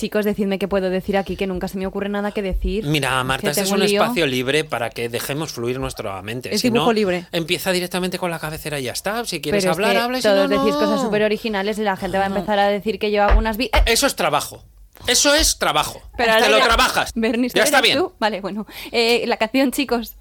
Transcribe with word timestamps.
Chicos, 0.00 0.24
decidme 0.24 0.58
qué 0.58 0.66
puedo 0.66 0.88
decir 0.88 1.18
aquí, 1.18 1.36
que 1.36 1.46
nunca 1.46 1.68
se 1.68 1.76
me 1.76 1.86
ocurre 1.86 2.08
nada 2.08 2.32
que 2.32 2.40
decir. 2.40 2.86
Mira, 2.86 3.22
Marta, 3.22 3.50
este 3.50 3.60
es 3.60 3.70
un 3.70 3.80
lío. 3.80 4.00
espacio 4.02 4.26
libre 4.26 4.64
para 4.64 4.88
que 4.88 5.10
dejemos 5.10 5.52
fluir 5.52 5.78
nuestra 5.78 6.22
mente. 6.22 6.54
Es 6.54 6.62
Si 6.62 6.70
dibujo 6.70 6.86
no, 6.86 6.92
libre. 6.94 7.26
Empieza 7.32 7.70
directamente 7.70 8.18
con 8.18 8.30
la 8.30 8.38
cabecera 8.38 8.80
y 8.80 8.84
ya 8.84 8.92
está. 8.92 9.26
Si 9.26 9.42
quieres 9.42 9.62
Pero 9.62 9.72
es 9.72 9.76
hablar, 9.76 9.92
que 9.92 9.98
habla 9.98 10.18
y 10.18 10.22
si 10.22 10.28
todos 10.28 10.48
no, 10.48 10.58
decís 10.58 10.72
no. 10.72 10.80
cosas 10.80 11.02
súper 11.02 11.22
originales 11.24 11.78
y 11.78 11.82
la 11.82 11.98
gente 11.98 12.16
va 12.16 12.24
a 12.24 12.28
empezar 12.28 12.58
a 12.58 12.68
decir 12.68 12.98
que 12.98 13.10
yo 13.10 13.22
hago 13.24 13.38
unas... 13.38 13.58
vi- 13.58 13.66
¡Eh! 13.74 13.82
Eso 13.84 14.06
es 14.06 14.16
trabajo. 14.16 14.64
Eso 15.06 15.34
es 15.34 15.58
trabajo. 15.58 16.00
Pero 16.16 16.32
Te 16.38 16.48
lo 16.48 16.56
ya- 16.60 16.64
trabajas. 16.64 17.12
Bernie, 17.14 17.50
ya 17.54 17.64
está 17.64 17.80
¿eres 17.80 17.90
bien. 17.90 17.98
tú? 17.98 18.14
Vale, 18.18 18.40
bueno. 18.40 18.66
Eh, 18.92 19.24
la 19.26 19.36
canción, 19.36 19.70
chicos. 19.70 20.16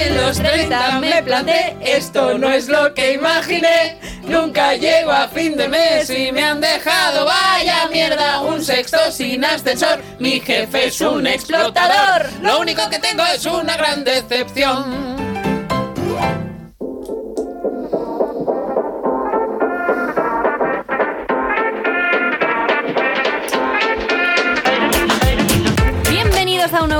En 0.00 0.16
los 0.16 0.38
30 0.38 1.00
me 1.00 1.22
planté, 1.22 1.76
esto 1.80 2.38
no 2.38 2.50
es 2.50 2.68
lo 2.68 2.94
que 2.94 3.12
imaginé. 3.12 3.98
Nunca 4.22 4.74
llego 4.74 5.10
a 5.10 5.28
fin 5.28 5.56
de 5.56 5.68
mes 5.68 6.08
y 6.10 6.32
me 6.32 6.42
han 6.42 6.60
dejado, 6.60 7.26
vaya 7.26 7.88
mierda, 7.90 8.40
un 8.40 8.64
sexto 8.64 8.98
sin 9.10 9.44
ascensor. 9.44 10.02
Mi 10.18 10.40
jefe 10.40 10.86
es 10.86 11.00
un 11.00 11.26
explotador. 11.26 12.30
Lo 12.40 12.60
único 12.60 12.88
que 12.88 12.98
tengo 12.98 13.22
es 13.24 13.44
una 13.44 13.76
gran 13.76 14.04
decepción. 14.04 15.41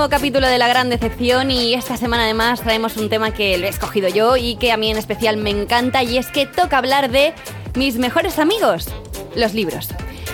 Nuevo 0.02 0.16
capítulo 0.16 0.48
de 0.48 0.58
La 0.58 0.66
Gran 0.66 0.88
Decepción 0.88 1.52
y 1.52 1.74
esta 1.74 1.96
semana 1.96 2.24
además 2.24 2.60
traemos 2.60 2.96
un 2.96 3.08
tema 3.08 3.32
que 3.32 3.56
lo 3.56 3.66
he 3.66 3.68
escogido 3.68 4.08
yo 4.08 4.36
y 4.36 4.56
que 4.56 4.72
a 4.72 4.76
mí 4.76 4.90
en 4.90 4.96
especial 4.96 5.36
me 5.36 5.50
encanta 5.50 6.02
y 6.02 6.18
es 6.18 6.26
que 6.26 6.44
toca 6.44 6.78
hablar 6.78 7.08
de 7.08 7.32
mis 7.76 7.98
mejores 7.98 8.40
amigos, 8.40 8.88
los 9.36 9.54
libros. 9.54 9.90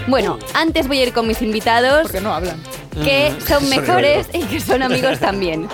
Bueno, 0.07 0.39
antes 0.55 0.89
voy 0.89 1.01
a 1.01 1.03
ir 1.03 1.13
con 1.13 1.27
mis 1.27 1.43
invitados 1.43 2.05
Porque 2.05 2.23
no 2.23 2.33
hablan. 2.33 2.59
que 3.05 3.31
Mm, 3.31 3.47
son 3.47 3.69
mejores 3.69 4.29
y 4.33 4.41
que 4.45 4.59
son 4.59 4.83
amigos 4.83 5.19
también. 5.19 5.69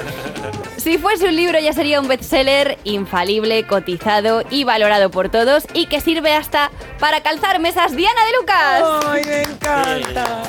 Si 0.77 0.99
fuese 0.99 1.29
un 1.29 1.37
libro 1.37 1.61
ya 1.61 1.73
sería 1.73 2.01
un 2.01 2.09
bestseller 2.09 2.79
infalible, 2.83 3.65
cotizado 3.65 4.43
y 4.51 4.65
valorado 4.65 5.13
por 5.13 5.29
todos 5.29 5.69
y 5.73 5.87
que 5.87 6.01
sirve 6.01 6.33
hasta 6.33 6.73
para 6.99 7.23
calzar 7.23 7.61
mesas 7.61 7.95
Diana 7.95 8.21
de 8.25 8.33
Lucas. 8.41 9.05
Ay, 9.07 9.23
me 9.25 9.43
encanta. 9.43 10.43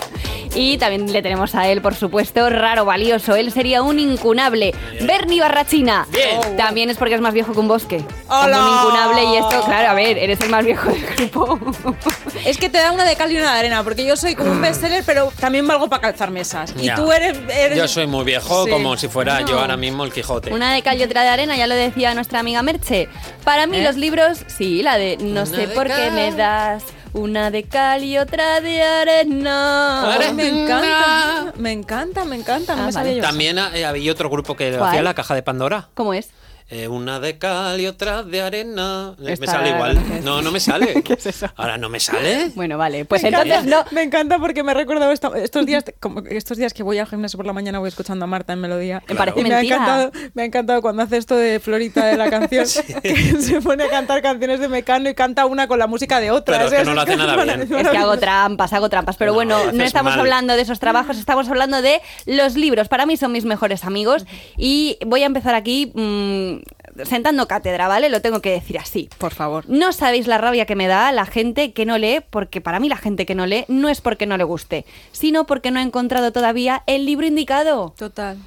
Y 0.55 0.77
también 0.77 1.11
le 1.11 1.21
tenemos 1.21 1.53
a 1.53 1.67
él, 1.67 1.81
por 1.81 1.93
supuesto, 1.95 2.49
raro, 2.49 2.85
valioso. 2.85 3.35
Él 3.35 3.51
sería 3.51 3.81
un 3.81 3.99
incunable. 3.99 4.73
Bernie 5.01 5.41
Barrachina. 5.41 6.07
Bien. 6.11 6.55
También 6.55 6.89
es 6.89 6.97
porque 6.97 7.15
es 7.15 7.21
más 7.21 7.33
viejo 7.33 7.51
que 7.53 7.59
un 7.59 7.67
bosque. 7.67 8.03
¡Hola! 8.29 8.57
Como 8.57 8.71
un 8.71 8.77
incunable 8.79 9.23
y 9.23 9.35
esto, 9.35 9.61
claro, 9.65 9.89
a 9.89 9.93
ver, 9.93 10.17
eres 10.17 10.39
el 10.41 10.49
más 10.49 10.63
viejo 10.65 10.89
del 10.89 11.05
grupo. 11.05 11.59
Es 12.45 12.57
que 12.59 12.69
te 12.69 12.77
da 12.77 12.91
una 12.91 13.05
de 13.05 13.15
cal 13.15 13.31
y 13.31 13.37
una 13.37 13.53
de 13.53 13.59
arena, 13.59 13.83
porque 13.83 14.05
yo 14.05 14.15
soy 14.15 14.35
como 14.35 14.51
un 14.51 14.61
bestseller, 14.61 15.03
pero 15.03 15.31
también 15.39 15.65
valgo 15.67 15.87
para 15.89 16.01
calzar 16.03 16.29
mesas. 16.29 16.73
Y 16.79 16.89
tú 16.91 17.11
eres, 17.11 17.35
eres- 17.49 17.75
Yo 17.77 17.87
soy 17.87 18.05
muy 18.05 18.23
viejo, 18.23 18.65
Sí. 18.65 18.69
como 18.71 18.95
si 18.97 19.07
fuera 19.07 19.41
yo 19.41 19.59
ahora 19.59 19.75
mismo 19.77 20.03
el 20.03 20.13
Quijote. 20.13 20.53
Una 20.53 20.71
de 20.73 20.81
cal 20.83 20.99
y 20.99 21.03
otra 21.03 21.23
de 21.23 21.29
arena, 21.29 21.55
ya 21.57 21.65
lo 21.65 21.73
decía 21.73 22.13
nuestra 22.13 22.39
amiga 22.39 22.61
Merche. 22.61 23.09
Para 23.43 23.65
mí 23.65 23.77
¿Eh? 23.77 23.83
los 23.83 23.95
libros, 23.95 24.37
sí, 24.47 24.83
la 24.83 24.97
de 24.97 25.17
no 25.17 25.41
Una 25.41 25.45
sé 25.47 25.57
de 25.65 25.67
por 25.69 25.87
qué 25.87 26.11
me 26.11 26.31
das 26.33 26.83
una 27.15 27.49
de 27.49 27.63
cal 27.63 28.03
y 28.03 28.17
otra 28.17 28.59
de 28.61 28.83
arena. 28.83 30.11
Ay, 30.19 30.33
me 30.33 30.47
encanta, 30.47 31.53
me 31.57 31.71
encanta, 31.71 32.25
me 32.25 32.35
encanta. 32.35 32.75
No 32.75 32.83
Ah, 32.83 32.87
me 32.87 32.91
vale. 32.91 33.21
También 33.21 33.57
eh, 33.57 33.85
había 33.85 34.11
otro 34.11 34.29
grupo 34.29 34.55
que 34.55 34.71
¿Cuál? 34.77 34.89
hacía 34.89 35.01
la 35.01 35.13
caja 35.13 35.33
de 35.33 35.41
Pandora. 35.41 35.87
¿Cómo 35.93 36.13
es? 36.13 36.29
Eh, 36.67 36.87
una 36.87 37.19
de 37.19 37.37
cal 37.37 37.79
y 37.79 37.85
otra 37.85 38.23
de 38.23 38.41
arena. 38.41 39.13
Me 39.19 39.35
sale 39.37 39.69
igual. 39.69 40.01
No, 40.23 40.41
no 40.41 40.51
me 40.51 40.59
sale. 40.59 41.01
¿Qué 41.03 41.13
es 41.13 41.25
eso? 41.27 41.47
Ahora 41.57 41.77
no 41.77 41.89
me 41.89 41.99
sale. 41.99 42.51
Bueno, 42.55 42.75
vale, 42.77 43.05
pues 43.05 43.21
me 43.21 43.29
entonces 43.29 43.51
encanta, 43.51 43.83
no. 43.83 43.85
Me 43.91 44.01
encanta 44.01 44.39
porque 44.39 44.63
me 44.63 44.71
he 44.71 44.75
recordado 44.75 45.11
esto- 45.11 45.35
estos 45.35 45.63
días, 45.67 45.83
como 45.99 46.21
estos 46.21 46.57
días 46.57 46.73
que 46.73 46.81
voy 46.81 46.97
al 46.97 47.05
gimnasio 47.05 47.37
por 47.37 47.45
la 47.45 47.53
mañana 47.53 47.77
voy 47.77 47.89
escuchando 47.89 48.25
a 48.25 48.27
Marta 48.27 48.53
en 48.53 48.61
melodía. 48.61 49.03
Me 49.07 49.13
parece 49.13 49.41
y 49.41 49.43
me 49.43 49.53
ha 49.53 49.61
encantado, 49.61 50.11
me 50.33 50.41
ha 50.41 50.45
encantado 50.45 50.81
cuando 50.81 51.03
hace 51.03 51.17
esto 51.17 51.35
de 51.35 51.59
Florita 51.59 52.07
de 52.07 52.17
la 52.17 52.31
canción, 52.31 52.65
que 53.03 53.15
se 53.41 53.61
pone 53.61 53.83
a 53.83 53.89
cantar 53.89 54.23
canciones 54.23 54.59
de 54.59 54.67
Mecano 54.67 55.07
y 55.07 55.13
canta 55.13 55.45
una 55.45 55.67
con 55.67 55.77
la 55.77 55.85
música 55.85 56.19
de 56.19 56.31
otra. 56.31 56.55
Pero 56.57 56.65
es 56.65 56.67
O 56.67 56.69
sea, 56.71 56.79
que 56.79 56.85
no 56.85 56.93
lo 56.95 57.01
hace 57.01 57.15
nada 57.15 57.43
bien. 57.43 57.61
Es 57.61 57.89
que 57.89 57.97
hago 57.97 58.17
trampas, 58.17 58.73
hago 58.73 58.89
trampas. 58.89 59.17
Pero 59.17 59.31
No, 59.31 59.35
bueno, 59.35 59.71
no 59.71 59.83
estamos 59.83 60.13
mal. 60.13 60.21
hablando 60.21 60.55
de 60.55 60.63
esos 60.63 60.79
trabajos, 60.79 61.19
estamos 61.19 61.47
hablando 61.47 61.83
de 61.83 62.01
los 62.25 62.55
libros. 62.55 62.87
Para 62.87 63.05
mí 63.05 63.17
son 63.17 63.31
mis 63.31 63.45
mejores 63.45 63.83
amigos. 63.83 64.25
Y 64.57 64.97
voy 65.05 65.21
a 65.21 65.27
empezar 65.27 65.53
aquí 65.53 65.91
mm, 65.93 66.54
sentando 67.03 67.47
cátedra, 67.47 67.87
¿vale? 67.87 68.09
Lo 68.09 68.21
tengo 68.21 68.41
que 68.41 68.51
decir 68.51 68.77
así. 68.77 69.09
Por 69.17 69.33
favor. 69.33 69.65
No 69.67 69.91
sabéis 69.91 70.27
la 70.27 70.37
rabia 70.37 70.65
que 70.65 70.75
me 70.75 70.87
da 70.87 71.11
la 71.11 71.25
gente 71.25 71.73
que 71.73 71.85
no 71.85 71.97
lee, 71.97 72.21
porque 72.29 72.61
para 72.61 72.79
mí 72.79 72.89
la 72.89 72.97
gente 72.97 73.25
que 73.25 73.35
no 73.35 73.45
lee 73.45 73.65
no 73.67 73.89
es 73.89 74.01
porque 74.01 74.25
no 74.25 74.37
le 74.37 74.43
guste, 74.43 74.85
sino 75.11 75.45
porque 75.45 75.71
no 75.71 75.79
ha 75.79 75.83
encontrado 75.83 76.31
todavía 76.31 76.83
el 76.87 77.05
libro 77.05 77.25
indicado. 77.25 77.93
Total. 77.97 78.37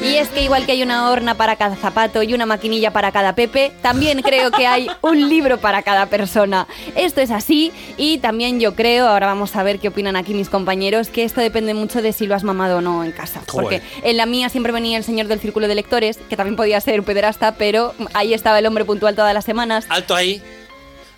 Y 0.00 0.14
es 0.14 0.28
que 0.28 0.42
igual 0.42 0.64
que 0.64 0.72
hay 0.72 0.82
una 0.82 1.10
horna 1.10 1.34
para 1.34 1.56
cada 1.56 1.74
zapato 1.74 2.22
y 2.22 2.32
una 2.32 2.46
maquinilla 2.46 2.92
para 2.92 3.10
cada 3.10 3.34
Pepe, 3.34 3.72
también 3.82 4.22
creo 4.22 4.52
que 4.52 4.66
hay 4.66 4.88
un 5.02 5.28
libro 5.28 5.58
para 5.58 5.82
cada 5.82 6.06
persona. 6.06 6.68
Esto 6.94 7.20
es 7.20 7.32
así 7.32 7.72
y 7.96 8.18
también 8.18 8.60
yo 8.60 8.74
creo, 8.76 9.08
ahora 9.08 9.26
vamos 9.26 9.56
a 9.56 9.62
ver 9.64 9.80
qué 9.80 9.88
opinan 9.88 10.14
aquí 10.14 10.34
mis 10.34 10.48
compañeros, 10.48 11.08
que 11.08 11.24
esto 11.24 11.40
depende 11.40 11.74
mucho 11.74 12.00
de 12.00 12.12
si 12.12 12.26
lo 12.26 12.36
has 12.36 12.44
mamado 12.44 12.78
o 12.78 12.80
no 12.80 13.02
en 13.02 13.10
casa. 13.10 13.40
Porque 13.50 13.82
en 14.02 14.16
la 14.16 14.26
mía 14.26 14.48
siempre 14.48 14.72
venía 14.72 14.98
el 14.98 15.04
señor 15.04 15.26
del 15.26 15.40
círculo 15.40 15.66
de 15.66 15.74
lectores, 15.74 16.18
que 16.28 16.36
también 16.36 16.54
podía 16.54 16.80
ser 16.80 17.00
un 17.00 17.06
pederasta, 17.06 17.56
pero 17.56 17.94
ahí 18.14 18.34
estaba 18.34 18.60
el 18.60 18.66
hombre 18.66 18.84
puntual 18.84 19.16
todas 19.16 19.34
las 19.34 19.44
semanas. 19.44 19.86
Alto 19.88 20.14
ahí. 20.14 20.40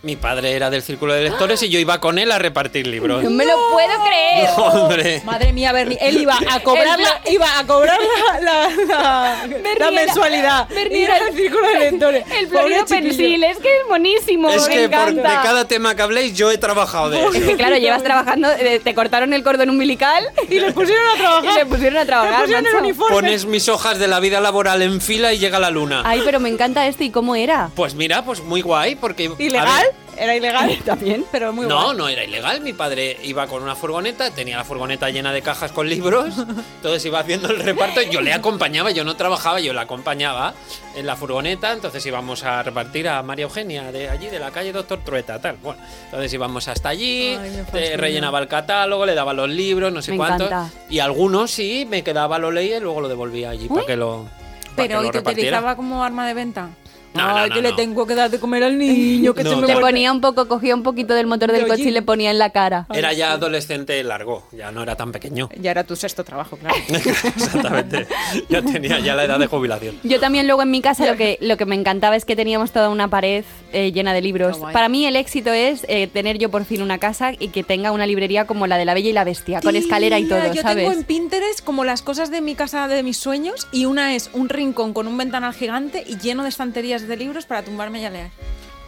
Mi 0.03 0.17
padre 0.17 0.53
era 0.55 0.71
del 0.71 0.83
círculo 0.83 1.13
de 1.13 1.25
lectores 1.25 1.63
y 1.63 1.69
yo 1.69 1.79
iba 1.79 2.01
con 2.01 2.19
él 2.19 2.33
a 2.33 2.39
repartir 2.39 2.87
libros. 2.87 3.23
No 3.23 3.29
me 3.29 3.45
lo 3.45 3.55
puedo 3.71 3.91
creer. 4.03 4.49
Hombre. 4.57 5.23
Madre 5.27 5.53
mía, 5.53 5.73
Bernie, 5.73 5.99
él 6.01 6.23
iba 6.23 6.39
a 6.51 6.61
cobrar 6.61 6.99
la, 6.99 7.21
iba 7.31 7.59
a 7.59 7.67
cobrar 7.67 7.99
la, 8.41 8.71
la, 8.89 9.47
la- 9.79 9.91
mensualidad. 9.91 10.69
Bernie 10.71 11.05
Era 11.05 11.19
el 11.19 11.35
círculo 11.37 11.69
de 11.69 11.79
lectores. 11.91 12.25
El 12.35 12.49
florido 12.49 12.87
pensil, 12.87 13.45
es 13.45 13.59
que 13.59 13.69
es 13.69 13.87
buenísimo. 13.89 14.49
Es 14.49 14.67
me 14.69 14.75
que 14.75 14.89
por, 14.89 15.13
de 15.13 15.21
encanta. 15.21 15.43
cada 15.43 15.69
tema 15.69 15.95
que 15.95 16.01
habléis 16.01 16.33
yo 16.35 16.51
he 16.51 16.57
trabajado 16.57 17.11
de 17.11 17.23
Es 17.23 17.31
que 17.33 17.39
eso. 17.49 17.57
claro, 17.59 17.77
llevas 17.77 18.03
trabajando, 18.03 18.49
eh, 18.53 18.81
te 18.83 18.95
cortaron 18.95 19.35
el 19.35 19.43
cordón 19.43 19.69
umbilical 19.69 20.25
Y 20.49 20.61
le 20.61 20.73
pusieron 20.73 21.05
a 21.15 21.19
trabajar. 21.19 21.53
y 21.53 21.55
le 21.59 21.67
pusieron 21.67 21.99
a 21.99 22.07
trabajar. 22.07 22.33
Le 22.33 22.41
pusieron 22.45 22.67
el 22.67 22.73
macho. 22.73 22.85
uniforme. 22.85 23.15
Pones 23.17 23.45
mis 23.45 23.69
hojas 23.69 23.99
de 23.99 24.09
la 24.09 24.19
vida 24.19 24.41
laboral 24.41 24.81
en 24.81 25.03
fila 25.03 25.35
y 25.35 25.39
llega 25.39 25.59
la 25.59 25.69
luna. 25.71 26.03
Ay, 26.07 26.23
pero 26.25 26.41
me 26.41 26.49
encanta 26.49 26.87
esto 26.87 27.05
y 27.05 27.11
cómo 27.11 27.37
era. 27.37 27.69
Pues 27.77 27.95
mira, 27.95 28.25
pues 28.25 28.41
muy 28.43 28.63
guay 28.63 28.95
porque... 28.95 29.31
¿Ilegal? 29.39 29.89
Era 30.17 30.37
ilegal. 30.37 30.77
También. 30.85 31.25
Pero 31.33 31.53
muy 31.53 31.67
no, 31.67 31.83
guay. 31.85 31.97
no 31.97 32.09
era 32.09 32.25
ilegal. 32.25 32.61
Mi 32.61 32.73
padre 32.73 33.17
iba 33.23 33.47
con 33.47 33.63
una 33.63 33.75
furgoneta, 33.75 34.31
tenía 34.31 34.57
la 34.57 34.65
furgoneta 34.65 35.09
llena 35.11 35.33
de 35.33 35.41
cajas 35.43 35.73
con 35.73 35.89
libros, 35.89 36.35
entonces 36.77 37.05
iba 37.07 37.21
haciendo 37.21 37.49
el 37.51 37.59
reparto. 37.61 38.03
Yo 38.03 38.21
le 38.21 38.33
acompañaba, 38.33 38.91
yo 38.91 39.05
no 39.05 39.17
trabajaba, 39.17 39.61
yo 39.61 39.73
la 39.73 39.83
acompañaba 39.83 40.53
en 40.95 41.07
la 41.07 41.17
furgoneta. 41.17 41.73
Entonces 41.73 42.05
íbamos 42.05 42.45
a 42.45 42.63
repartir 42.63 43.09
a 43.09 43.23
María 43.23 43.45
Eugenia 43.45 43.91
de 43.93 44.09
allí, 44.11 44.27
de 44.27 44.39
la 44.39 44.51
calle 44.51 44.73
Doctor 44.73 45.01
Trueta, 45.05 45.41
tal. 45.41 45.57
Bueno, 45.63 45.81
entonces 46.07 46.33
íbamos 46.35 46.69
hasta 46.69 46.91
allí, 46.91 47.37
Ay, 47.41 47.63
fastidia. 47.71 47.97
rellenaba 47.97 48.39
el 48.41 48.49
catálogo, 48.49 49.07
le 49.07 49.15
daba 49.15 49.33
los 49.33 49.49
libros, 49.49 49.93
no 49.93 50.03
sé 50.03 50.11
Me 50.13 50.19
cuántos. 50.19 50.49
encanta. 50.49 50.71
Y 50.91 50.99
algunos 50.99 51.51
sí, 51.51 51.87
me 51.89 52.03
quedaba, 52.05 52.39
lo 52.39 52.51
leía 52.51 52.77
y 52.77 52.81
luego 52.81 53.01
lo 53.01 53.09
devolvía 53.09 53.51
allí 53.51 53.69
para 53.69 53.87
que 53.87 53.97
lo. 53.97 54.25
para 54.25 54.77
Pero 54.77 54.99
que 55.01 55.05
¿y 55.05 55.07
lo 55.07 55.13
te 55.13 55.19
repartiera. 55.19 55.49
utilizaba 55.59 55.77
como 55.77 56.05
arma 56.05 56.27
de 56.27 56.35
venta? 56.35 56.69
No, 57.15 57.27
no, 57.29 57.37
Ay, 57.37 57.49
no, 57.49 57.55
que 57.57 57.63
le 57.63 57.73
tengo 57.73 58.07
que 58.07 58.15
dar 58.15 58.31
de 58.31 58.39
comer 58.39 58.63
al 58.63 58.79
niño, 58.79 59.35
que 59.35 59.43
No, 59.45 59.51
se 59.51 59.57
me 59.57 59.67
te 59.67 59.75
Le 59.75 59.81
ponía 59.81 60.13
un 60.13 60.21
poco, 60.21 60.47
cogía 60.47 60.75
un 60.75 60.83
poquito 60.83 61.15
del 61.15 61.27
motor 61.27 61.51
del 61.53 61.63
De 61.63 61.69
coche 61.69 61.85
y 61.85 61.91
le 61.91 62.03
ponía 62.03 62.31
en 62.31 62.39
la 62.39 62.51
cara. 62.51 62.87
Era 62.93 63.13
ya 63.13 63.33
adolescente 63.33 64.03
largo, 64.05 64.45
ya 64.53 64.71
no 64.71 64.83
era 64.83 64.97
tan 64.97 65.13
pequeño. 65.13 65.49
Ya 65.61 65.73
era 65.73 65.85
tu 65.85 65.97
sexto 65.97 66.25
trabajo, 66.25 66.57
claro. 66.57 66.77
Exactamente. 66.89 68.07
Ya 68.49 68.63
tenía 68.63 69.01
ya 69.01 69.15
la 69.15 69.25
edad 69.25 69.39
de 69.39 69.47
jubilación. 69.47 69.99
Yo 70.03 70.21
también 70.21 70.47
luego 70.47 70.63
en 70.63 70.71
mi 70.71 70.81
casa 70.81 71.07
lo 71.07 71.17
que, 71.17 71.39
lo 71.41 71.57
que 71.57 71.67
me 71.67 71.75
encantaba 71.75 72.17
es 72.17 72.25
que 72.25 72.37
teníamos 72.37 72.73
toda 72.73 72.89
una 72.89 73.09
pared 73.09 73.45
eh, 73.73 73.93
llena 73.93 74.13
de 74.13 74.23
libros. 74.23 74.59
Para 74.73 74.89
mí 74.89 75.07
el 75.07 75.17
éxito 75.17 75.53
es 75.53 75.85
eh, 75.89 76.07
tener 76.07 76.39
yo 76.39 76.51
por 76.51 76.65
fin 76.65 76.83
una 76.83 76.99
casa 76.99 77.33
y 77.39 77.49
que 77.49 77.63
tenga 77.63 77.93
una 77.93 78.07
librería 78.07 78.47
como 78.47 78.67
la 78.67 78.77
de 78.77 78.85
la 78.85 78.95
Bella 78.95 79.11
y 79.11 79.13
la 79.13 79.25
Bestia, 79.25 79.61
con 79.61 79.77
escalera 79.77 80.19
y 80.19 80.27
todo, 80.27 80.53
Yo 80.53 80.63
¿sabes? 80.63 80.85
tengo 80.85 80.93
en 80.93 81.05
Pinterest 81.05 81.65
como 81.65 81.85
las 81.85 82.03
cosas 82.03 82.31
de 82.31 82.41
mi 82.41 82.55
casa 82.55 82.89
de 82.89 83.03
mis 83.03 83.17
sueños 83.17 83.67
y 83.73 83.87
una 83.87 84.15
es 84.15 84.31
un 84.33 84.49
rincón 84.49 84.93
con 84.93 85.07
un 85.07 85.17
ventanal 85.17 85.55
gigante 85.55 86.05
y 86.07 86.19
lleno 86.19 86.43
de 86.43 86.49
estanterías 86.49 87.00
de 87.07 87.17
libros 87.17 87.47
para 87.47 87.63
tumbarme 87.63 88.01
y 88.01 88.05
a 88.05 88.11
leer. 88.11 88.31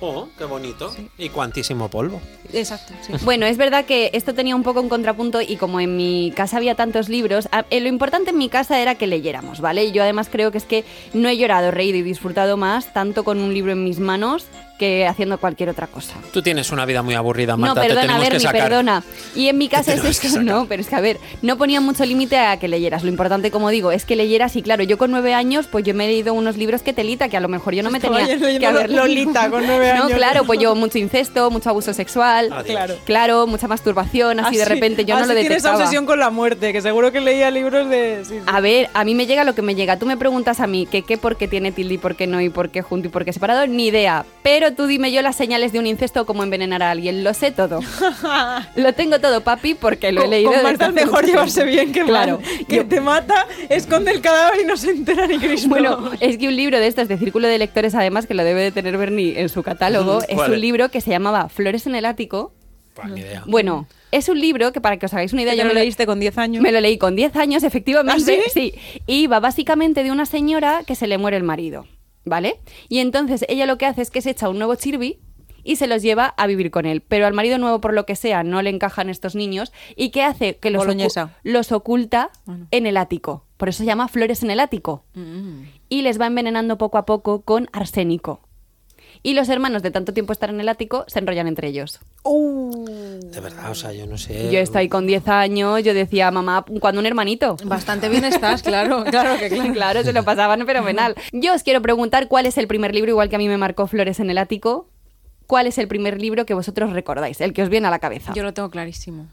Oh, 0.05 0.29
qué 0.37 0.45
bonito. 0.45 0.93
Y 1.17 1.29
cuantísimo 1.29 1.89
polvo. 1.89 2.21
Exacto, 2.53 2.93
sí. 3.03 3.13
Bueno, 3.25 3.47
es 3.47 3.57
verdad 3.57 3.85
que 3.85 4.11
esto 4.15 4.35
tenía 4.35 4.57
un 4.57 4.65
poco 4.65 4.81
un 4.81 4.89
contrapunto 4.89 5.41
y 5.41 5.57
como 5.57 5.79
en 5.79 5.97
mi 5.97 6.33
casa 6.35 6.57
había 6.57 6.75
tantos 6.75 7.09
libros, 7.09 7.49
eh, 7.71 7.81
lo 7.81 7.87
importante 7.87 8.31
en 8.31 8.39
mi 8.39 8.49
casa 8.49 8.81
era 8.81 8.97
que 8.97 9.07
leyéramos, 9.07 9.61
¿vale? 9.61 9.85
Y 9.85 9.93
yo 9.93 10.03
además 10.03 10.29
creo 10.29 10.51
que 10.51 10.59
es 10.59 10.65
que 10.65 10.85
no 11.15 11.29
he 11.29 11.37
llorado, 11.37 11.71
reído 11.71 11.99
y 11.99 12.03
disfrutado 12.03 12.57
más 12.57 12.93
tanto 12.93 13.23
con 13.23 13.39
un 13.39 13.55
libro 13.55 13.71
en 13.71 13.85
mis 13.85 14.01
manos 14.01 14.47
que 14.83 15.07
haciendo 15.07 15.39
cualquier 15.39 15.69
otra 15.69 15.87
cosa. 15.87 16.15
Tú 16.33 16.43
tienes 16.43 16.73
una 16.73 16.85
vida 16.85 17.03
muy 17.03 17.15
aburrida, 17.15 17.57
Marta. 17.57 17.75
no, 17.77 17.81
te 17.83 17.87
perdona, 17.87 18.01
tenemos 18.03 18.23
que 18.25 18.31
Bernie, 18.31 18.47
sacar. 18.49 18.63
perdona. 18.63 19.05
Y 19.37 19.47
en 19.47 19.57
mi 19.59 19.69
casa 19.69 19.95
es 19.95 20.03
esto, 20.05 20.41
no, 20.43 20.67
pero 20.67 20.83
es 20.83 20.89
que 20.89 20.97
a 20.97 21.01
ver, 21.01 21.19
no 21.41 21.57
ponía 21.57 21.81
mucho 21.81 22.05
límite 22.05 22.37
a 22.37 22.57
que 22.59 22.67
leyeras. 22.67 23.05
Lo 23.05 23.11
importante, 23.11 23.53
como 23.53 23.71
digo, 23.71 23.93
es 23.93 24.05
que 24.05 24.17
leyeras 24.17 24.57
y 24.57 24.63
claro, 24.63 24.83
yo 24.83 24.99
con 24.99 25.13
nueve 25.13 25.35
años, 25.35 25.69
pues 25.71 25.85
yo 25.85 25.95
me 25.95 26.07
he 26.07 26.09
leído 26.09 26.35
unos 26.35 26.57
libros 26.57 26.83
que 26.83 26.93
telita, 26.93 27.29
que 27.29 27.37
a 27.37 27.41
lo 27.41 27.49
mejor 27.49 27.75
yo 27.77 27.85
no 27.85 27.91
me 27.91 28.01
tenía 28.01 28.27
que 28.27 28.67
haber 28.67 28.91
leído. 28.91 29.07
Lolita 29.07 29.49
con 29.51 29.65
nueve 29.67 29.93
No, 29.97 30.05
años. 30.07 30.17
claro, 30.19 30.43
pues 30.45 30.59
yo 30.59 30.75
mucho 30.83 30.99
incesto, 30.99 31.49
mucho 31.53 31.71
abuso 31.71 31.95
sexual. 31.95 32.49
Claro. 32.67 32.95
Claro, 33.05 33.47
mucha 33.47 33.69
masturbación, 33.69 34.41
así, 34.41 34.57
de 34.57 34.65
repente 34.65 35.05
yo 35.05 35.15
no 35.15 35.21
así 35.21 35.29
lo 35.29 35.35
tienes 35.35 35.49
detectaba. 35.63 35.77
obsesión 35.79 36.07
con 36.07 36.19
la 36.19 36.31
muerte, 36.31 36.73
que 36.73 36.83
seguro 36.83 37.13
que 37.13 37.21
leía 37.21 37.53
libros 37.53 37.89
de... 37.89 38.25
sí, 38.25 38.35
sí. 38.35 38.41
A 38.47 38.61
ver, 38.61 38.91
a 38.95 39.05
mí 39.05 39.15
me 39.15 39.27
llega 39.27 39.45
lo 39.45 39.55
que 39.55 39.63
me 39.63 39.75
llega. 39.77 39.97
Tú 39.99 40.07
me 40.07 40.17
preguntas 40.17 40.59
a 40.59 40.67
mí 40.67 40.87
que 40.87 41.03
qué, 41.03 41.19
por 41.19 41.37
qué 41.37 41.47
tiene 41.47 41.71
tilde 41.71 41.95
y 41.95 41.99
por 41.99 42.17
qué 42.17 42.27
no, 42.27 42.41
y 42.41 42.49
por 42.49 42.71
qué 42.71 42.83
junto 42.83 43.07
y 43.07 43.11
por 43.13 43.25
qué 43.25 43.33
separado, 43.33 43.67
ni 43.69 43.87
idea. 43.87 44.25
Pero 44.43 44.72
tú 44.75 44.87
dime 44.87 45.13
yo 45.13 45.23
las 45.23 45.37
señales 45.37 45.73
de 45.73 45.79
un 45.79 45.87
incesto 45.87 46.23
o 46.23 46.27
cómo 46.27 46.43
envenenar 46.43 46.83
a 46.83 46.91
alguien. 46.91 47.25
Lo 47.25 47.35
sé 47.35 47.51
todo. 47.51 47.81
lo 48.77 48.93
tengo 48.95 49.21
todo, 49.21 49.41
papi, 49.43 49.75
porque 49.75 50.13
lo 50.13 50.23
he 50.25 50.29
leído. 50.29 50.53
Con 50.53 50.63
Marta 50.63 50.87
es 50.87 50.93
mejor 50.93 51.25
llevarse 51.27 51.65
bien 51.65 51.93
que 51.93 52.05
Claro. 52.05 52.41
mal. 52.41 52.67
Que 52.67 52.77
Yo- 52.77 52.87
te 52.87 53.01
mata, 53.01 53.47
esconde 53.69 54.11
el 54.13 54.21
cadáver 54.21 54.61
y 54.61 54.65
no 54.65 54.77
se 54.77 54.91
entera 54.91 55.27
ni 55.27 55.39
Cristo. 55.39 55.69
Bueno, 55.69 56.11
es 56.21 56.39
que 56.39 56.49
un 56.49 56.57
libro 56.57 56.79
de 56.79 56.87
estos 56.87 57.09
de 57.09 57.17
Círculo 57.19 57.49
de 57.49 57.59
Lectores, 57.59 57.95
además, 57.95 58.27
que 58.27 58.35
lo 58.35 58.45
debe 58.45 58.63
de 58.63 58.73
tener 58.73 58.97
Bernie 58.97 59.41
en 59.41 59.49
su 59.49 59.63
catálogo, 59.63 60.21
es 60.29 60.35
¿Cuál 60.35 60.51
un 60.51 60.55
es? 60.57 60.61
libro 60.61 60.89
que 60.91 61.01
se 61.01 61.11
llamaba 61.11 61.49
Flores 61.49 61.87
en 61.87 61.95
el 61.95 62.05
ático. 62.05 62.53
Pues, 62.95 63.09
ni 63.09 63.21
idea. 63.21 63.43
Bueno, 63.47 63.87
es 64.11 64.29
un 64.29 64.39
libro 64.39 64.71
que 64.73 64.81
para 64.83 64.99
que 64.99 65.07
os 65.07 65.15
hagáis 65.15 65.33
una 65.33 65.43
idea, 65.43 65.55
¿Ya 65.55 65.63
yo 65.63 65.69
me 65.69 65.75
lo 65.75 65.81
leíste 65.81 66.05
con 66.05 66.21
10 66.21 66.37
años? 66.37 66.63
Me 66.63 66.71
lo 66.73 66.81
leí 66.81 66.99
con 66.99 67.17
10 67.17 67.35
años, 67.37 67.63
efectivamente. 67.63 68.43
¿Ah, 68.47 68.51
sí? 68.53 68.75
Y 69.07 69.29
va 69.29 69.41
básicamente 69.41 70.05
de 70.05 70.11
una 70.11 70.27
señora 70.27 70.83
que 70.87 70.95
se 70.95 71.07
le 71.07 71.17
muere 71.17 71.39
el 71.39 71.43
marido, 71.43 71.87
¿vale? 72.25 72.61
Y 72.89 72.99
entonces 72.99 73.45
ella 73.49 73.67
lo 73.67 73.79
que 73.79 73.87
hace 73.87 74.03
es 74.03 74.11
que 74.11 74.21
se 74.23 74.31
echa 74.31 74.49
un 74.49 74.59
nuevo 74.59 74.75
chirbi 74.75 75.21
y 75.65 75.77
se 75.77 75.87
los 75.87 76.03
lleva 76.03 76.27
a 76.27 76.47
vivir 76.49 76.71
con 76.73 76.87
él. 76.87 77.03
Pero 77.03 77.27
al 77.27 77.35
marido 77.35 77.57
nuevo, 77.59 77.81
por 77.81 77.95
lo 77.95 78.05
que 78.05 78.17
sea, 78.17 78.43
no 78.43 78.63
le 78.63 78.71
encajan 78.71 79.09
estos 79.09 79.35
niños. 79.37 79.73
¿Y 79.95 80.11
qué 80.11 80.25
hace? 80.25 80.57
Que 80.57 80.71
los, 80.71 80.85
ocu- 80.85 81.31
los 81.45 81.71
oculta 81.73 82.31
Bueno. 82.47 82.67
en 82.73 82.87
el 82.87 82.97
ático. 82.97 83.47
Por 83.57 83.69
eso 83.69 83.79
se 83.79 83.85
llama 83.85 84.09
Flores 84.09 84.43
en 84.43 84.51
el 84.51 84.59
ático. 84.59 85.05
Mm. 85.15 85.63
Y 85.89 86.03
les 86.03 86.21
va 86.21 86.27
envenenando 86.27 86.79
poco 86.79 86.99
a 86.99 87.07
poco 87.07 87.43
con 87.43 87.69
arsénico. 87.73 88.41
Y 89.23 89.35
los 89.35 89.49
hermanos, 89.51 89.83
de 89.83 89.93
tanto 89.93 90.13
tiempo 90.13 90.33
estar 90.33 90.51
en 90.51 90.59
el 90.61 90.69
ático, 90.69 91.05
se 91.07 91.21
enrollan 91.21 91.47
entre 91.47 91.69
ellos. 91.69 92.01
Uh, 92.25 92.87
De 93.33 93.41
verdad, 93.41 93.71
o 93.71 93.75
sea, 93.75 93.93
yo 93.93 94.07
no 94.07 94.17
sé. 94.17 94.51
Yo 94.53 94.61
estoy 94.61 94.89
con 94.89 95.07
10 95.07 95.27
años, 95.29 95.83
yo 95.83 95.93
decía, 95.93 96.31
mamá, 96.31 96.65
cuando 96.81 97.01
un 97.01 97.07
hermanito? 97.07 97.57
bastante 97.65 98.09
bien 98.09 98.25
estás, 98.25 98.63
claro, 98.63 99.05
claro 99.05 99.39
que 99.39 99.49
claro. 99.49 99.73
Claro, 99.73 100.03
se 100.05 100.13
lo 100.13 100.25
pasaban 100.25 100.65
fenomenal. 100.65 101.17
Yo 101.33 101.55
os 101.55 101.63
quiero 101.63 101.83
preguntar 101.83 102.29
cuál 102.29 102.47
es 102.47 102.59
el 102.59 102.69
primer 102.69 102.95
libro, 102.95 103.11
igual 103.11 103.29
que 103.29 103.37
a 103.37 103.39
mí 103.39 103.49
me 103.49 103.59
marcó 103.59 103.87
Flores 103.87 104.21
en 104.21 104.31
el 104.31 104.39
ático. 104.39 104.89
¿Cuál 105.47 105.67
es 105.67 105.77
el 105.79 105.89
primer 105.89 106.21
libro 106.21 106.47
que 106.47 106.55
vosotros 106.55 106.93
recordáis? 106.93 107.41
El 107.41 107.53
que 107.53 107.63
os 107.63 107.69
viene 107.69 107.89
a 107.89 107.91
la 107.91 107.99
cabeza. 107.99 108.33
Yo 108.35 108.43
lo 108.43 108.55
tengo 108.55 108.71
clarísimo. 108.71 109.27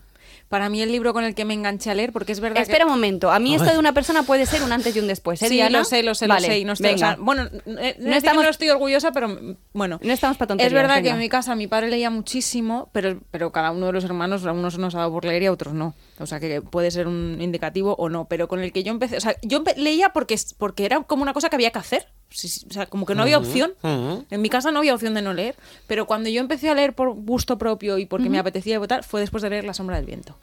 Para 0.50 0.68
mí 0.68 0.82
el 0.82 0.92
libro 0.92 1.14
con 1.14 1.24
el 1.24 1.36
que 1.36 1.46
me 1.46 1.54
enganché 1.54 1.92
a 1.92 1.94
leer, 1.94 2.12
porque 2.12 2.32
es 2.32 2.40
verdad 2.40 2.62
Espera 2.64 2.80
que... 2.80 2.86
un 2.86 2.92
momento. 2.92 3.32
A 3.32 3.38
mí 3.40 3.54
esto 3.54 3.72
de 3.72 3.78
una 3.78 3.94
persona 3.94 4.24
puede 4.24 4.48
ser 4.48 4.64
un 4.64 4.72
antes 4.72 4.96
y 4.96 5.00
un 5.00 5.08
después. 5.08 5.40
¿eh, 5.44 5.48
Sí, 5.48 5.54
Diana? 5.54 5.78
lo 5.78 5.86
sé, 5.86 6.02
lo 6.02 6.16
sé, 6.16 6.26
Vale, 6.26 6.48
lo 6.48 6.54
sé. 6.54 6.60
Y 6.60 6.66
no 6.66 6.74
estoy, 6.74 6.88
o 6.90 6.94
venga. 6.96 7.08
sea, 7.14 7.18
bueno, 7.24 7.48
eh, 7.68 7.96
no, 8.00 8.16
estamos... 8.16 8.46
estoy 8.48 8.70
orgullosa, 8.70 9.12
pero 9.12 9.30
mm, 9.30 9.58
bueno. 9.74 10.00
No 10.02 10.12
estamos 10.12 10.38
pa' 10.38 10.48
tonterías, 10.48 10.72
Es 10.72 10.74
verdad 10.74 11.04
que 11.04 11.10
en 11.10 11.20
mi 11.20 11.30
casa 11.30 11.54
mi 11.54 11.68
padre 11.68 11.90
leía 11.90 12.10
muchísimo, 12.10 12.90
pero, 12.94 13.20
pero 13.30 13.52
cada 13.52 13.70
uno 13.72 13.86
de 13.86 13.94
los 13.94 14.04
hermanos, 14.04 14.44
a 14.46 14.52
unos 14.52 14.78
nos 14.80 14.96
ha 14.96 15.00
dado 15.00 15.12
por 15.12 15.24
leer 15.26 15.44
y 15.44 15.46
a 15.46 15.52
otros 15.52 15.74
no. 15.76 15.94
O 16.20 16.26
sea, 16.26 16.40
que 16.40 16.62
puede 16.62 16.90
ser 16.90 17.08
un 17.08 17.38
indicativo 17.40 17.96
o 18.00 18.10
no. 18.10 18.26
Pero 18.28 18.48
con 18.48 18.60
el 18.60 18.72
que 18.74 18.82
yo 18.84 18.92
empecé... 18.92 19.18
O 19.18 19.22
sea, 19.22 19.36
yo 19.44 19.64
empe- 19.64 19.76
leía 19.78 20.10
porque, 20.10 20.36
porque 20.58 20.84
era 20.86 21.00
como 21.04 21.22
una 21.22 21.34
cosa 21.34 21.50
que 21.50 21.56
había 21.58 21.70
que 21.72 21.80
hacer. 21.80 22.08
Sí, 22.32 22.48
sí, 22.48 22.66
O 22.70 22.74
sea, 22.74 22.86
como 22.86 23.06
que 23.06 23.16
no 23.16 23.24
había 23.24 23.38
opción. 23.38 23.74
En 23.84 24.42
mi 24.42 24.50
casa 24.50 24.72
no 24.72 24.80
había 24.80 24.94
opción 24.94 25.14
de 25.16 25.22
no 25.22 25.34
leer. 25.34 25.56
Pero 25.88 26.06
cuando 26.06 26.30
yo 26.30 26.40
empecé 26.42 26.70
a 26.70 26.76
leer 26.76 26.94
por 26.94 27.14
gusto 27.14 27.58
propio 27.58 27.98
y 27.98 28.06
porque 28.06 28.30
me 28.30 28.38
apetecía 28.40 28.80
tal, 28.88 29.04
fue 29.04 29.20
después 29.22 29.42
de 29.44 29.50
leer 29.50 29.64
La 29.66 29.74
sombra 29.74 29.96
del 29.96 30.06
viento. 30.06 30.36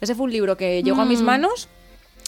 Ese 0.00 0.14
fue 0.14 0.24
un 0.24 0.30
libro 0.32 0.56
que 0.56 0.82
llegó 0.82 1.00
a 1.00 1.04
Mm. 1.04 1.08
mis 1.08 1.20
manos 1.22 1.68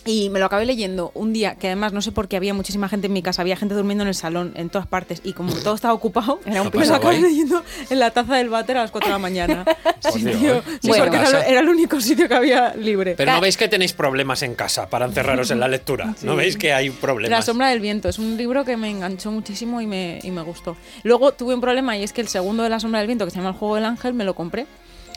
y 0.04 0.30
me 0.30 0.38
lo 0.40 0.46
acabé 0.46 0.66
leyendo 0.66 1.10
un 1.14 1.32
día 1.32 1.54
que 1.54 1.68
además 1.68 1.92
no 1.92 2.02
sé 2.02 2.12
por 2.12 2.28
qué 2.28 2.36
había 2.36 2.54
muchísima 2.54 2.88
gente 2.88 3.06
en 3.06 3.12
mi 3.12 3.22
casa, 3.22 3.42
había 3.42 3.56
gente 3.56 3.74
durmiendo 3.74 4.02
en 4.02 4.08
el 4.08 4.14
salón, 4.14 4.52
en 4.56 4.68
todas 4.70 4.86
partes 4.86 5.20
y 5.24 5.32
como 5.32 5.52
todo 5.54 5.74
estaba 5.74 5.94
ocupado, 5.94 6.40
Era 6.44 6.62
un 6.62 6.70
¿Qué 6.70 6.78
me 6.78 6.86
lo 6.86 6.94
acabé 6.94 7.16
ahí? 7.16 7.22
leyendo 7.22 7.62
en 7.90 7.98
la 7.98 8.10
taza 8.10 8.36
del 8.36 8.48
váter 8.48 8.76
a 8.78 8.82
las 8.82 8.90
4 8.90 9.08
de 9.08 9.12
la 9.12 9.18
mañana. 9.18 9.64
Sí, 10.12 10.24
tío. 10.24 10.60
Sí, 10.82 10.88
Bueno. 10.88 11.04
porque 11.04 11.16
era, 11.18 11.42
era 11.46 11.60
el 11.60 11.68
único 11.68 12.00
sitio 12.00 12.26
que 12.28 12.34
había 12.34 12.74
libre. 12.74 13.14
Pero 13.16 13.32
no 13.32 13.40
veis 13.40 13.56
que 13.56 13.68
tenéis 13.68 13.92
problemas 13.92 14.42
en 14.42 14.56
casa 14.56 14.88
para 14.90 15.06
encerraros 15.06 15.50
en 15.52 15.60
la 15.60 15.68
lectura. 15.68 16.14
No 16.22 16.34
veis 16.36 16.56
que 16.56 16.72
hay 16.72 16.90
problemas. 16.90 17.38
La 17.38 17.42
sombra 17.42 17.68
del 17.68 17.78
viento 17.80 18.08
es 18.08 18.18
un 18.18 18.36
libro 18.36 18.64
que 18.64 18.76
me 18.76 18.90
enganchó 18.90 19.30
muchísimo 19.30 19.80
y 19.80 19.86
me, 19.86 20.18
y 20.22 20.30
me 20.32 20.42
gustó. 20.42 20.76
Luego 21.04 21.32
tuve 21.32 21.54
un 21.54 21.60
problema 21.60 21.96
y 21.96 22.02
es 22.02 22.12
que 22.12 22.20
el 22.20 22.28
segundo 22.28 22.64
de 22.64 22.68
La 22.68 22.80
sombra 22.80 22.98
del 22.98 23.06
viento, 23.06 23.24
que 23.24 23.30
se 23.30 23.36
llama 23.36 23.50
El 23.50 23.54
juego 23.56 23.76
del 23.76 23.84
ángel, 23.84 24.12
me 24.14 24.24
lo 24.24 24.34
compré. 24.34 24.66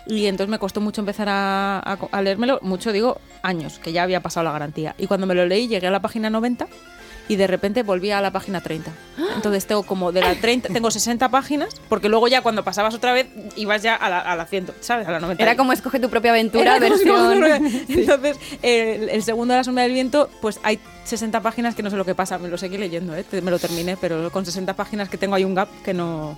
Y 0.08 0.28
entonces 0.28 0.50
me 0.50 0.60
costó 0.60 0.82
mucho 0.82 1.02
empezar 1.02 1.30
a, 1.30 1.80
a, 1.80 1.98
a 2.12 2.22
leérmelo, 2.22 2.60
mucho 2.62 2.92
digo, 2.92 3.20
años, 3.42 3.80
que 3.80 3.92
ya 3.92 4.04
había 4.04 4.22
pasado 4.22 4.44
la 4.44 4.52
garantía. 4.52 4.96
Y 4.98 5.08
cuando 5.08 5.26
me 5.28 5.34
lo 5.36 5.46
leí 5.46 5.68
llegué 5.68 5.88
a 5.88 5.92
la 5.92 6.02
página 6.02 6.30
90 6.30 6.68
y 7.28 7.36
de 7.38 7.48
repente 7.48 7.84
volví 7.84 8.12
a 8.12 8.22
la 8.22 8.32
página 8.32 8.62
30. 8.62 8.92
Entonces 9.36 9.66
tengo 9.66 9.84
como 9.84 10.12
de 10.12 10.22
la 10.22 10.36
30, 10.36 10.70
tengo 10.70 10.92
60 10.92 11.30
páginas, 11.30 11.82
porque 11.90 12.08
luego 12.08 12.28
ya 12.28 12.42
cuando 12.42 12.64
pasabas 12.64 12.94
otra 12.94 13.14
vez 13.14 13.28
ibas 13.56 13.82
ya 13.82 13.96
a 13.96 14.10
la, 14.10 14.20
a 14.20 14.36
la 14.36 14.46
100, 14.46 14.72
¿sabes? 14.80 15.08
A 15.08 15.12
la 15.12 15.20
90. 15.20 15.42
Era 15.42 15.56
como 15.56 15.74
escoge 15.74 16.00
tu 16.00 16.10
propia 16.10 16.32
aventura, 16.32 16.80
versión. 16.80 17.44
Entonces, 17.90 18.38
el, 18.62 19.10
el 19.10 19.24
segundo 19.24 19.54
de 19.54 19.60
la 19.60 19.64
sombra 19.64 19.84
del 19.84 19.94
viento, 19.94 20.30
pues 20.42 20.60
hay 20.64 20.80
60 21.06 21.42
páginas 21.42 21.76
que 21.76 21.84
no 21.84 21.90
sé 21.90 21.98
lo 21.98 22.06
que 22.06 22.16
pasa, 22.16 22.38
me 22.38 22.48
lo 22.48 22.58
seguí 22.58 22.78
leyendo, 22.78 23.16
¿eh? 23.16 23.26
Me 23.42 23.52
lo 23.52 23.60
terminé, 23.60 23.98
pero 23.98 24.32
con 24.32 24.46
60 24.46 24.74
páginas 24.76 25.10
que 25.10 25.18
tengo 25.18 25.36
hay 25.36 25.44
un 25.44 25.56
gap 25.56 25.70
que 25.84 25.94
no, 25.94 26.38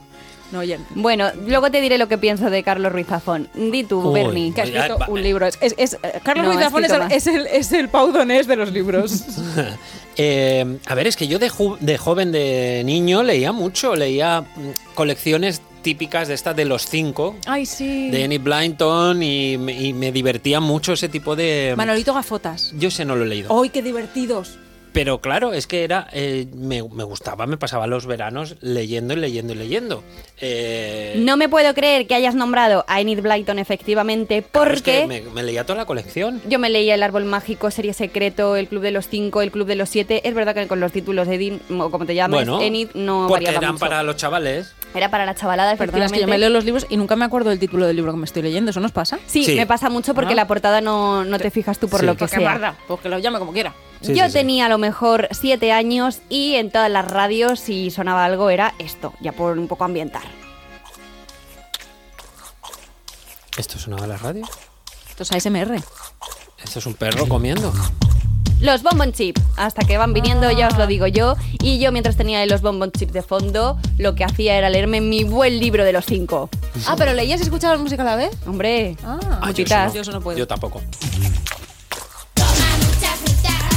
no 0.51 0.59
oyen. 0.59 0.85
Bueno, 0.95 1.29
luego 1.45 1.69
te 1.71 1.81
diré 1.81 1.97
lo 1.97 2.07
que 2.07 2.17
pienso 2.17 2.49
de 2.49 2.63
Carlos 2.63 2.91
Ruiz 2.91 3.07
Zafón. 3.07 3.49
Di 3.53 3.83
tú, 3.83 3.99
Uy, 4.01 4.13
Bernie. 4.23 4.53
Que 4.53 4.61
ha 4.61 4.63
escrito 4.63 4.97
un 5.07 5.21
libro. 5.21 5.45
Es, 5.45 5.57
es- 5.61 5.75
es- 5.77 5.93
eh, 6.03 6.19
Carlos 6.23 6.45
No, 6.45 6.51
Ruiz 6.53 6.63
Zafón 6.63 6.85
es 6.85 6.91
el, 6.91 7.01
es, 7.11 7.27
el, 7.27 7.47
es 7.47 7.71
el 7.73 7.89
Pau 7.89 8.11
Donés 8.11 8.47
de 8.47 8.55
los 8.55 8.71
libros. 8.71 9.23
Eh, 10.19 10.79
a 10.87 10.95
ver, 10.95 11.05
es 11.05 11.15
que 11.15 11.27
yo 11.27 11.37
de, 11.37 11.51
ju- 11.51 11.77
de 11.77 11.95
joven, 11.99 12.31
de 12.31 12.81
niño, 12.83 13.21
leía 13.21 13.51
mucho. 13.51 13.95
Leía 13.95 14.41
mm, 14.41 14.95
colecciones 14.95 15.61
típicas 15.83 16.27
de 16.27 16.33
estas 16.33 16.55
de 16.55 16.65
los 16.65 16.87
cinco. 16.87 17.35
Ay, 17.45 17.67
sí. 17.67 18.09
De 18.09 18.23
Enid 18.23 18.41
Blyton 18.41 19.21
y, 19.21 19.59
me- 19.59 19.79
y 19.79 19.93
me 19.93 20.11
divertía 20.11 20.59
mucho 20.59 20.93
ese 20.93 21.07
tipo 21.07 21.35
de... 21.35 21.75
Manolito 21.77 22.15
Gafotas. 22.15 22.73
Yo 22.79 22.87
ese 22.87 23.05
no 23.05 23.15
lo 23.15 23.25
he 23.25 23.27
leído. 23.27 23.61
¡Ay, 23.61 23.69
qué 23.69 23.83
divertidos! 23.83 24.57
Pero 24.97 25.21
claro, 25.21 25.53
es 25.53 25.67
que 25.67 25.83
era 25.83 26.07
eh, 26.11 26.47
me, 26.55 26.81
me 26.81 27.03
gustaba, 27.03 27.45
me 27.45 27.57
pasaba 27.57 27.85
los 27.85 28.07
veranos 28.07 28.55
leyendo 28.61 29.13
y 29.13 29.17
leyendo 29.17 29.53
y 29.53 29.55
leyendo. 29.55 30.03
Eh, 30.41 31.13
No 31.19 31.37
me 31.37 31.47
puedo 31.49 31.73
creer 31.75 32.07
que 32.07 32.15
hayas 32.15 32.33
nombrado 32.33 32.83
a 32.87 32.99
Enid 32.99 33.21
Blyton 33.21 33.59
efectivamente, 33.59 34.43
claro, 34.51 34.71
es 34.71 34.81
porque 34.81 35.01
que 35.01 35.07
me, 35.07 35.21
me 35.21 35.43
leía 35.43 35.65
toda 35.65 35.77
la 35.77 35.85
colección. 35.85 36.41
yo 36.47 36.57
me 36.57 36.69
leía 36.71 36.95
El 36.95 37.03
Árbol 37.03 37.25
Mágico, 37.25 37.69
Serie 37.69 37.93
Secreto, 37.93 38.55
El 38.55 38.67
Club 38.67 38.81
de 38.81 38.91
los 38.91 39.07
Cinco, 39.07 39.41
El 39.43 39.51
Club 39.51 39.67
de 39.67 39.75
los 39.75 39.89
Siete. 39.89 40.27
Es 40.27 40.33
verdad 40.33 40.55
que 40.55 40.67
con 40.67 40.79
los 40.79 40.91
títulos 40.91 41.27
de 41.27 41.35
Edin, 41.35 41.61
o 41.79 41.91
como 41.91 42.05
te 42.07 42.15
Bueno, 42.27 42.61
Enid 42.61 42.89
no 42.95 43.27
porque 43.27 43.45
variaba 43.45 43.57
eran 43.59 43.71
mucho. 43.73 43.79
para 43.85 44.01
los 44.03 44.15
chavales. 44.15 44.73
Era 44.97 45.11
para 45.11 45.25
la 45.25 45.35
chavalada, 45.35 45.75
Perdona, 45.75 46.05
es 46.05 46.11
efectivamente. 46.11 46.15
que 46.15 46.21
yo 46.21 46.27
me 46.27 46.37
leo 46.39 46.49
los 46.49 46.65
libros 46.65 46.85
y 46.89 46.97
nunca 46.97 47.15
me 47.15 47.23
acuerdo 47.25 47.51
del 47.51 47.59
título 47.59 47.85
del 47.85 47.95
libro 47.95 48.11
que 48.13 48.17
me 48.17 48.25
estoy 48.25 48.41
leyendo. 48.41 48.71
¿Eso 48.71 48.79
nos 48.79 48.91
pasa? 48.91 49.19
Sí, 49.27 49.43
Sí. 49.45 49.55
me 49.55 49.67
pasa 49.67 49.89
mucho 49.89 50.13
porque 50.15 50.33
Ah. 50.33 50.37
la 50.37 50.47
portada 50.47 50.81
no, 50.81 51.23
no 51.23 51.37
te 51.37 51.51
fijas 51.51 51.77
tú 51.77 51.87
por 51.87 51.99
Sí. 51.99 52.05
lo 52.07 52.13
que 52.13 52.19
Pues 52.19 52.31
qué 52.31 52.37
sea. 52.37 52.49
barda, 52.49 52.75
pues 52.87 52.99
que 53.01 53.09
lo 53.09 53.19
llame 53.19 53.37
como 53.39 53.53
quiera. 53.53 53.73
Sí, 54.01 54.15
Yo 54.15 54.23
sí, 54.25 54.31
sí. 54.31 54.37
tenía 54.39 54.65
a 54.65 54.69
lo 54.69 54.77
mejor 54.79 55.27
siete 55.31 55.71
años 55.71 56.19
y 56.29 56.55
en 56.55 56.71
todas 56.71 56.89
las 56.89 57.05
radios 57.09 57.59
si 57.59 57.91
sonaba 57.91 58.25
algo 58.25 58.49
era 58.49 58.73
esto, 58.79 59.13
ya 59.21 59.31
por 59.33 59.57
un 59.57 59.67
poco 59.67 59.83
ambientar. 59.83 60.23
¿Esto 63.57 63.79
sonaba 63.79 64.03
en 64.03 64.09
la 64.09 64.17
radio? 64.17 64.45
Esto 65.09 65.23
es 65.23 65.31
ASMR. 65.31 65.75
Esto 66.63 66.79
es 66.79 66.85
un 66.85 66.93
perro 66.95 67.27
comiendo. 67.27 67.71
Los 68.59 68.81
bonbon 68.81 69.11
chip, 69.13 69.37
hasta 69.55 69.85
que 69.85 69.97
van 69.97 70.13
viniendo, 70.13 70.49
ya 70.51 70.67
os 70.67 70.77
lo 70.77 70.87
digo 70.87 71.05
yo. 71.07 71.35
Y 71.61 71.77
yo 71.79 71.91
mientras 71.91 72.15
tenía 72.17 72.43
los 72.47 72.61
bonbon 72.61 72.91
chip 72.91 73.11
de 73.11 73.21
fondo, 73.21 73.77
lo 73.99 74.15
que 74.15 74.23
hacía 74.23 74.57
era 74.57 74.69
leerme 74.69 74.99
mi 74.99 75.23
buen 75.23 75.59
libro 75.59 75.83
de 75.85 75.93
los 75.93 76.05
cinco. 76.05 76.49
Ah, 76.87 76.95
pero 76.97 77.13
leías 77.13 77.39
y 77.39 77.43
escuchabas 77.43 77.79
música 77.79 78.01
a 78.01 78.05
la 78.05 78.15
vez. 78.15 78.31
Hombre, 78.47 78.97
Ah, 79.03 79.19
Ah, 79.43 79.51
yo, 79.51 79.63
eso 79.63 79.93
Yo 79.93 80.01
eso 80.01 80.11
no 80.11 80.21
puedo. 80.21 80.37
Yo 80.37 80.47
tampoco. 80.47 80.81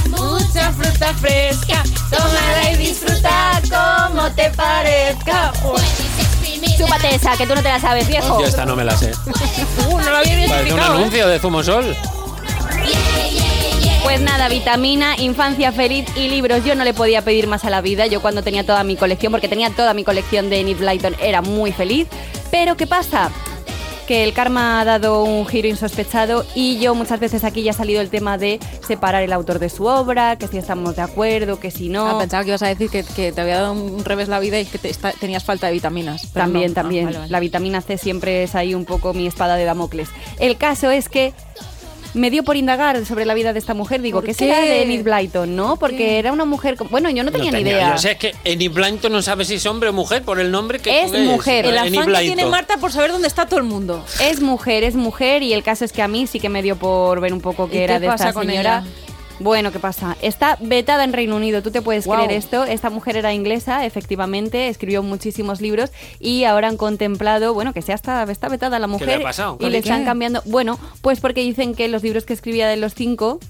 Mucha 0.09 0.73
fruta 0.73 1.15
fresca, 1.15 1.83
tómala 2.11 2.73
y 2.73 2.77
disfruta 2.77 3.61
como 3.71 4.31
te 4.33 4.51
parezca. 4.51 5.53
Chúpate 6.79 7.15
esa, 7.15 7.37
que 7.37 7.47
tú 7.47 7.55
no 7.55 7.63
te 7.63 7.69
la 7.69 7.79
sabes, 7.81 8.09
viejo. 8.09 8.41
Yo 8.41 8.47
esta 8.47 8.65
no 8.65 8.75
me 8.77 8.85
la 8.85 8.97
sé. 8.97 9.13
Uh, 9.89 9.99
no 9.99 10.11
lo 10.11 10.17
había 10.17 10.49
Parece 10.49 10.73
un. 10.73 10.79
¿eh? 10.81 10.83
anuncio 10.83 11.29
de 11.29 11.39
Zumosol. 11.39 11.97
Pues 14.11 14.23
nada, 14.23 14.49
vitamina, 14.49 15.15
infancia 15.21 15.71
feliz 15.71 16.05
y 16.17 16.27
libros. 16.27 16.65
Yo 16.65 16.75
no 16.75 16.83
le 16.83 16.93
podía 16.93 17.23
pedir 17.23 17.47
más 17.47 17.65
a 17.65 17.71
la 17.71 17.81
vida. 17.81 18.09
Yo 18.09 18.21
cuando 18.21 18.43
tenía 18.43 18.67
toda 18.67 18.83
mi 18.83 18.97
colección, 18.97 19.31
porque 19.31 19.47
tenía 19.47 19.71
toda 19.71 19.95
mi 19.95 20.03
colección 20.03 20.51
de 20.51 20.59
Enid 20.59 20.79
Blyton, 20.79 21.15
era 21.23 21.43
muy 21.43 21.71
feliz. 21.71 22.09
Pero 22.51 22.77
¿qué 22.77 22.89
pasa? 22.89 23.31
que 24.09 24.25
el 24.25 24.33
karma 24.33 24.81
ha 24.81 24.85
dado 24.85 25.23
un 25.23 25.47
giro 25.47 25.69
insospechado 25.69 26.45
y 26.57 26.81
yo 26.81 26.97
muchas 26.97 27.21
veces 27.21 27.45
aquí 27.45 27.63
ya 27.63 27.71
ha 27.71 27.75
salido 27.75 28.01
el 28.01 28.11
tema 28.11 28.39
de 28.39 28.59
separar 28.85 29.23
el 29.23 29.33
autor 29.33 29.61
de 29.61 29.69
su 29.71 29.85
obra, 29.85 30.35
que 30.35 30.49
si 30.49 30.59
estamos 30.59 30.97
de 30.97 31.03
acuerdo, 31.03 31.61
que 31.61 31.71
si 31.71 31.89
no. 31.89 32.09
Ah, 32.09 32.19
pensaba 32.19 32.43
que 32.43 32.49
ibas 32.49 32.63
a 32.65 32.67
decir 32.67 32.91
que, 32.91 33.05
que 33.05 33.31
te 33.31 33.41
había 33.41 33.61
dado 33.61 33.73
un 33.75 34.05
revés 34.05 34.27
la 34.27 34.41
vida 34.41 34.59
y 34.59 34.65
que 34.65 34.79
te 34.79 34.91
está- 34.91 35.13
tenías 35.13 35.45
falta 35.45 35.69
de 35.69 35.75
vitaminas. 35.75 36.33
También, 36.33 36.73
no. 36.73 36.73
Ah, 36.73 36.83
también. 36.83 37.05
vale, 37.05 37.19
vale. 37.19 37.31
La 37.31 37.39
vitamina 37.39 37.83
C 37.83 37.99
siempre 37.99 38.43
es 38.43 38.57
ahí 38.57 38.75
un 38.75 38.85
poco 38.85 39.15
mi 39.15 39.29
espada 39.29 39.55
de 39.55 39.65
Damocles. 39.65 40.09
El 40.41 40.57
caso 40.57 40.91
es 40.91 41.09
que 41.09 41.33
me 42.15 42.31
dio 42.31 42.43
por 42.43 42.57
indagar 42.57 43.05
sobre 43.07 43.25
la 43.25 43.35
vida 43.35 43.53
de 43.53 43.59
esta 43.59 43.75
mujer. 43.75 44.03
Digo, 44.03 44.19
¿Por 44.19 44.25
¿qué 44.27 44.33
qué? 44.35 44.45
será 44.47 44.61
de 44.61 44.83
Enid 44.83 45.03
Blyton, 45.03 45.55
no? 45.55 45.77
Porque 45.77 45.97
qué? 45.99 46.19
era 46.19 46.33
una 46.33 46.45
mujer. 46.45 46.77
con- 46.77 46.89
Bueno, 46.89 47.09
yo 47.11 47.23
no 47.23 47.31
tenía 47.31 47.51
ni 47.53 47.61
idea. 47.61 47.93
Yo 47.93 47.99
sé 47.99 48.17
que 48.17 48.35
Enid 48.45 48.73
Blyton 48.73 49.13
no 49.13 49.23
sabe 49.23 49.45
si 49.45 49.55
es 49.55 49.67
hombre 49.67 49.89
o 49.91 49.93
mujer 49.93 50.23
por 50.23 50.41
el 50.41 50.51
nombre 50.51 50.79
que 50.81 51.03
Es 51.03 51.13
mujer. 51.13 51.67
El 51.67 51.79
afán 51.79 52.07
que 52.13 52.21
tiene. 52.23 52.47
Marta 52.47 52.77
por 52.79 52.93
saber 52.93 53.13
dónde 53.13 53.29
está 53.29 53.47
todo 53.47 53.59
el 53.61 53.67
mundo. 53.67 54.05
Es 54.23 54.41
mujer, 54.41 54.83
es 54.85 54.95
mujer 54.97 55.43
y 55.43 55.53
el 55.53 55.63
caso 55.63 55.85
es 55.85 55.93
que 55.93 56.03
a 56.03 56.09
mí 56.09 56.27
sí 56.27 56.41
que 56.41 56.49
me 56.49 56.63
dio 56.63 56.77
por 56.77 57.21
ver 57.21 57.33
un 57.33 57.41
poco 57.41 57.67
¿Y 57.67 57.71
que 57.71 57.85
era 57.85 57.95
qué 57.95 58.01
de 58.01 58.07
pasa 58.09 58.29
esta 58.29 58.35
con 58.35 58.47
señora. 58.49 58.79
ella? 58.85 59.10
Bueno, 59.41 59.73
¿qué 59.73 59.79
pasa? 59.79 60.19
Está 60.21 60.59
vetada 60.61 61.03
en 61.03 61.15
Reino 61.15 61.35
Unido, 61.35 61.63
¿tú 61.63 61.71
te 61.71 61.81
puedes 61.81 62.07
creer 62.07 62.31
esto? 62.31 62.65
Esta 62.65 62.91
mujer 62.91 63.17
era 63.17 63.33
inglesa, 63.33 63.87
efectivamente, 63.87 64.69
escribió 64.69 65.03
muchísimos 65.03 65.63
libros 65.63 65.91
y 66.19 66.45
ahora 66.45 66.69
han 66.69 66.77
contemplado, 66.77 67.55
bueno, 67.55 67.73
que 67.73 67.81
sea 67.81 67.95
está, 67.95 68.23
está 68.25 68.49
vetada 68.51 68.79
la 68.79 68.87
mujer 68.87 69.09
le 69.09 69.15
ha 69.15 69.23
pasado? 69.23 69.57
y 69.59 69.65
le 69.65 69.71
¿Qué? 69.71 69.79
están 69.79 70.05
cambiando, 70.05 70.43
bueno, 70.45 70.79
pues 71.01 71.21
porque 71.21 71.41
dicen 71.41 71.75
que 71.75 71.89
los 71.89 72.03
libros 72.03 72.27
que 72.27 72.35
escribía 72.35 72.69
de 72.69 72.77
los 72.77 72.95
cinco 72.95 73.41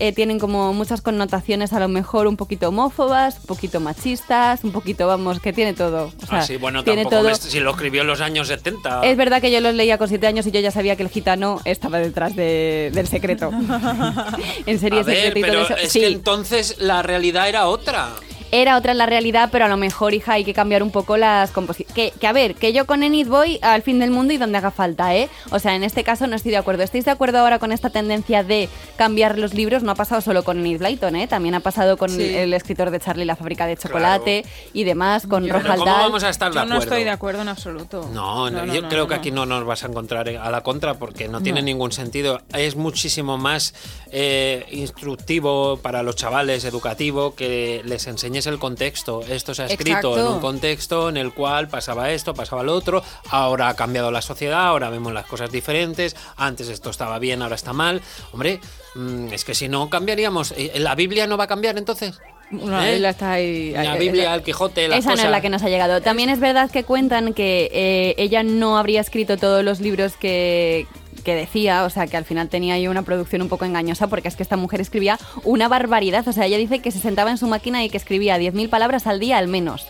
eh, 0.00 0.12
tienen 0.12 0.38
como 0.38 0.72
muchas 0.72 1.00
connotaciones 1.02 1.72
a 1.72 1.80
lo 1.80 1.88
mejor 1.88 2.26
un 2.26 2.36
poquito 2.36 2.68
homófobas, 2.68 3.36
un 3.40 3.46
poquito 3.46 3.80
machistas, 3.80 4.64
un 4.64 4.72
poquito, 4.72 5.06
vamos, 5.06 5.40
que 5.40 5.52
tiene 5.52 5.74
todo. 5.74 6.12
O 6.22 6.26
sea, 6.26 6.38
Ah, 6.38 6.42
sí, 6.42 6.56
bueno, 6.56 6.84
tiene 6.84 7.02
tampoco 7.04 7.22
todo. 7.22 7.30
me- 7.30 7.34
si 7.36 7.60
lo 7.60 7.70
escribió 7.70 8.02
en 8.02 8.06
los 8.08 8.20
años 8.20 8.48
70. 8.48 9.02
Es 9.04 9.16
verdad 9.16 9.40
que 9.40 9.50
yo 9.50 9.60
los 9.60 9.74
leía 9.74 9.98
con 9.98 10.08
siete 10.08 10.26
años 10.26 10.46
y 10.46 10.50
yo 10.50 10.60
ya 10.60 10.70
sabía 10.70 10.96
que 10.96 11.02
el 11.02 11.08
gitano 11.08 11.60
estaba 11.64 11.98
detrás 11.98 12.34
de- 12.36 12.90
del 12.94 13.06
secreto. 13.08 13.50
en 14.66 14.78
serie 14.78 15.00
A 15.00 15.02
ver, 15.02 15.16
secreto 15.16 15.38
y 15.38 15.42
todo 15.42 15.50
pero 15.52 15.62
eso. 15.62 15.76
es 15.76 15.92
Sí, 15.92 16.00
que 16.00 16.06
entonces 16.06 16.76
la 16.78 17.02
realidad 17.02 17.48
era 17.48 17.66
otra. 17.68 18.10
Era 18.50 18.76
otra 18.76 18.94
la 18.94 19.06
realidad, 19.06 19.48
pero 19.52 19.64
a 19.64 19.68
lo 19.68 19.76
mejor, 19.76 20.14
hija, 20.14 20.32
hay 20.34 20.44
que 20.44 20.54
cambiar 20.54 20.82
un 20.82 20.90
poco 20.90 21.16
las 21.16 21.50
composiciones. 21.50 21.94
Que, 21.94 22.10
que 22.18 22.26
a 22.26 22.32
ver, 22.32 22.54
que 22.54 22.72
yo 22.72 22.86
con 22.86 23.02
Enid 23.02 23.28
voy 23.28 23.58
al 23.62 23.82
fin 23.82 23.98
del 23.98 24.10
mundo 24.10 24.32
y 24.32 24.36
donde 24.38 24.58
haga 24.58 24.70
falta, 24.70 25.14
¿eh? 25.14 25.28
O 25.50 25.58
sea, 25.58 25.74
en 25.74 25.84
este 25.84 26.04
caso 26.04 26.26
no 26.26 26.36
estoy 26.36 26.50
de 26.52 26.56
acuerdo. 26.56 26.82
¿Estáis 26.82 27.04
de 27.04 27.10
acuerdo 27.10 27.38
ahora 27.38 27.58
con 27.58 27.72
esta 27.72 27.90
tendencia 27.90 28.42
de 28.42 28.68
cambiar 28.96 29.38
los 29.38 29.54
libros? 29.54 29.82
No 29.82 29.92
ha 29.92 29.94
pasado 29.94 30.20
solo 30.20 30.44
con 30.44 30.58
Enid 30.60 30.78
Blyton, 30.78 31.16
¿eh? 31.16 31.26
También 31.28 31.54
ha 31.54 31.60
pasado 31.60 31.96
con 31.96 32.08
Sí. 32.10 32.34
el 32.34 32.54
escritor 32.54 32.90
de 32.90 33.00
Charlie 33.00 33.24
la 33.24 33.36
fábrica 33.36 33.66
de 33.66 33.76
chocolate 33.76 34.44
y 34.72 34.84
demás, 34.84 35.26
con 35.26 35.44
Yo- 35.44 35.52
Roald 35.58 35.80
¿cómo 35.80 35.92
vamos 35.92 36.24
a 36.24 36.30
estar 36.30 36.48
de 36.50 36.54
Yo 36.54 36.60
acuerdo? 36.60 36.74
no 36.74 36.82
estoy 36.82 37.04
de 37.04 37.10
acuerdo 37.10 37.42
en 37.42 37.48
absoluto. 37.48 38.08
No, 38.12 38.50
no, 38.50 38.64
yo 38.72 38.88
creo 38.88 39.06
que 39.08 39.14
aquí 39.14 39.30
no 39.30 39.46
nos 39.46 39.64
vas 39.64 39.84
a 39.84 39.88
encontrar 39.88 40.28
a 40.28 40.50
la 40.50 40.62
contra 40.62 40.94
porque 40.94 41.28
no 41.28 41.40
tiene 41.42 41.60
No. 41.60 41.66
ningún 41.66 41.92
sentido. 41.92 42.40
Es 42.54 42.76
muchísimo 42.76 43.36
más 43.38 43.74
eh, 44.10 44.64
instructivo 44.70 45.78
para 45.82 46.02
los 46.02 46.16
chavales, 46.16 46.64
educativo, 46.64 47.34
que 47.34 47.82
les 47.84 48.06
enseñes 48.38 48.46
el 48.46 48.58
contexto. 48.58 49.22
Esto 49.28 49.54
se 49.54 49.62
ha 49.62 49.66
escrito 49.66 49.90
Exacto. 50.10 50.18
en 50.18 50.26
un 50.26 50.40
contexto 50.40 51.08
en 51.08 51.16
el 51.16 51.32
cual 51.32 51.68
pasaba 51.68 52.10
esto, 52.10 52.34
pasaba 52.34 52.62
lo 52.62 52.74
otro. 52.74 53.02
Ahora 53.30 53.68
ha 53.68 53.74
cambiado 53.74 54.10
la 54.10 54.22
sociedad, 54.22 54.66
ahora 54.66 54.90
vemos 54.90 55.12
las 55.12 55.26
cosas 55.26 55.50
diferentes. 55.50 56.16
Antes 56.36 56.68
esto 56.68 56.90
estaba 56.90 57.18
bien, 57.18 57.42
ahora 57.42 57.56
está 57.56 57.72
mal. 57.72 58.00
Hombre, 58.32 58.60
mm, 58.94 59.32
es 59.32 59.44
que 59.44 59.54
si 59.54 59.68
no 59.68 59.90
cambiaríamos. 59.90 60.52
eh, 60.56 60.72
¿La 60.76 60.94
Biblia 60.94 61.26
no 61.26 61.36
va 61.36 61.44
a 61.44 61.48
cambiar 61.48 61.76
entonces? 61.76 62.20
No, 62.50 62.82
¿Eh? 62.82 62.96
él 62.96 63.04
está 63.04 63.32
ahí. 63.32 63.72
La 63.72 63.96
Biblia, 63.96 64.34
el 64.34 64.42
Quijote, 64.42 64.88
las 64.88 65.00
Esa 65.00 65.14
no 65.14 65.22
es 65.22 65.30
la 65.30 65.40
que 65.42 65.50
nos 65.50 65.62
ha 65.62 65.68
llegado. 65.68 66.00
También 66.00 66.30
es 66.30 66.40
verdad 66.40 66.70
que 66.70 66.82
cuentan 66.84 67.34
que 67.34 67.68
eh, 67.72 68.14
ella 68.16 68.42
no 68.42 68.78
habría 68.78 69.02
escrito 69.02 69.36
todos 69.36 69.62
los 69.62 69.80
libros 69.80 70.16
que, 70.16 70.86
que 71.20 71.34
decía, 71.34 71.84
o 71.84 71.90
sea, 71.90 72.06
que 72.06 72.16
al 72.16 72.24
final 72.24 72.48
tenía 72.48 72.74
ahí 72.74 72.88
una 72.88 73.02
producción 73.02 73.42
un 73.42 73.48
poco 73.48 73.64
engañosa, 73.64 74.06
porque 74.06 74.28
es 74.28 74.36
que 74.36 74.42
esta 74.42 74.56
mujer 74.56 74.80
escribía 74.80 75.18
una 75.44 75.68
barbaridad. 75.68 76.26
O 76.26 76.32
sea, 76.32 76.46
ella 76.46 76.58
dice 76.58 76.80
que 76.80 76.90
se 76.90 76.98
sentaba 77.00 77.30
en 77.30 77.38
su 77.38 77.46
máquina 77.46 77.84
y 77.84 77.90
que 77.90 77.96
escribía 77.96 78.38
10.000 78.38 78.68
palabras 78.68 79.06
al 79.06 79.20
día 79.20 79.38
al 79.38 79.48
menos. 79.48 79.86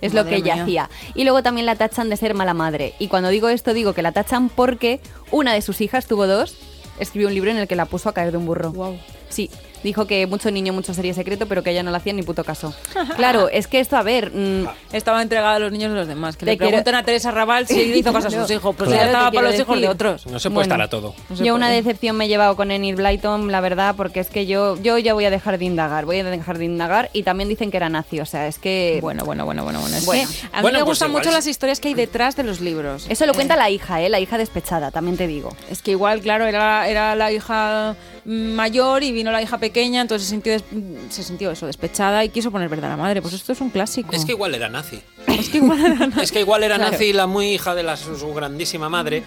Es 0.00 0.14
lo 0.14 0.24
que 0.24 0.36
ella 0.36 0.54
mía. 0.54 0.62
hacía. 0.62 0.90
Y 1.14 1.24
luego 1.24 1.42
también 1.42 1.66
la 1.66 1.76
tachan 1.76 2.08
de 2.08 2.16
ser 2.16 2.34
mala 2.34 2.54
madre. 2.54 2.94
Y 2.98 3.08
cuando 3.08 3.28
digo 3.28 3.48
esto, 3.48 3.74
digo 3.74 3.92
que 3.92 4.02
la 4.02 4.12
tachan 4.12 4.48
porque 4.48 5.00
una 5.30 5.52
de 5.54 5.62
sus 5.62 5.80
hijas, 5.80 6.06
tuvo 6.06 6.26
dos, 6.26 6.56
escribió 6.98 7.28
un 7.28 7.34
libro 7.34 7.50
en 7.50 7.56
el 7.58 7.68
que 7.68 7.76
la 7.76 7.86
puso 7.86 8.08
a 8.08 8.14
caer 8.14 8.32
de 8.32 8.38
un 8.38 8.46
burro. 8.46 8.72
Guau. 8.72 8.98
Sí, 9.28 9.50
dijo 9.82 10.06
que 10.06 10.26
mucho 10.26 10.50
niño, 10.50 10.72
mucho 10.72 10.94
sería 10.94 11.14
secreto, 11.14 11.46
pero 11.46 11.62
que 11.62 11.70
ella 11.70 11.82
no 11.82 11.90
le 11.90 11.96
hacía 11.96 12.12
ni 12.12 12.22
puto 12.22 12.44
caso. 12.44 12.74
Claro, 13.16 13.48
es 13.48 13.66
que 13.66 13.80
esto, 13.80 13.96
a 13.96 14.02
ver, 14.02 14.30
mm, 14.34 14.66
Estaba 14.92 15.22
entregada 15.22 15.56
a 15.56 15.58
los 15.58 15.72
niños 15.72 15.90
de 15.90 15.96
los 15.96 16.06
demás. 16.06 16.36
Que 16.36 16.44
le 16.44 16.56
quiero- 16.58 16.68
pregunten 16.68 16.94
a 16.94 17.02
Teresa 17.02 17.30
Raval 17.30 17.66
si 17.66 17.80
hizo 17.80 18.12
caso 18.12 18.28
a 18.28 18.30
sus 18.30 18.50
hijos. 18.50 18.74
Pues 18.76 18.88
Claro, 18.88 19.02
ella 19.02 19.10
estaba 19.12 19.32
para 19.32 19.50
los 19.50 19.58
hijos 19.58 19.80
de 19.80 19.88
otros. 19.88 20.26
no 20.26 20.38
se 20.38 20.50
puede 20.50 20.66
Bueno. 20.68 20.74
estar 20.74 20.80
a 20.82 20.88
todo. 20.90 21.14
No 21.30 21.36
yo 21.44 21.54
una 21.54 21.70
decepción 21.70 22.16
me 22.16 22.26
he 22.26 22.28
llevado 22.28 22.56
con 22.56 22.70
Enid 22.70 22.96
Blyton, 22.96 23.50
la 23.50 23.60
verdad, 23.60 23.94
porque 23.96 24.20
es 24.20 24.28
que 24.28 24.44
yo, 24.46 24.76
yo 24.82 24.98
ya 24.98 25.14
voy 25.14 25.24
a 25.24 25.30
dejar 25.30 25.58
de 25.58 25.64
indagar, 25.64 26.04
voy 26.04 26.18
a 26.18 26.24
dejar 26.24 26.58
de 26.58 26.66
indagar 26.66 27.08
y 27.14 27.22
también 27.22 27.48
dicen 27.48 27.70
que 27.70 27.78
era 27.78 27.88
nazi, 27.88 28.20
o 28.20 28.26
sea, 28.26 28.46
es 28.46 28.58
que... 28.58 28.98
Bueno, 29.00 29.24
bueno, 29.24 29.44
bueno, 29.46 29.64
bueno, 29.64 29.80
bueno. 29.80 29.96
Es 29.96 30.04
Bueno. 30.04 30.28
que 30.28 30.46
a 30.52 30.56
mí 30.58 30.62
Bueno, 30.62 30.78
me 30.80 30.84
pues 30.84 30.90
gustan 30.98 31.08
igual 31.10 31.22
mucho 31.24 31.32
las 31.34 31.46
historias 31.46 31.80
que 31.80 31.88
hay 31.88 31.94
detrás 31.94 32.36
de 32.36 32.42
los 32.44 32.60
libros. 32.60 33.06
Eso 33.08 33.24
lo 33.26 33.32
cuenta 33.34 33.56
la 33.56 33.70
hija, 33.70 34.02
¿eh? 34.02 34.08
La 34.10 34.20
hija 34.20 34.36
despechada, 34.38 34.90
también 34.90 35.16
te 35.16 35.26
digo. 35.26 35.56
Es 35.70 35.80
que 35.82 35.92
igual, 35.92 36.20
claro, 36.20 36.46
era, 36.46 36.86
era 36.88 37.14
la 37.16 37.32
hija 37.32 37.96
mm, 38.26 38.30
mayor 38.52 39.02
y 39.02 39.12
vino 39.12 39.32
la 39.32 39.40
hija 39.42 39.58
pequeña, 39.58 39.71
entonces 40.02 40.26
se 40.28 40.30
sintió, 40.34 40.52
des- 40.52 40.64
se 41.10 41.22
sintió 41.22 41.50
eso, 41.50 41.66
despechada 41.66 42.24
y 42.24 42.28
quiso 42.28 42.50
poner 42.50 42.68
verdad 42.68 42.92
a 42.92 42.96
la 42.96 43.02
madre. 43.02 43.22
Pues 43.22 43.34
esto 43.34 43.52
es 43.52 43.60
un 43.60 43.70
clásico. 43.70 44.12
Es 44.12 44.24
que 44.24 44.32
igual 44.32 44.54
era 44.54 44.68
nazi. 44.68 45.00
Es 45.26 45.48
que 45.48 45.58
igual 45.58 45.80
era- 45.84 46.08
Es 46.22 46.30
que 46.32 46.40
igual 46.40 46.62
era 46.62 46.76
Claro. 46.76 46.92
nazi 46.92 47.12
la 47.12 47.26
muy 47.26 47.52
hija 47.52 47.74
de 47.74 47.82
la, 47.82 47.96
su 47.96 48.32
grandísima 48.34 48.88
madre. 48.88 49.22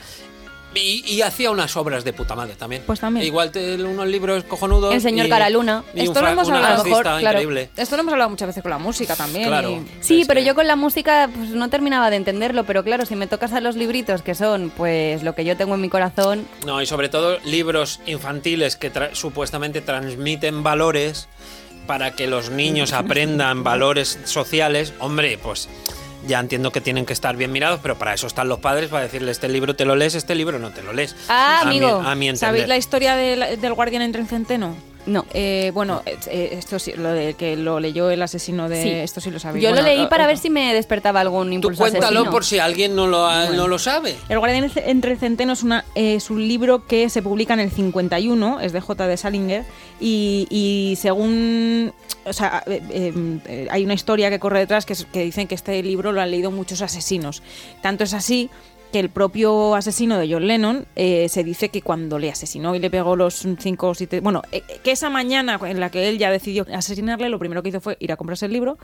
Y, 0.75 1.03
y 1.08 1.22
hacía 1.22 1.51
unas 1.51 1.75
obras 1.77 2.03
de 2.03 2.13
puta 2.13 2.36
madre 2.36 2.55
también. 2.55 2.84
Pues 2.86 3.00
también. 3.00 3.25
Igual 3.25 3.51
te- 3.51 3.75
unos 3.82 4.08
libros 4.08 4.44
cojonudos. 4.44 4.94
El 4.94 5.01
señor 5.01 5.25
y- 5.27 5.29
Caraluna. 5.29 5.84
Y 5.94 6.01
Esto 6.01 6.22
lo 6.22 6.27
hemos 6.27 6.48
hablado, 6.50 6.65
a 6.65 6.77
lo 6.77 6.84
mejor, 6.84 7.03
fascista 7.03 7.20
claro. 7.20 7.39
increíble. 7.41 7.70
Esto 7.77 7.96
lo 7.96 8.01
hemos 8.01 8.12
hablado 8.13 8.29
muchas 8.29 8.48
veces 8.48 8.62
con 8.62 8.70
la 8.72 8.77
música 8.77 9.15
también. 9.15 9.48
Claro. 9.48 9.84
Sí, 10.01 10.24
pero 10.27 10.41
que- 10.41 10.46
yo 10.46 10.55
con 10.55 10.67
la 10.67 10.75
música 10.75 11.29
pues 11.34 11.50
no 11.51 11.70
terminaba 11.70 12.10
de 12.10 12.17
entenderlo, 12.17 12.65
pero 12.65 12.84
claro, 12.84 13.05
si 13.05 13.15
me 13.15 13.27
tocas 13.27 13.53
a 13.53 13.62
los 13.62 13.75
libritos 13.75 14.22
que 14.22 14.36
son 14.36 14.72
pues 14.75 15.24
lo 15.24 15.34
que 15.34 15.46
yo 15.46 15.55
tengo 15.58 15.75
en 15.75 15.82
mi 15.82 15.89
corazón, 15.89 16.46
No, 16.65 16.82
y 16.82 16.86
sobre 16.86 17.10
todo 17.10 17.39
libros 17.46 18.00
infantiles 18.05 18.75
que 18.75 18.91
tra- 18.94 19.13
supuestamente 19.15 19.82
transmiten 19.82 20.62
valores 20.63 21.27
para 21.88 22.12
que 22.12 22.27
los 22.27 22.50
niños 22.50 22.91
aprendan 22.94 23.63
valores 23.63 24.20
sociales. 24.25 24.94
Hombre, 25.00 25.38
pues 25.38 25.70
ya 26.27 26.39
entiendo 26.39 26.72
que 26.72 26.82
tienen 26.82 27.05
que 27.05 27.13
estar 27.13 27.36
bien 27.36 27.51
mirados, 27.51 27.79
pero 27.82 27.96
para 27.98 28.13
eso 28.13 28.27
están 28.27 28.48
los 28.48 28.60
padres, 28.60 28.89
para 28.89 29.03
decirle 29.03 29.32
este 29.32 29.48
libro 29.50 29.75
te 29.75 29.86
lo 29.86 29.96
lees, 29.96 30.15
este 30.15 30.36
libro 30.36 30.60
no 30.60 30.72
te 30.72 30.82
lo 30.84 30.94
lees. 30.94 31.15
Ah, 31.29 31.60
A 31.62 31.65
mi- 31.65 31.77
amigo. 31.77 31.88
a 32.03 32.15
mi 32.15 32.29
entender. 32.29 32.38
¿Sabéis 32.50 32.67
la 32.67 32.77
historia 32.77 33.15
de 33.15 33.36
la- 33.36 33.55
del 33.55 33.74
guardián 33.74 34.01
entre 34.01 34.22
el 34.22 34.27
centeno? 34.27 34.75
No. 35.08 35.26
Eh, 35.34 35.72
bueno, 35.74 36.02
eh, 36.06 36.18
eh, 36.28 36.50
esto 36.54 36.80
sí, 36.80 36.94
lo 36.96 37.10
de 37.10 37.34
que 37.36 37.56
lo 37.56 37.80
leyó 37.80 38.10
el 38.10 38.22
asesino 38.22 38.68
de 38.70 38.82
Sí. 38.84 38.90
esto 38.90 39.22
sí 39.22 39.32
lo 39.32 39.40
sabéis. 39.40 39.64
Yo 39.64 39.70
lo 39.70 39.76
Bueno, 39.82 39.88
leí 39.90 40.08
para 40.08 40.24
eh, 40.26 40.28
ver 40.28 40.38
si 40.38 40.50
me 40.50 40.74
despertaba 40.74 41.22
algún 41.22 41.48
Tú 41.50 41.54
impulso 41.54 41.80
cuéntalo 41.82 42.06
asesino. 42.08 42.32
por 42.32 42.46
si 42.46 42.60
alguien 42.60 42.96
no 42.96 43.08
lo, 43.08 43.26
ha- 43.28 43.50
no 43.50 43.68
lo 43.68 43.78
sabe. 43.80 44.16
El 44.30 44.40
Guardián 44.40 44.72
entre 44.86 45.12
el 45.14 45.18
Centeno 45.20 45.54
es, 45.54 45.64
una, 45.64 45.86
es 45.96 46.30
un 46.30 46.48
libro 46.48 46.86
que 46.88 47.10
se 47.10 47.22
publica 47.22 47.54
en 47.54 47.60
el 47.62 47.72
51, 47.72 48.60
es 48.62 48.74
de 48.74 48.82
J. 48.82 49.08
de 49.08 49.18
Salinger, 49.18 49.64
y, 50.00 50.48
y 50.50 50.96
según. 50.98 51.94
O 52.26 52.34
sea, 52.34 52.64
eh, 52.66 52.82
eh, 52.90 53.14
eh, 53.48 53.68
hay 53.70 53.86
una 53.86 53.94
historia 53.94 54.30
que 54.32 54.40
corre 54.40 54.60
detrás 54.60 54.86
que 54.86 55.24
dicen 55.24 55.48
que 55.48 55.54
este 55.56 55.82
libro 55.84 56.12
lo 56.12 56.22
han 56.22 56.32
leído 56.32 56.50
muchos 56.50 56.82
asesinos. 56.82 57.44
Tanto 57.82 58.04
es 58.04 58.14
así 58.16 58.50
que 58.96 59.02
el 59.02 59.10
propio 59.10 59.75
asesino 59.75 60.18
de 60.18 60.32
John 60.32 60.48
Lennon 60.48 60.86
eh, 60.96 61.28
se 61.28 61.44
dice 61.44 61.68
que 61.68 61.82
cuando 61.82 62.18
le 62.18 62.30
asesinó 62.30 62.75
y 62.75 62.80
le 62.80 62.90
pegó 62.90 63.18
los 63.18 63.46
cinco 63.60 63.90
o 63.90 63.94
siete... 63.94 64.22
Bueno, 64.22 64.42
eh, 64.54 64.64
que 64.86 64.92
esa 64.92 65.10
mañana 65.10 65.60
en 65.66 65.82
la 65.82 65.90
que 65.90 66.08
él 66.08 66.18
ya 66.18 66.32
decidió 66.32 66.66
asesinarle, 66.74 67.28
lo 67.28 67.38
primero 67.38 67.62
que 67.62 67.68
hizo 67.68 67.82
fue 67.82 67.98
ir 68.00 68.14
a 68.14 68.16
comprarse 68.16 68.46
el 68.46 68.54
libro, 68.54 68.78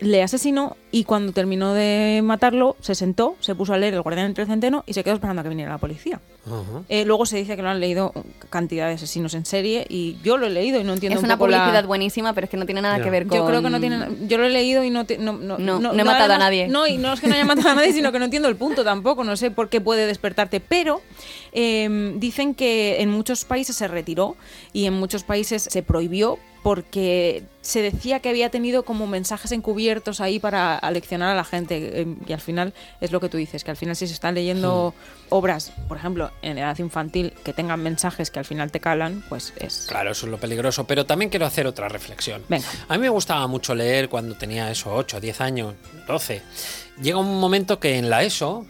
le 0.00 0.22
asesinó 0.22 0.76
y 0.90 1.04
cuando 1.04 1.32
terminó 1.32 1.72
de 1.72 2.20
matarlo 2.22 2.76
se 2.80 2.94
sentó, 2.94 3.36
se 3.40 3.54
puso 3.54 3.72
a 3.74 3.78
leer 3.78 3.94
El 3.94 4.02
Guardián 4.02 4.26
entre 4.26 4.42
el 4.42 4.48
Centeno 4.48 4.82
y 4.86 4.92
se 4.92 5.02
quedó 5.04 5.14
esperando 5.14 5.40
a 5.40 5.42
que 5.42 5.48
viniera 5.48 5.70
la 5.72 5.78
policía. 5.78 6.20
Eh, 6.90 7.04
luego 7.06 7.24
se 7.26 7.38
dice 7.38 7.56
que 7.56 7.62
lo 7.62 7.70
han 7.70 7.80
leído 7.80 8.12
cantidad 8.50 8.88
de 8.88 8.94
asesinos 8.94 9.32
en 9.34 9.46
serie 9.46 9.86
y 9.88 10.18
yo 10.22 10.36
lo 10.36 10.46
he 10.46 10.50
leído 10.50 10.78
y 10.78 10.84
no 10.84 10.92
entiendo 10.92 11.16
Es 11.18 11.22
un 11.22 11.26
una 11.26 11.38
poco 11.38 11.48
la- 11.48 11.58
publicidad 11.64 11.86
buenísima, 11.86 12.32
pero 12.34 12.44
es 12.44 12.50
que 12.50 12.56
no 12.58 12.66
tiene 12.66 12.82
nada 12.82 13.00
que 13.02 13.08
ver 13.08 13.26
con... 13.26 13.38
Yo 13.38 13.46
creo 13.46 13.62
que 13.62 13.70
no 13.70 13.80
tiene. 13.80 13.98
Yo 14.26 14.36
lo 14.36 14.44
he 14.44 14.50
leído 14.50 14.84
y 14.84 14.90
no. 14.90 15.06
te- 15.06 15.16
no, 15.16 15.32
no, 15.32 15.58
No, 15.58 15.78
no 15.78 15.92
he 15.94 16.04
matado 16.04 16.34
a 16.34 16.38
nadie. 16.38 16.68
No, 16.68 16.86
y 16.86 16.98
no 16.98 17.12
es 17.14 17.20
que 17.20 17.28
no 17.28 17.34
haya 17.34 17.44
matado 17.46 17.70
a 17.70 17.74
nadie, 17.76 17.92
sino 17.92 18.12
que 18.12 18.18
no 18.18 18.26
entiendo 18.26 18.48
el 18.48 18.56
punto 18.56 18.84
tampoco. 18.84 19.24
No 19.24 19.36
sé 19.36 19.50
por 19.50 19.68
qué 19.70 19.80
puede 19.80 20.06
despertarte. 20.06 20.60
Pero 20.60 21.00
eh, 21.52 22.12
dicen 22.16 22.54
que 22.54 23.00
en 23.00 23.10
muchos 23.10 23.44
países 23.44 23.74
se 23.76 23.88
retiró 23.88 24.36
y 24.72 24.84
en 24.86 24.94
muchos 24.94 25.24
países 25.24 25.62
se 25.62 25.82
prohibió 25.82 26.38
porque 26.64 27.44
se 27.60 27.82
decía 27.82 28.20
que 28.20 28.30
había 28.30 28.48
tenido 28.50 28.84
como 28.86 29.06
mensajes 29.06 29.52
encubiertos 29.52 30.20
ahí 30.22 30.38
para 30.38 30.76
aleccionar 30.78 31.28
a 31.28 31.34
la 31.34 31.44
gente. 31.44 32.00
eh, 32.00 32.06
Y 32.26 32.32
al 32.32 32.40
final 32.40 32.72
es 33.02 33.12
lo 33.12 33.20
que 33.20 33.28
tú 33.28 33.36
dices, 33.36 33.62
que 33.64 33.70
al 33.70 33.76
final 33.76 33.94
si 33.94 34.06
se 34.06 34.14
están 34.14 34.34
leyendo 34.34 34.94
obras, 35.28 35.72
por 35.86 35.98
ejemplo, 35.98 36.30
en 36.40 36.56
edad 36.56 36.76
infantil, 36.78 37.34
que 37.44 37.52
tengan 37.52 37.82
mensajes 37.82 38.30
que 38.30 38.38
al 38.38 38.46
final 38.46 38.70
te 38.72 38.80
calan, 38.80 39.22
pues 39.28 39.52
es... 39.60 39.84
Claro, 39.88 40.10
eso 40.12 40.24
es 40.24 40.30
lo 40.32 40.38
peligroso. 40.38 40.86
Pero 40.86 41.04
también 41.04 41.28
quiero 41.30 41.44
hacer 41.44 41.66
otra 41.66 41.88
reflexión. 41.90 42.42
Venga. 42.48 42.66
A 42.88 42.94
mí 42.94 43.00
me 43.02 43.10
gustaba 43.10 43.46
mucho 43.46 43.74
leer 43.74 44.08
cuando 44.08 44.34
tenía 44.34 44.70
eso, 44.70 44.94
8, 44.94 45.20
10 45.20 45.40
años, 45.42 45.74
12. 46.06 46.40
Llega 47.02 47.18
un 47.18 47.38
momento 47.38 47.78
que 47.78 47.98
en 47.98 48.08
la 48.10 48.22
ESO 48.24 48.64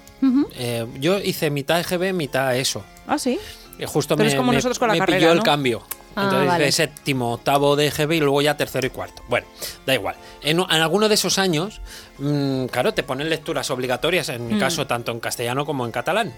Eh, 0.57 0.85
yo 0.99 1.19
hice 1.21 1.51
mitad 1.51 1.79
EGB, 1.79 2.13
mitad 2.13 2.57
ESO. 2.57 2.83
Ah, 3.07 3.19
sí. 3.19 3.39
Y 3.79 3.85
justo 3.85 4.17
Pero 4.17 4.25
me, 4.27 4.31
es 4.33 4.37
como 4.37 4.51
me- 4.53 4.57
nosotros 4.57 4.79
con 4.79 4.89
la 4.89 4.95
me 4.95 4.99
carrera, 5.01 5.19
pilló 5.19 5.33
el 5.33 5.39
¿no? 5.39 5.43
cambio. 5.45 5.83
Ah, 6.17 6.25
Entonces 6.25 6.49
vale. 6.49 6.69
hice 6.69 6.73
séptimo, 6.87 7.33
octavo 7.35 7.77
de 7.77 7.87
EGB 7.89 8.13
y 8.13 8.21
luego 8.21 8.41
ya 8.43 8.57
tercero 8.57 8.87
y 8.87 8.91
cuarto. 8.91 9.23
Bueno, 9.29 9.47
da 9.87 9.95
igual. 9.95 10.17
En, 10.43 10.61
en 10.61 10.71
alguno 10.71 11.09
de 11.09 11.15
esos 11.15 11.39
años, 11.39 11.81
mm, 12.19 12.67
claro, 12.67 12.95
te 12.95 13.03
ponen 13.03 13.29
lecturas 13.31 13.71
obligatorias, 13.71 14.29
en 14.29 14.47
Mm. 14.47 14.53
mi 14.55 14.59
caso, 14.61 14.87
tanto 14.87 15.13
en 15.13 15.21
castellano 15.21 15.65
como 15.67 15.85
en 15.87 15.93
catalán. 15.93 16.33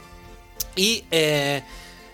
Y 0.75 1.04
eh, 1.11 1.62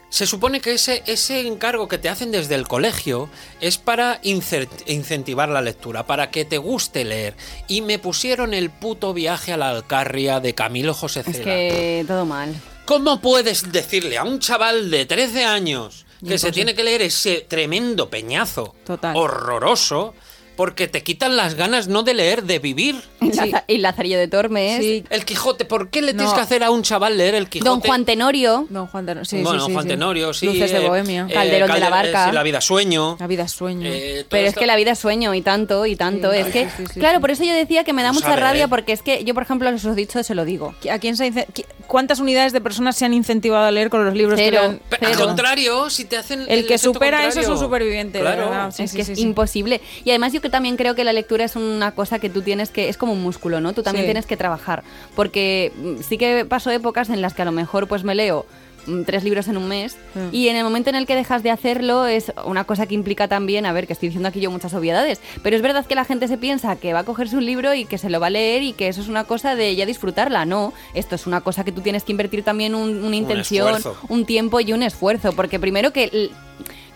se 0.09 0.27
supone 0.27 0.61
que 0.61 0.73
ese, 0.75 1.03
ese 1.07 1.47
encargo 1.47 1.89
que 1.89 1.99
te 1.99 2.09
hacen 2.09 2.31
desde 2.33 2.55
el 2.55 2.69
colegio 2.69 3.29
es 3.61 3.79
para 3.79 4.21
incentivar 4.23 5.49
la 5.49 5.63
lectura, 5.63 6.07
para 6.07 6.31
que 6.31 6.45
te 6.45 6.59
guste 6.59 7.05
leer. 7.05 7.35
Y 7.69 7.81
me 7.81 7.99
pusieron 7.99 8.55
el 8.55 8.71
puto 8.71 9.15
viaje 9.15 9.53
a 9.53 9.57
la 9.57 9.71
Alcarria 9.71 10.41
de 10.41 10.55
Camilo 10.55 10.95
José 10.95 11.21
Es 11.21 11.27
Cela. 11.27 11.45
que 11.45 12.05
todo 12.07 12.27
mal. 12.27 12.55
¿Cómo 12.85 13.21
puedes 13.21 13.73
decirle 13.73 14.19
a 14.19 14.25
un 14.25 14.39
chaval 14.39 14.91
de 14.91 15.07
13 15.07 15.45
años 15.45 16.05
que 16.27 16.39
se 16.39 16.53
tiene 16.53 16.75
que 16.75 16.85
leer 16.85 17.03
ese 17.03 17.47
tremendo 17.49 18.09
peñazo 18.09 18.75
Total. 18.85 19.17
horroroso 19.17 20.15
porque 20.63 20.87
te 20.87 21.03
quitan 21.03 21.37
las 21.37 21.57
ganas 21.57 21.89
no 21.89 22.05
de 22.05 22.15
leer, 22.15 22.45
de 22.45 22.61
vivir? 22.61 22.95
Sí. 23.33 23.51
Y 23.67 23.79
Lazarillo 23.79 24.19
de 24.19 24.29
Tormes. 24.29 24.79
Sí. 24.81 25.05
El 25.11 25.25
Quijote, 25.25 25.65
¿por 25.65 25.89
qué 25.91 26.03
le 26.03 26.13
tienes 26.13 26.33
que 26.35 26.41
hacer 26.41 26.63
a 26.63 26.71
un 26.71 26.83
chaval 26.83 27.17
leer 27.17 27.35
el 27.35 27.49
Quijote? 27.49 27.69
Don 27.69 27.81
Juan 27.81 28.05
Tenorio. 28.05 28.67
Don 28.69 28.87
Juan 28.89 29.07
Tenorio. 29.07 29.25
Sí, 29.25 29.43
bueno, 29.43 29.61
sí, 29.61 29.67
sí, 29.67 29.73
Juan 29.73 29.85
sí. 29.85 29.89
Tenorio, 29.89 30.35
sí. 30.35 30.47
Luces 30.47 30.71
de 30.71 30.85
eh, 30.85 30.89
Bohemia. 30.89 31.27
eh, 31.31 31.33
Calderón 31.33 31.73
de 31.73 31.81
la 31.81 31.89
Barca. 31.91 32.27
sí, 32.29 32.33
la 32.33 32.43
vida 32.43 32.61
sueño. 32.61 33.17
La 33.19 33.27
vida 33.27 33.45
es 33.45 33.53
sueño. 33.53 33.89
eh, 33.91 34.25
Pero 34.29 34.47
es 34.49 34.55
que 34.55 34.67
la 34.67 34.77
vida 34.77 34.93
es 34.93 34.99
sueño 34.99 35.35
y 35.35 35.41
tanto 35.41 35.87
y 35.87 35.97
tanto. 35.97 36.31
Sí, 36.33 36.39
es 36.39 36.47
que, 36.49 36.65
sí, 36.77 36.85
sí, 36.93 37.01
claro, 37.01 37.19
sí. 37.19 37.21
por 37.23 37.31
eso 37.31 37.43
yo 37.45 37.55
decía 37.55 37.83
que 37.85 37.93
me 37.93 38.03
da 38.03 38.09
Vamos 38.11 38.23
mucha 38.23 38.37
rabia 38.37 38.69
porque 38.69 38.93
es 38.93 39.03
que 39.03 39.25
yo, 39.25 39.33
por 39.35 39.43
ejemplo, 39.45 39.71
os 39.71 39.83
lo 39.85 39.93
he 39.93 39.97
dicho, 39.97 40.23
se 40.23 40.35
lo 40.35 40.45
digo. 40.45 40.75
¿A 40.91 40.99
quién 40.99 41.17
se 41.17 41.25
dice, 41.25 41.47
¿Cuántas 41.87 42.21
unidades 42.21 42.53
de 42.53 42.61
personas 42.61 42.97
se 42.97 43.05
han 43.07 43.15
incentivado 43.15 43.65
a 43.67 43.71
leer 43.71 43.89
con 43.91 44.05
los 44.05 44.15
libros 44.15 44.37
que 44.39 44.45
Cero. 44.47 44.59
le 44.61 44.67
han- 44.67 44.81
Pe- 44.89 45.07
Al 45.07 45.17
contrario, 45.17 45.89
si 45.91 46.05
te 46.05 46.17
hacen. 46.19 46.43
El 46.43 46.67
que 46.67 46.75
efecto 46.75 46.93
supera 46.93 47.27
eso 47.27 47.41
es 47.41 47.49
un 47.49 47.59
superviviente, 47.59 48.21
Claro. 48.21 48.69
es 48.69 48.75
sí, 48.91 48.97
que 48.97 49.05
sí, 49.05 49.13
es 49.13 49.19
sí. 49.19 49.25
imposible. 49.25 49.81
Y 50.05 50.11
además 50.11 50.33
yo 50.33 50.41
que 50.41 50.51
también 50.53 50.77
creo 50.77 50.95
que 50.95 51.03
la 51.03 51.13
lectura 51.13 51.45
es 51.45 51.57
una 51.57 51.91
cosa 51.91 52.21
que 52.21 52.31
tú 52.31 52.43
tienes 52.43 52.71
que, 52.71 52.89
es 52.89 52.97
como 52.97 53.13
un 53.15 53.23
músculo, 53.23 53.61
¿no? 53.61 53.73
Tú 53.73 53.83
también 53.83 54.05
Sí. 54.05 54.09
tienes 54.09 54.27
que 54.27 54.37
trabajar. 54.37 54.85
Porque 55.17 55.73
mm, 55.77 56.03
sí 56.03 56.17
que 56.19 56.45
paso 56.45 56.71
épocas 56.71 57.11
en 57.11 57.21
las 57.21 57.35
que 57.35 57.43
a 57.43 57.45
lo 57.47 57.53
mejor 57.53 57.89
pues 57.89 58.05
me 58.05 58.15
leo 58.15 58.47
mm, 58.87 59.03
tres 59.05 59.23
libros 59.25 59.47
en 59.49 59.57
un 59.57 59.69
mes 59.69 59.97
Mm. 60.15 60.29
y 60.33 60.49
en 60.49 60.57
el 60.57 60.65
momento 60.65 60.91
en 60.91 60.97
el 60.97 61.07
que 61.07 61.15
dejas 61.15 61.43
de 61.45 61.51
hacerlo 61.53 62.07
es 62.07 62.33
una 62.45 62.65
cosa 62.65 62.87
que 62.87 62.95
implica 62.95 63.29
también, 63.29 63.65
a 63.65 63.73
ver, 63.73 63.87
que 63.87 63.93
estoy 63.93 64.09
diciendo 64.09 64.29
aquí 64.29 64.41
yo 64.41 64.51
muchas 64.51 64.75
obviedades, 64.75 65.21
pero 65.43 65.55
es 65.57 65.63
verdad 65.63 65.87
que 65.87 65.95
la 65.95 66.05
gente 66.05 66.27
se 66.29 66.37
piensa 66.37 66.75
que 66.77 66.93
va 66.93 66.99
a 67.01 67.05
cogerse 67.05 67.37
un 67.37 67.47
libro 67.47 67.73
y 67.75 67.85
que 67.85 67.97
se 67.97 68.11
lo 68.11 68.19
va 68.21 68.27
a 68.27 68.31
leer 68.31 68.63
y 68.63 68.73
que 68.73 68.89
eso 68.89 69.01
es 69.01 69.09
una 69.09 69.23
cosa 69.25 69.55
de 69.55 69.75
ya 69.77 69.87
disfrutarla, 69.87 70.45
no, 70.45 70.73
esto 70.95 71.15
es 71.15 71.27
una 71.29 71.41
cosa 71.43 71.63
que 71.65 71.71
tú 71.73 71.81
tienes 71.81 72.03
que 72.05 72.11
invertir 72.13 72.43
también 72.43 72.75
un- 72.75 73.05
una 73.05 73.15
intención, 73.17 73.81
un 74.09 74.27
tiempo 74.27 74.59
y 74.61 74.73
un 74.73 74.83
esfuerzo, 74.83 75.33
porque 75.33 75.59
primero 75.61 75.93
que... 75.93 76.31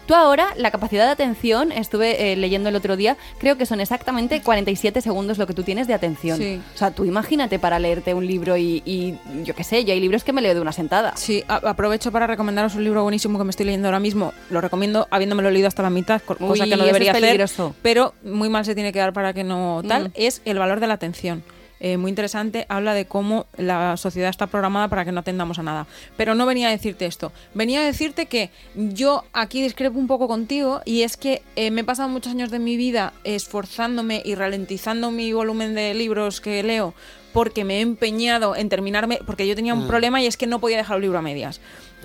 Tú 0.06 0.14
ahora, 0.14 0.48
la 0.56 0.70
capacidad 0.70 1.04
de 1.06 1.10
atención, 1.10 1.72
estuve 1.72 2.32
eh, 2.32 2.36
leyendo 2.36 2.68
el 2.68 2.76
otro 2.76 2.96
día, 2.96 3.16
creo 3.38 3.56
que 3.58 3.66
son 3.66 3.80
exactamente 3.80 4.40
47 4.40 5.00
segundos 5.00 5.36
lo 5.38 5.46
que 5.46 5.52
tú 5.54 5.62
tienes 5.64 5.86
de 5.88 5.94
atención. 5.94 6.38
Sí. 6.38 6.60
O 6.74 6.78
sea, 6.78 6.92
tú 6.92 7.04
imagínate 7.04 7.58
para 7.58 7.78
leerte 7.78 8.14
un 8.14 8.26
libro 8.26 8.56
y, 8.56 8.82
y 8.84 9.16
yo 9.44 9.54
qué 9.54 9.64
sé, 9.64 9.84
yo 9.84 9.92
hay 9.92 10.00
libros 10.00 10.22
que 10.22 10.32
me 10.32 10.40
leo 10.42 10.54
de 10.54 10.60
una 10.60 10.72
sentada. 10.72 11.16
Sí, 11.16 11.42
aprovecho 11.48 12.12
para 12.12 12.26
recomendaros 12.26 12.74
un 12.76 12.84
libro 12.84 13.02
buenísimo 13.02 13.36
que 13.38 13.44
me 13.44 13.50
estoy 13.50 13.66
leyendo 13.66 13.88
ahora 13.88 14.00
mismo. 14.00 14.32
Lo 14.50 14.60
recomiendo 14.60 15.08
habiéndomelo 15.10 15.50
leído 15.50 15.68
hasta 15.68 15.82
la 15.82 15.90
mitad, 15.90 16.22
co- 16.22 16.36
cosa 16.36 16.64
Uy, 16.64 16.70
que 16.70 16.76
no 16.76 16.84
debería 16.84 17.10
es 17.10 17.16
hacer. 17.16 17.72
Pero 17.82 18.14
muy 18.22 18.48
mal 18.48 18.64
se 18.64 18.74
tiene 18.74 18.92
que 18.92 19.00
dar 19.00 19.12
para 19.12 19.32
que 19.32 19.42
no 19.44 19.82
tal. 19.86 20.08
Mm. 20.08 20.12
Es 20.14 20.40
el 20.44 20.58
valor 20.58 20.78
de 20.80 20.86
la 20.86 20.94
atención. 20.94 21.42
Eh, 21.80 21.96
muy 21.96 22.10
interesante, 22.10 22.66
habla 22.68 22.94
de 22.94 23.04
cómo 23.04 23.46
la 23.56 23.96
sociedad 23.96 24.30
está 24.30 24.46
programada 24.46 24.88
para 24.88 25.04
que 25.04 25.12
no 25.12 25.20
atendamos 25.20 25.58
a 25.58 25.62
nada. 25.62 25.86
Pero 26.16 26.34
no 26.34 26.46
venía 26.46 26.68
a 26.68 26.70
decirte 26.70 27.06
esto. 27.06 27.32
Venía 27.54 27.80
a 27.80 27.84
decirte 27.84 28.26
que 28.26 28.50
yo 28.74 29.24
aquí 29.32 29.62
discrepo 29.62 29.98
un 29.98 30.06
poco 30.06 30.28
contigo 30.28 30.80
y 30.84 31.02
es 31.02 31.16
que 31.16 31.42
eh, 31.56 31.70
me 31.70 31.82
he 31.82 31.84
pasado 31.84 32.08
muchos 32.08 32.32
años 32.32 32.50
de 32.50 32.58
mi 32.58 32.76
vida 32.76 33.12
esforzándome 33.24 34.22
y 34.24 34.34
ralentizando 34.34 35.10
mi 35.10 35.32
volumen 35.32 35.74
de 35.74 35.94
libros 35.94 36.40
que 36.40 36.62
leo 36.62 36.94
porque 37.36 37.64
me 37.66 37.76
he 37.76 37.80
empeñado 37.82 38.56
en 38.56 38.70
terminarme, 38.70 39.18
porque 39.26 39.46
yo 39.46 39.54
tenía 39.54 39.74
un 39.74 39.86
problema 39.86 40.22
y 40.22 40.26
es 40.26 40.38
que 40.38 40.46
no 40.46 40.58
podía 40.58 40.78
dejar 40.78 40.96
un 40.96 41.02
libro 41.02 41.18
a 41.18 41.22
medias. 41.22 41.60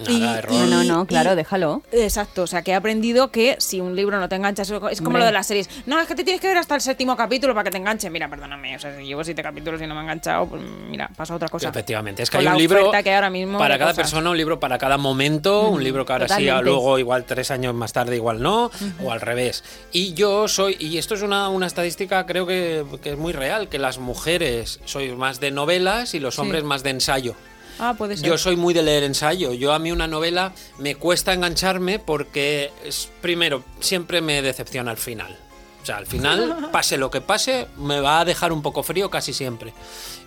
Nada, 0.09 0.39
error. 0.39 0.53
No, 0.53 0.65
no, 0.67 0.83
no, 0.83 1.03
y- 1.03 1.07
claro, 1.07 1.35
déjalo. 1.35 1.81
Exacto, 1.91 2.43
o 2.43 2.47
sea 2.47 2.61
que 2.61 2.71
he 2.71 2.75
aprendido 2.75 3.31
que 3.31 3.55
si 3.59 3.79
un 3.79 3.95
libro 3.95 4.19
no 4.19 4.27
te 4.29 4.35
engancha, 4.35 4.61
eso 4.63 4.89
es 4.89 4.99
como 4.99 5.09
Hombre. 5.09 5.19
lo 5.21 5.25
de 5.27 5.31
las 5.31 5.47
series. 5.47 5.69
No, 5.85 5.99
es 5.99 6.07
que 6.07 6.15
te 6.15 6.23
tienes 6.23 6.41
que 6.41 6.47
ver 6.47 6.57
hasta 6.57 6.75
el 6.75 6.81
séptimo 6.81 7.15
capítulo 7.17 7.53
para 7.53 7.65
que 7.65 7.71
te 7.71 7.77
enganche. 7.77 8.09
Mira, 8.09 8.29
perdóname, 8.29 8.75
o 8.75 8.79
sea, 8.79 8.95
si 8.97 9.03
llevo 9.05 9.23
siete 9.23 9.41
capítulos 9.43 9.81
y 9.81 9.87
no 9.87 9.93
me 9.93 9.99
ha 9.99 10.03
enganchado, 10.03 10.47
pues 10.47 10.61
mira, 10.89 11.09
pasa 11.15 11.35
otra 11.35 11.47
cosa. 11.49 11.69
Efectivamente, 11.69 12.23
es 12.23 12.29
que 12.29 12.37
Con 12.37 12.47
hay 12.47 12.53
un 12.53 12.57
libro 12.59 12.91
que 12.91 13.13
ahora 13.13 13.29
mismo 13.29 13.57
para 13.57 13.77
cada 13.77 13.91
cosas. 13.91 14.03
persona, 14.09 14.29
un 14.29 14.37
libro 14.37 14.59
para 14.59 14.77
cada 14.77 14.97
momento, 14.97 15.67
un 15.69 15.83
libro 15.83 16.05
que 16.05 16.13
ahora 16.13 16.27
sí, 16.27 16.33
totalmente. 16.45 16.63
luego 16.65 16.99
igual 16.99 17.25
tres 17.25 17.51
años 17.51 17.73
más 17.73 17.93
tarde 17.93 18.15
igual 18.15 18.41
no, 18.41 18.71
o 19.03 19.11
al 19.11 19.21
revés. 19.21 19.63
Y 19.91 20.13
yo 20.13 20.47
soy, 20.47 20.75
y 20.79 20.97
esto 20.97 21.15
es 21.15 21.21
una, 21.21 21.49
una 21.49 21.67
estadística 21.67 22.25
creo 22.25 22.45
que, 22.47 22.83
que 23.03 23.11
es 23.11 23.17
muy 23.17 23.33
real, 23.33 23.69
que 23.69 23.79
las 23.79 23.97
mujeres 23.99 24.79
sois 24.85 25.15
más 25.15 25.39
de 25.39 25.51
novelas 25.51 26.13
y 26.13 26.19
los 26.19 26.35
Sí. 26.35 26.41
hombres 26.41 26.63
más 26.63 26.83
de 26.83 26.91
ensayo. 26.91 27.35
Ah, 27.81 27.95
puede 27.97 28.15
ser. 28.15 28.27
Yo 28.27 28.37
soy 28.37 28.55
muy 28.55 28.73
de 28.75 28.83
leer 28.83 29.03
ensayo. 29.03 29.53
Yo 29.53 29.73
a 29.73 29.79
mí 29.79 29.91
una 29.91 30.07
novela 30.07 30.53
me 30.77 30.95
cuesta 30.95 31.33
engancharme 31.33 31.97
porque 31.97 32.71
es, 32.85 33.09
primero 33.21 33.63
siempre 33.79 34.21
me 34.21 34.41
decepciona 34.43 34.91
al 34.91 34.97
final. 34.97 35.35
O 35.81 35.85
sea, 35.85 35.97
al 35.97 36.05
final, 36.05 36.69
pase 36.71 36.97
lo 36.97 37.09
que 37.09 37.21
pase, 37.21 37.67
me 37.77 37.99
va 37.99 38.19
a 38.19 38.25
dejar 38.25 38.53
un 38.53 38.61
poco 38.61 38.83
frío 38.83 39.09
casi 39.09 39.33
siempre. 39.33 39.73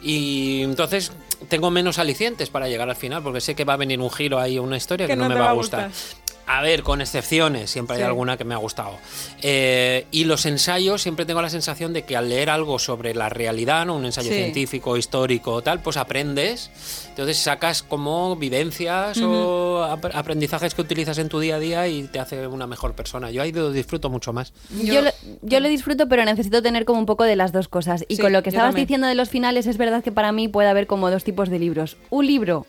Y 0.02 0.62
entonces 0.62 1.12
tengo 1.48 1.70
menos 1.70 1.98
alicientes 2.00 2.50
para 2.50 2.68
llegar 2.68 2.90
al 2.90 2.96
final 2.96 3.22
porque 3.22 3.40
sé 3.40 3.54
que 3.54 3.64
va 3.64 3.74
a 3.74 3.76
venir 3.76 4.00
un 4.00 4.10
giro 4.10 4.40
ahí, 4.40 4.58
una 4.58 4.76
historia 4.76 5.06
que, 5.06 5.12
Que 5.12 5.16
no, 5.16 5.28
no 5.28 5.34
me 5.34 5.40
va 5.40 5.50
a 5.50 5.52
gustar. 5.52 5.88
gustar. 5.90 6.23
A 6.46 6.60
ver, 6.62 6.82
con 6.82 7.00
excepciones, 7.00 7.70
siempre 7.70 7.96
hay 7.96 8.02
Sí. 8.02 8.06
alguna 8.06 8.36
que 8.36 8.44
me 8.44 8.54
ha 8.54 8.58
gustado. 8.58 8.98
Eh, 9.42 10.06
y 10.10 10.24
los 10.24 10.44
ensayos, 10.46 11.00
siempre 11.02 11.24
tengo 11.24 11.40
la 11.40 11.48
sensación 11.48 11.92
de 11.92 12.02
que 12.02 12.16
al 12.16 12.28
leer 12.28 12.50
algo 12.50 12.78
sobre 12.78 13.14
la 13.14 13.28
realidad, 13.28 13.86
¿no? 13.86 13.96
un 13.96 14.04
ensayo 14.04 14.28
Sí. 14.30 14.36
científico, 14.36 14.96
histórico, 14.96 15.62
tal, 15.62 15.80
pues 15.80 15.96
aprendes. 15.96 16.70
Entonces 17.08 17.38
sacas 17.38 17.82
como 17.82 18.36
vivencias 18.36 19.18
o 19.22 19.82
ap- 19.84 20.14
aprendizajes 20.14 20.74
que 20.74 20.82
utilizas 20.82 21.16
en 21.18 21.28
tu 21.28 21.40
día 21.40 21.56
a 21.56 21.58
día 21.58 21.88
y 21.88 22.04
te 22.04 22.18
hace 22.18 22.46
una 22.46 22.66
mejor 22.66 22.94
persona. 22.94 23.30
Yo 23.30 23.40
ahí 23.42 23.52
lo 23.52 23.70
disfruto 23.72 24.10
mucho 24.10 24.32
más. 24.32 24.52
Yo, 24.82 25.00
lo, 25.00 25.10
yo 25.42 25.60
lo 25.60 25.68
disfruto, 25.68 26.08
pero 26.08 26.24
necesito 26.24 26.60
tener 26.62 26.84
como 26.84 26.98
un 26.98 27.06
poco 27.06 27.24
de 27.24 27.36
las 27.36 27.52
dos 27.52 27.68
cosas. 27.68 28.04
Y 28.08 28.16
Sí, 28.16 28.22
con 28.22 28.32
lo 28.32 28.42
que 28.42 28.50
estabas 28.50 28.74
diciendo 28.74 29.06
de 29.06 29.14
los 29.14 29.28
finales, 29.30 29.66
es 29.66 29.76
verdad 29.78 30.02
que 30.02 30.12
para 30.12 30.32
mí 30.32 30.48
puede 30.48 30.68
haber 30.68 30.86
como 30.86 31.10
dos 31.10 31.24
tipos 31.24 31.48
de 31.48 31.58
libros. 31.58 31.96
Un 32.10 32.26
libro 32.26 32.66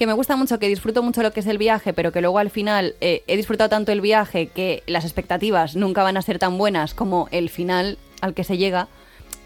que 0.00 0.06
me 0.06 0.14
gusta 0.14 0.34
mucho, 0.34 0.58
que 0.58 0.66
disfruto 0.66 1.02
mucho 1.02 1.22
lo 1.22 1.30
que 1.30 1.40
es 1.40 1.46
el 1.46 1.58
viaje, 1.58 1.92
pero 1.92 2.10
que 2.10 2.22
luego 2.22 2.38
al 2.38 2.48
final 2.48 2.94
eh, 3.02 3.22
he 3.26 3.36
disfrutado 3.36 3.68
tanto 3.68 3.92
el 3.92 4.00
viaje 4.00 4.46
que 4.46 4.82
las 4.86 5.04
expectativas 5.04 5.76
nunca 5.76 6.02
van 6.02 6.16
a 6.16 6.22
ser 6.22 6.38
tan 6.38 6.56
buenas 6.56 6.94
como 6.94 7.28
el 7.32 7.50
final 7.50 7.98
al 8.22 8.32
que 8.32 8.42
se 8.42 8.56
llega. 8.56 8.88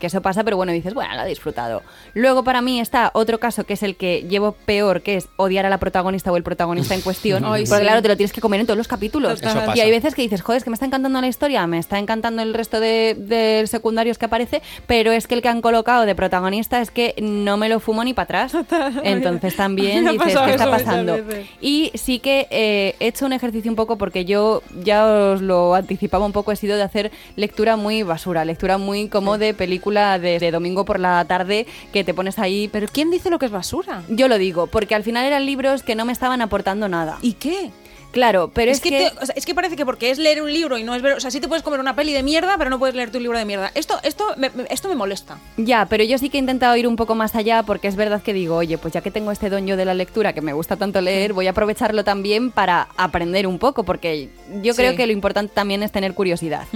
Que 0.05 0.09
eso 0.09 0.21
pasa, 0.21 0.45
pero 0.45 0.59
bueno, 0.59 0.71
dices, 0.71 0.93
bueno, 0.93 1.17
lo 1.17 1.23
he 1.23 1.27
disfrutado. 1.27 1.83
Luego 2.13 2.45
para 2.45 2.61
mí 2.61 2.79
está 2.79 3.11
otro 3.15 3.41
caso 3.41 3.65
que 3.65 3.73
es 3.73 3.83
el 3.83 3.97
que 3.97 4.27
llevo 4.29 4.53
peor, 4.53 5.01
que 5.01 5.17
es 5.17 5.31
odiar 5.37 5.65
a 5.65 5.71
la 5.71 5.79
protagonista 5.79 6.31
o 6.31 6.37
el 6.37 6.43
protagonista 6.43 6.95
en 6.95 7.01
cuestión. 7.01 7.43
Ay, 7.47 7.65
porque 7.65 7.79
sí. 7.79 7.87
claro, 7.87 8.03
te 8.03 8.09
lo 8.09 8.17
tienes 8.19 8.35
que 8.35 8.43
comer 8.43 8.61
en 8.61 8.67
todos 8.67 8.77
los 8.77 8.87
capítulos. 8.87 9.41
Eso 9.41 9.63
Y 9.75 9.81
hay 9.81 9.91
veces 9.91 10.15
que 10.15 10.21
dices, 10.21 10.43
joder, 10.43 10.59
es 10.59 10.65
que 10.65 10.69
me 10.69 10.75
está 10.75 10.85
encantando 10.85 11.19
la 11.23 11.27
historia, 11.27 11.67
me 11.67 11.79
está 11.79 11.99
encantando 11.99 12.43
el 12.43 12.53
resto 12.53 12.81
de, 12.81 13.17
de 13.17 13.67
secundarios 13.67 14.19
que 14.19 14.27
aparece, 14.27 14.61
pero 14.87 15.11
es 15.11 15.27
que 15.27 15.37
el 15.37 15.41
que 15.41 15.49
han 15.49 15.63
colocado 15.63 16.05
de 16.05 16.15
protagonista 16.15 16.83
es 16.83 16.91
que 16.91 17.15
no 17.23 17.57
me 17.57 17.71
lo 17.71 17.81
fumo 17.81 18.05
ni 18.05 18.13
para 18.13 18.45
atrás. 18.45 18.53
Entonces 19.05 19.57
también 19.57 20.05
dices, 20.11 20.39
¿qué 20.39 20.51
está 20.51 20.71
pasando? 20.71 21.17
Y 21.63 21.93
sí 21.95 22.19
que 22.19 22.47
eh, 22.51 22.95
he 23.01 23.07
hecho 23.07 23.25
un 23.25 23.33
ejercicio 23.33 23.71
un 23.71 23.77
poco, 23.77 23.97
porque 23.97 24.27
yo 24.27 24.63
ya 24.83 25.07
os 25.07 25.41
lo 25.41 25.75
anticipaba 25.75 26.27
un 26.27 26.33
poco, 26.33 26.53
he 26.53 26.57
sido 26.57 26.77
de 26.77 26.83
hacer 26.83 27.11
lectura 27.37 27.77
muy 27.77 28.03
basura, 28.03 28.45
lectura 28.45 28.77
muy 28.77 29.09
como 29.09 29.39
de 29.39 29.55
película 29.55 29.94
de, 29.95 30.39
de 30.39 30.51
domingo 30.51 30.85
por 30.85 30.99
la 31.01 31.25
tarde, 31.25 31.67
que 31.93 32.05
te 32.05 32.15
pones 32.15 32.39
ahí, 32.39 32.69
Pero 32.73 32.87
¿quién 32.93 33.11
dice 33.11 33.31
lo 33.31 33.39
que 33.39 33.47
es 33.47 33.53
basura? 33.53 34.03
yo 34.09 34.29
lo 34.29 34.39
digo, 34.39 34.67
porque 34.67 34.95
al 34.95 35.03
final 35.03 35.25
eran 35.25 35.47
libros 35.47 35.83
que 35.83 35.95
no 35.95 36.05
me 36.05 36.13
estaban 36.13 36.41
aportando 36.43 36.89
nada. 36.89 37.19
¿Y 37.23 37.35
qué? 37.35 37.71
Claro, 38.15 38.51
pero 38.55 38.71
es, 38.71 38.79
es, 38.79 38.83
que, 38.83 38.91
te- 38.91 39.13
o 39.23 39.27
sea, 39.27 39.35
es 39.37 39.45
que 39.45 39.55
parece 39.55 39.77
que 39.77 39.85
porque 39.85 40.11
es 40.11 40.19
leer 40.19 40.41
un 40.41 40.51
libro 40.53 40.79
y 40.79 40.85
no 40.85 40.95
es 40.95 41.03
ver, 41.03 41.15
o 41.17 41.21
sea, 41.21 41.31
sí 41.31 41.41
te 41.41 41.49
puedes 41.49 41.63
comer 41.63 41.81
una 41.81 41.95
peli 41.95 42.13
de 42.15 42.23
mierda, 42.23 42.55
pero 42.57 42.71
no 42.71 42.79
puedes 42.79 42.95
leer 42.95 43.11
tu 43.11 43.21
libro 43.21 43.37
de 43.37 43.45
mierda. 43.45 43.71
Esto, 43.75 43.99
esto, 44.05 44.25
me, 44.37 44.49
me- 44.51 44.65
esto 44.71 44.89
me 44.89 44.95
molesta. 44.95 45.39
Ya, 45.59 45.85
pero 45.87 46.03
yo 46.05 46.17
sí 46.17 46.31
que 46.31 46.39
he 46.39 46.41
intentado 46.41 46.77
ir 46.77 46.87
un 46.89 46.97
poco 46.97 47.15
más 47.15 47.35
allá 47.35 47.63
porque 47.65 47.89
es 47.89 47.97
verdad 47.97 48.23
que 48.23 48.33
digo, 48.33 48.57
oye, 48.57 48.79
pues 48.79 48.95
ya 48.95 49.01
que 49.03 49.11
tengo 49.11 49.31
este 49.33 49.51
don 49.51 49.67
yo 49.67 49.77
de 49.77 49.85
la 49.85 49.93
lectura 49.95 50.33
que 50.33 50.41
me 50.41 50.53
gusta 50.55 50.77
tanto 50.77 51.01
leer, 51.03 51.33
voy 51.35 51.47
a 51.49 51.51
aprovecharlo 51.51 52.05
también 52.05 52.51
para 52.53 52.89
aprender 52.97 53.47
un 53.47 53.59
poco 53.59 53.83
porque 53.85 54.29
yo 54.63 54.73
Sí. 54.73 54.79
creo 54.79 54.97
que 54.97 55.07
lo 55.07 55.13
importante 55.13 55.53
también 55.55 55.83
es 55.83 55.93
tener 55.93 56.15
curiosidad. 56.15 56.67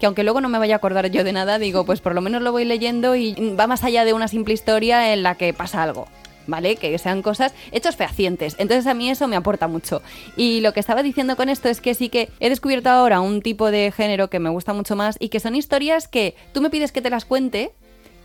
Que 0.00 0.06
aunque 0.06 0.24
luego 0.24 0.40
no 0.40 0.48
me 0.48 0.58
vaya 0.58 0.74
a 0.74 0.78
acordar 0.78 1.10
yo 1.10 1.22
de 1.24 1.32
nada, 1.32 1.58
digo, 1.58 1.84
pues 1.86 2.00
por 2.00 2.14
lo 2.14 2.20
menos 2.20 2.42
lo 2.42 2.50
voy 2.52 2.64
leyendo 2.64 3.14
y 3.16 3.34
va 3.58 3.66
más 3.66 3.84
allá 3.84 4.04
de 4.04 4.12
una 4.12 4.26
simple 4.28 4.54
historia 4.54 5.12
en 5.12 5.22
la 5.22 5.36
que 5.36 5.52
pasa 5.54 5.82
algo. 5.82 6.08
¿Vale? 6.48 6.74
Que 6.74 6.98
sean 6.98 7.22
cosas 7.22 7.54
hechos 7.70 7.94
fehacientes. 7.94 8.56
Entonces 8.58 8.88
a 8.88 8.94
mí 8.94 9.08
eso 9.08 9.28
me 9.28 9.36
aporta 9.36 9.68
mucho. 9.68 10.02
Y 10.36 10.60
lo 10.60 10.72
que 10.72 10.80
estaba 10.80 11.04
diciendo 11.04 11.36
con 11.36 11.48
esto 11.48 11.68
es 11.68 11.80
que 11.80 11.94
sí 11.94 12.08
que 12.08 12.30
he 12.40 12.48
descubierto 12.48 12.90
ahora 12.90 13.20
un 13.20 13.42
tipo 13.42 13.70
de 13.70 13.92
género 13.92 14.28
que 14.30 14.40
me 14.40 14.50
gusta 14.50 14.72
mucho 14.72 14.96
más 14.96 15.16
y 15.20 15.28
que 15.28 15.38
son 15.38 15.54
historias 15.54 16.08
que 16.08 16.34
tú 16.52 16.60
me 16.60 16.70
pides 16.70 16.90
que 16.90 17.02
te 17.02 17.10
las 17.10 17.24
cuente 17.24 17.72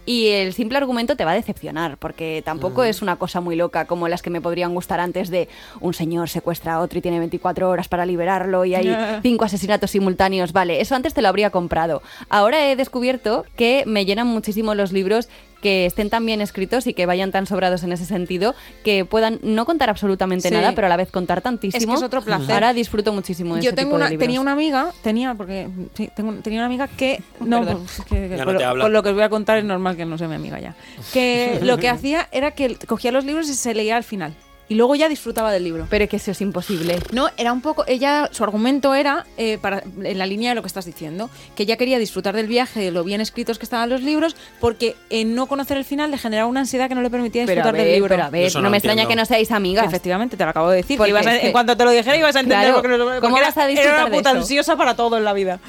y 0.06 0.28
el 0.28 0.54
simple 0.54 0.78
argumento 0.78 1.16
te 1.16 1.24
va 1.24 1.32
a 1.32 1.36
decepcionar, 1.36 1.98
porque 1.98 2.42
tampoco 2.44 2.84
es 2.84 3.02
una 3.02 3.16
cosa 3.16 3.40
muy 3.40 3.56
loca 3.56 3.86
como 3.86 4.08
las 4.08 4.22
que 4.22 4.30
me 4.30 4.42
podrían 4.42 4.74
gustar 4.74 5.00
antes 5.00 5.30
de 5.30 5.48
un 5.80 5.94
señor 5.94 6.30
secuestra 6.30 6.74
a 6.74 6.80
otro 6.82 7.00
y 7.00 7.02
tiene 7.02 7.20
24 7.20 7.70
horas 7.70 7.88
para 7.88 8.06
liberarlo 8.06 8.66
y 8.66 8.76
hay 8.76 8.94
cinco 9.22 9.46
asesinatos 9.46 9.92
simultáneos. 9.92 10.52
Vale, 10.52 10.82
eso 10.82 10.96
antes 10.96 11.14
te 11.14 11.22
lo 11.22 11.30
habría 11.30 11.52
comprado. 11.52 12.02
Ahora 12.30 12.70
he 12.70 12.76
descubierto 12.76 13.46
que 13.56 13.84
me 13.86 14.06
llenan 14.06 14.28
muchísimo 14.28 14.76
los 14.76 14.92
libros 14.92 15.30
que 15.63 15.88
estén 15.88 16.12
tan 16.12 16.23
bien 16.26 16.41
escritos 16.41 16.86
y 16.86 16.93
que 16.93 17.08
vayan 17.08 17.32
tan 17.32 17.47
sobrados 17.47 17.82
en 17.84 17.91
ese 17.91 18.06
sentido 18.06 18.54
que 18.84 19.06
puedan 19.06 19.39
no 19.41 19.65
contar 19.65 19.89
absolutamente 19.89 20.49
Sí. 20.49 20.54
nada, 20.54 20.73
pero 20.76 20.86
a 20.86 20.89
la 20.89 20.97
vez 20.97 21.10
contar 21.10 21.41
tantísimo. 21.41 21.80
Es 21.82 21.88
que 21.88 21.93
es 21.93 22.04
otro 22.04 22.21
placer. 22.21 22.52
Ahora 22.54 22.73
disfruto 22.73 23.12
muchísimo 23.13 23.56
de 23.56 23.62
Yo 23.62 23.69
ese 23.69 23.76
tengo 23.78 23.91
tipo 23.91 23.97
de 23.97 24.02
una, 24.04 24.10
libros. 24.12 24.26
tenía 24.28 24.41
una 24.41 24.52
amiga, 24.52 24.91
tenía, 25.02 25.34
porque 25.34 25.67
sí, 25.95 26.10
tengo- 26.15 26.34
tenía 26.43 26.60
una 26.60 26.67
amiga 26.67 26.88
que 26.88 27.23
no, 27.39 27.63
pues, 27.63 28.02
que- 28.08 28.28
no 28.38 28.45
con 28.82 28.93
lo 28.93 29.02
que 29.02 29.10
os 29.10 29.15
voy 29.15 29.23
a 29.23 29.30
contar 29.30 29.58
es 29.58 29.63
normal 29.63 29.95
que 29.97 30.06
no 30.06 30.17
sea 30.17 30.28
mi 30.28 30.36
amiga 30.36 30.60
ya. 30.60 30.76
Que 31.13 31.60
lo 31.63 31.78
que 31.78 31.88
hacía 31.89 32.28
era 32.32 32.52
que 32.52 32.76
cogía 32.86 33.12
los 33.12 33.26
libros 33.26 33.49
y 33.49 33.54
se 33.56 33.73
leía 33.73 33.95
al 33.95 34.04
final. 34.04 34.34
Y 34.69 34.76
luego 34.76 34.95
ya 34.95 35.10
disfrutaba 35.10 35.52
del 35.52 35.63
libro. 35.65 35.86
Pero 35.89 36.06
es 36.06 36.10
que 36.10 36.15
eso 36.15 36.32
es 36.32 36.39
imposible. 36.41 36.97
No, 37.12 37.30
era 37.38 37.52
un 37.52 37.62
poco. 37.62 37.84
Ella, 37.86 38.30
su 38.32 38.43
argumento 38.43 38.95
era, 38.95 39.26
eh, 39.38 39.58
para, 39.62 39.84
en 40.04 40.17
la 40.17 40.26
línea 40.26 40.49
de 40.52 40.56
lo 40.56 40.62
que 40.62 40.67
estás 40.67 40.86
diciendo, 40.86 41.30
que 41.56 41.63
ella 41.63 41.76
quería 41.78 41.99
disfrutar 41.99 42.34
del 42.36 42.47
viaje, 42.47 42.80
de 42.80 42.91
lo 42.91 43.04
bien 43.04 43.19
escritos 43.21 43.60
que 43.60 43.65
estaban 43.65 43.89
los 43.89 44.02
libros, 44.02 44.36
porque 44.62 44.95
en 45.10 45.36
no 45.36 45.47
conocer 45.47 45.76
el 45.78 45.84
final 45.86 46.12
le 46.12 46.17
generaba 46.17 46.47
una 46.49 46.62
ansiedad 46.62 46.88
que 46.88 46.95
no 46.95 47.02
le 47.02 47.10
permitía 47.10 47.45
Pero 47.45 47.62
a 47.62 47.65
disfrutar 47.65 47.76
del 47.78 47.86
ver, 47.86 47.93
libro. 47.95 48.10
pero 48.10 48.23
a 48.23 48.30
ver, 48.30 48.56
no, 48.56 48.62
no 48.62 48.69
me 48.69 48.78
extraña 48.78 49.06
que 49.06 49.15
no 49.15 49.26
seáis 49.26 49.52
amigas. 49.52 49.86
Efectivamente, 49.86 50.38
te 50.38 50.43
lo 50.43 50.49
acabo 50.52 50.69
de 50.69 50.78
decir. 50.78 50.97
Porque 50.97 51.10
ibas 51.12 51.28
a- 51.28 51.38
en 51.39 51.52
cuanto 51.52 51.76
te 51.76 51.84
lo 51.84 51.91
dijera, 51.91 52.15
ibas 52.17 52.36
a 52.36 52.39
entender 52.39 52.67
Claro, 52.69 52.82
porque 52.82 52.88
no- 52.97 52.97
¿cómo 53.06 53.19
porque 53.19 53.41
vas 53.41 53.58
a 53.58 53.62
era- 53.62 53.67
disfrutar 53.67 53.93
Era 53.95 54.06
una 54.06 54.10
de 54.12 54.17
puta 54.17 54.30
eso? 54.32 54.39
ansiosa 54.39 54.76
para 54.78 54.95
todo 54.95 55.17
en 55.17 55.26
la 55.26 55.34
vida. 55.34 55.60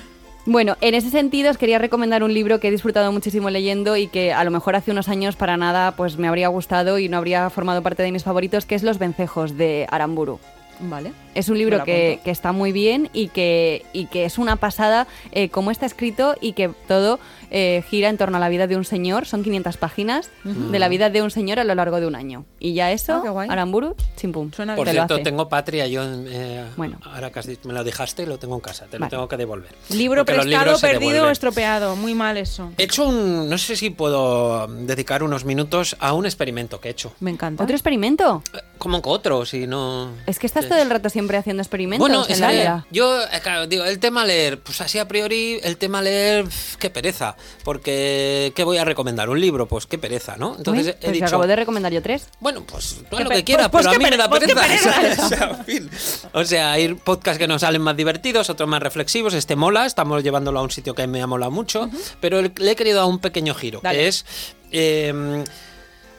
Bueno, 0.46 0.76
en 0.82 0.94
ese 0.94 1.08
sentido 1.08 1.50
os 1.50 1.56
quería 1.56 1.78
recomendar 1.78 2.22
un 2.22 2.34
libro 2.34 2.60
que 2.60 2.68
he 2.68 2.70
disfrutado 2.70 3.10
muchísimo 3.12 3.48
leyendo 3.48 3.96
y 3.96 4.08
que 4.08 4.34
a 4.34 4.44
lo 4.44 4.50
mejor 4.50 4.76
hace 4.76 4.90
unos 4.90 5.08
años 5.08 5.36
para 5.36 5.56
nada 5.56 5.92
pues 5.96 6.18
me 6.18 6.28
habría 6.28 6.48
gustado 6.48 6.98
y 6.98 7.08
no 7.08 7.16
habría 7.16 7.48
formado 7.48 7.82
parte 7.82 8.02
de 8.02 8.12
mis 8.12 8.24
favoritos, 8.24 8.66
que 8.66 8.74
es 8.74 8.82
Los 8.82 8.98
vencejos 8.98 9.56
de 9.56 9.86
Aramburu. 9.90 10.38
Vale. 10.80 11.12
Es 11.34 11.48
un 11.48 11.56
libro 11.56 11.84
que, 11.84 12.20
que 12.24 12.30
está 12.30 12.52
muy 12.52 12.72
bien 12.72 13.08
y 13.12 13.28
que, 13.28 13.86
y 13.92 14.06
que 14.06 14.24
es 14.24 14.38
una 14.38 14.56
pasada 14.56 15.06
eh, 15.32 15.48
cómo 15.48 15.70
está 15.70 15.86
escrito 15.86 16.34
y 16.40 16.52
que 16.52 16.68
todo 16.88 17.20
eh, 17.56 17.84
gira 17.88 18.08
en 18.08 18.18
torno 18.18 18.36
a 18.36 18.40
la 18.40 18.48
vida 18.48 18.66
de 18.66 18.76
un 18.76 18.84
señor. 18.84 19.26
Son 19.26 19.44
500 19.44 19.76
páginas 19.76 20.28
de 20.42 20.78
la 20.80 20.88
vida 20.88 21.08
de 21.08 21.22
un 21.22 21.30
señor 21.30 21.60
a 21.60 21.64
lo 21.64 21.72
largo 21.76 22.00
de 22.00 22.06
un 22.08 22.16
año. 22.16 22.44
Y 22.58 22.74
ya 22.74 22.90
eso, 22.90 23.22
guay. 23.22 23.48
Aramburu, 23.48 23.94
chimpum. 24.16 24.50
Suena 24.50 24.74
Por 24.74 24.86
lo 24.88 24.92
cierto, 24.92 25.20
tengo 25.22 25.48
patria, 25.48 25.86
yo 25.86 26.02
eh, 26.04 26.64
Bueno. 26.76 26.98
ahora 27.04 27.30
que 27.30 27.38
has 27.38 27.46
dicho- 27.46 27.68
me 27.68 27.72
lo 27.74 27.84
dejaste, 27.84 28.26
lo 28.26 28.38
tengo 28.40 28.56
en 28.56 28.60
casa, 28.60 28.86
te 28.86 28.98
lo 28.98 29.02
Vale. 29.02 29.10
tengo 29.10 29.28
que 29.28 29.36
devolver. 29.36 29.70
Libro 29.90 30.24
Porque 30.24 30.40
prestado, 30.40 30.78
perdido 30.80 31.26
o 31.26 31.30
estropeado. 31.30 31.94
Muy 31.94 32.14
mal 32.14 32.36
eso. 32.38 32.72
He 32.76 32.82
hecho 32.84 33.06
un, 33.06 33.48
no 33.48 33.56
sé 33.56 33.76
si 33.76 33.90
puedo 33.90 34.66
dedicar 34.66 35.22
unos 35.22 35.44
minutos 35.44 35.94
a 36.00 36.12
un 36.12 36.26
experimento 36.26 36.80
que 36.80 36.88
he 36.88 36.90
hecho. 36.90 37.12
Me 37.20 37.30
encanta. 37.30 37.62
¿Otro 37.62 37.76
experimento? 37.76 38.42
Eh, 38.52 38.58
Como 38.78 39.00
que 39.00 39.08
otro, 39.08 39.46
si 39.46 39.66
no... 39.66 40.10
Es 40.26 40.38
que 40.40 40.46
estás 40.46 40.64
Sí. 40.64 40.70
todo 40.70 40.82
el 40.82 40.90
rato 40.90 41.08
siempre 41.08 41.36
haciendo 41.38 41.62
experimentos 41.62 42.00
Bueno, 42.06 42.24
en 42.26 42.32
es 42.32 42.40
la 42.40 42.50
que 42.50 42.82
yo, 42.90 43.22
eh, 43.22 43.26
claro, 43.42 43.66
digo, 43.66 43.84
el 43.84 43.98
tema 43.98 44.24
leer, 44.26 44.60
pues 44.60 44.80
así 44.80 44.98
a 44.98 45.06
priori, 45.08 45.58
el 45.62 45.76
tema 45.78 46.02
leer, 46.02 46.46
qué 46.78 46.90
pereza, 46.90 47.36
porque 47.64 48.52
¿qué 48.54 48.64
voy 48.64 48.78
a 48.78 48.84
recomendar? 48.84 49.28
¿Un 49.28 49.40
libro? 49.40 49.66
Pues 49.66 49.86
qué 49.86 49.98
pereza, 49.98 50.36
¿no? 50.36 50.54
Entonces 50.56 50.86
Uy, 50.86 50.90
he 50.90 50.94
pues 50.94 51.12
dicho... 51.12 51.24
acabo 51.26 51.46
de 51.46 51.56
recomendar 51.56 51.92
yo 51.92 52.02
tres. 52.02 52.28
Bueno, 52.40 52.62
pues 52.66 52.96
tú 53.10 53.16
haz 53.16 53.24
lo 53.24 53.30
que 53.30 53.44
quieras, 53.44 53.68
pues- 53.70 53.84
pues 53.86 53.94
pero 53.96 54.04
a 54.04 54.06
mí 54.06 54.10
me 54.10 54.16
da 54.16 54.28
pues 54.28 54.40
pereza. 54.44 54.92
pereza. 55.00 55.24
O 55.24 55.28
sea, 55.28 55.50
en 55.58 55.64
fin. 55.64 55.90
O 56.32 56.44
sea, 56.44 56.72
hay 56.72 56.94
podcasts 56.94 57.38
que 57.38 57.46
nos 57.48 57.60
salen 57.62 57.82
más 57.82 57.96
divertidos, 57.96 58.50
otros 58.50 58.68
más 58.68 58.82
reflexivos. 58.82 59.34
Este 59.34 59.56
mola, 59.56 59.86
estamos 59.86 60.22
llevándolo 60.22 60.58
a 60.60 60.62
un 60.62 60.70
sitio 60.70 60.94
que 60.94 61.06
me 61.06 61.22
ha 61.22 61.26
molado 61.26 61.50
mucho, 61.50 61.90
pero 62.20 62.40
le 62.42 62.70
he 62.70 62.76
querido 62.76 62.98
dar 63.00 63.06
un 63.08 63.18
pequeño 63.18 63.54
giro, 63.54 63.80
Dale. 63.82 63.98
que 63.98 64.08
es... 64.08 64.24
eh, 64.72 65.44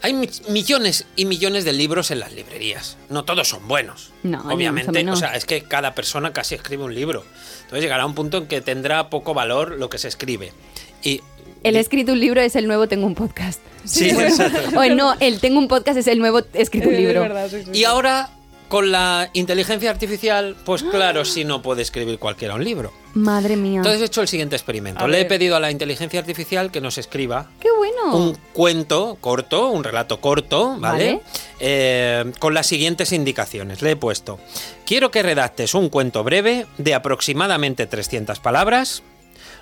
hay 0.01 0.13
mi- 0.13 0.29
millones 0.49 1.05
y 1.15 1.25
millones 1.25 1.65
de 1.65 1.73
libros 1.73 2.11
en 2.11 2.19
las 2.19 2.31
librerías. 2.31 2.95
No 3.09 3.23
todos 3.25 3.47
son 3.49 3.67
buenos. 3.67 4.11
No, 4.21 4.39
obviamente. 4.51 5.09
O 5.09 5.15
sea, 5.15 5.35
es 5.35 5.45
que 5.45 5.63
cada 5.63 5.95
persona 5.95 6.31
casi 6.31 6.53
escribe 6.53 6.83
un 6.83 6.93
libro. 6.93 7.23
Entonces 7.63 7.81
llegará 7.81 8.05
un 8.05 8.13
punto 8.13 8.37
en 8.37 8.47
que 8.47 8.61
tendrá 8.61 9.09
poco 9.09 9.33
valor 9.33 9.71
lo 9.79 9.89
que 9.89 9.97
se 9.97 10.07
escribe. 10.07 10.53
Y 11.05 11.21
El 11.63 11.77
he 11.77 11.79
escrito 11.79 12.11
un 12.11 12.19
libro 12.19 12.41
es 12.41 12.55
el 12.57 12.67
nuevo 12.67 12.87
tengo 12.89 13.05
un 13.07 13.15
podcast. 13.15 13.61
Sí, 13.85 14.09
exacto. 14.09 14.77
O 14.77 14.83
el 14.83 14.97
no, 14.97 15.15
el 15.21 15.39
tengo 15.39 15.59
un 15.59 15.67
podcast 15.69 15.97
es 15.97 16.07
el 16.07 16.19
nuevo 16.19 16.41
escrito 16.53 16.89
un 16.89 16.95
Es 16.95 16.99
libro. 16.99 17.21
verdad, 17.21 17.47
sí, 17.49 17.63
sí, 17.63 17.69
Y 17.73 17.83
ahora, 17.85 18.29
con 18.67 18.91
la 18.91 19.29
inteligencia 19.33 19.91
artificial, 19.91 20.55
pues 20.65 20.81
claro, 20.83 21.23
si 21.23 21.45
no 21.45 21.61
puede 21.61 21.83
escribir 21.83 22.17
cualquiera 22.19 22.55
un 22.55 22.63
libro. 22.63 22.91
Madre 23.13 23.55
mía. 23.55 23.77
Entonces 23.77 24.01
he 24.01 24.05
hecho 24.05 24.21
el 24.21 24.27
siguiente 24.27 24.55
experimento. 24.55 25.05
A 25.05 25.07
Le 25.07 25.21
he 25.21 25.25
pedido 25.25 25.55
a 25.55 25.59
la 25.59 25.69
inteligencia 25.71 26.19
artificial 26.19 26.71
que 26.71 26.81
nos 26.81 26.97
escriba 26.97 27.49
Qué 27.61 27.69
bueno. 27.71 28.17
un 28.17 28.35
cuento 28.53 29.17
corto, 29.21 29.69
un 29.69 29.83
relato 29.83 30.19
corto, 30.19 30.75
¿vale? 30.79 31.13
Vale. 31.13 31.21
Eh, 31.59 32.31
con 32.39 32.53
las 32.55 32.65
siguientes 32.67 33.11
indicaciones. 33.11 33.81
Le 33.81 33.91
he 33.91 33.95
puesto, 33.95 34.39
quiero 34.85 35.11
que 35.11 35.21
redactes 35.23 35.75
un 35.75 35.89
cuento 35.89 36.23
breve 36.23 36.65
de 36.77 36.93
aproximadamente 36.95 37.85
300 37.85 38.39
palabras. 38.39 39.03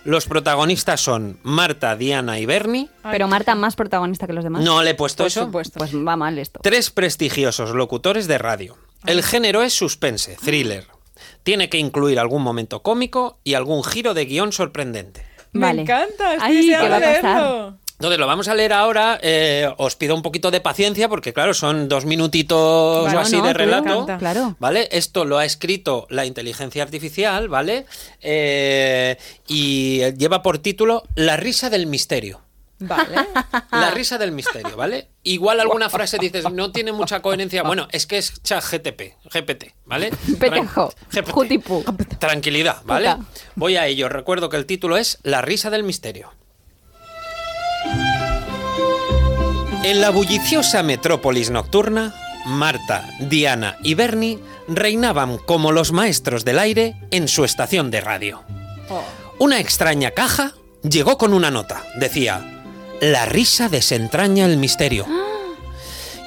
Los 0.05 0.25
protagonistas 0.25 0.99
son 0.99 1.39
Marta, 1.43 1.95
Diana 1.95 2.37
y 2.39 2.45
Bernie. 2.45 2.89
Pero 3.09 3.27
Marta 3.27 3.55
más 3.55 3.75
protagonista 3.75 4.27
que 4.27 4.33
los 4.33 4.43
demás. 4.43 4.63
No 4.63 4.83
le 4.83 4.91
he 4.91 4.95
puesto 4.95 5.23
Por 5.23 5.27
eso. 5.27 5.45
supuesto. 5.45 5.77
Pues 5.79 5.95
va 5.95 6.15
mal 6.17 6.37
esto. 6.37 6.59
Tres 6.61 6.89
prestigiosos 6.91 7.71
locutores 7.71 8.27
de 8.27 8.37
radio. 8.37 8.77
El 9.05 9.23
género 9.23 9.63
es 9.63 9.73
suspense, 9.73 10.37
thriller. 10.43 10.87
Tiene 11.43 11.69
que 11.69 11.77
incluir 11.77 12.19
algún 12.19 12.41
momento 12.41 12.81
cómico 12.81 13.37
y 13.43 13.53
algún 13.53 13.83
giro 13.83 14.13
de 14.13 14.25
guion 14.25 14.51
sorprendente. 14.51 15.25
Me 15.53 15.67
Vale. 15.67 15.81
encanta. 15.83 16.33
Estoy 16.35 16.57
Ay, 16.57 16.67
¿qué 16.67 16.89
va 16.89 16.97
a 16.97 16.99
pasar? 16.99 17.73
Entonces 17.93 18.19
lo 18.19 18.27
vamos 18.27 18.47
a 18.47 18.55
leer 18.55 18.73
ahora. 18.73 19.19
eh, 19.21 19.69
os 19.77 19.95
pido 19.95 20.15
un 20.15 20.21
poquito 20.21 20.51
de 20.51 20.59
paciencia 20.61 21.07
porque, 21.07 21.33
claro, 21.33 21.53
son 21.53 21.87
dos 21.87 22.05
minutitos 22.05 23.05
Vale, 23.05 23.17
o 23.17 23.19
así 23.19 23.37
no, 23.37 23.47
de 23.47 23.53
relato. 23.53 24.05
Claro. 24.19 24.55
¿Vale? 24.59 24.89
Esto 24.91 25.25
lo 25.25 25.37
ha 25.37 25.45
escrito 25.45 26.07
la 26.09 26.25
inteligencia 26.25 26.83
artificial, 26.83 27.47
¿vale? 27.47 27.85
Eh, 28.21 29.17
y 29.47 30.01
lleva 30.13 30.41
por 30.41 30.57
título 30.59 31.03
La 31.15 31.37
risa 31.37 31.69
del 31.69 31.87
misterio. 31.87 32.41
Vale. 32.79 33.15
La 33.71 33.91
risa 33.91 34.17
del 34.17 34.33
misterio, 34.33 34.75
¿vale? 34.75 35.09
Igual 35.23 35.59
alguna 35.61 35.89
frase 35.89 36.17
dices, 36.17 36.49
no 36.51 36.71
tiene 36.71 36.91
mucha 36.91 37.21
coherencia. 37.21 37.63
Bueno, 37.63 37.87
es 37.91 38.05
que 38.05 38.17
es 38.17 38.41
chat 38.43 38.63
GTP, 38.63 39.15
GPT, 39.31 39.73
¿vale? 39.85 40.11
Petejo, 40.39 40.93
GPT. 41.11 42.19
Tranquilidad, 42.19 42.81
¿vale? 42.83 43.15
Voy 43.55 43.77
a 43.77 43.87
ello. 43.87 44.09
Recuerdo 44.09 44.49
que 44.49 44.57
el 44.57 44.65
título 44.65 44.97
es 44.97 45.19
La 45.23 45.41
risa 45.41 45.69
del 45.69 45.83
misterio. 45.83 46.33
En 49.83 49.99
la 49.99 50.11
bulliciosa 50.11 50.81
metrópolis 50.81 51.49
nocturna, 51.49 52.15
Marta, 52.45 53.05
Diana 53.19 53.77
y 53.83 53.95
Bernie 53.95 54.39
reinaban 54.69 55.37
como 55.37 55.73
los 55.73 55.91
maestros 55.91 56.45
del 56.45 56.59
aire 56.59 56.95
en 57.11 57.27
su 57.27 57.43
estación 57.43 57.91
de 57.91 57.99
radio. 57.99 58.43
Oh. 58.89 59.03
Una 59.39 59.59
extraña 59.59 60.11
caja 60.11 60.53
llegó 60.83 61.17
con 61.17 61.33
una 61.33 61.51
nota. 61.51 61.83
Decía, 61.97 62.63
la 63.01 63.25
risa 63.25 63.67
desentraña 63.67 64.45
el 64.45 64.55
misterio. 64.55 65.05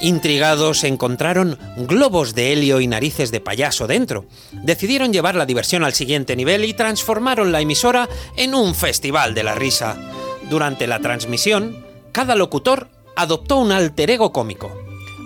Intrigados 0.02 0.84
encontraron 0.84 1.58
globos 1.78 2.34
de 2.34 2.52
helio 2.52 2.80
y 2.80 2.86
narices 2.86 3.30
de 3.30 3.40
payaso 3.40 3.86
dentro. 3.86 4.26
Decidieron 4.52 5.14
llevar 5.14 5.34
la 5.34 5.46
diversión 5.46 5.82
al 5.82 5.94
siguiente 5.94 6.36
nivel 6.36 6.66
y 6.66 6.74
transformaron 6.74 7.52
la 7.52 7.62
emisora 7.62 8.06
en 8.36 8.54
un 8.54 8.74
festival 8.74 9.32
de 9.32 9.44
la 9.44 9.54
risa. 9.54 9.96
Durante 10.50 10.86
la 10.86 11.00
transmisión, 11.00 11.86
cada 12.12 12.36
locutor 12.36 12.88
adoptó 13.16 13.56
un 13.56 13.72
alter 13.72 14.10
ego 14.10 14.32
cómico. 14.32 14.70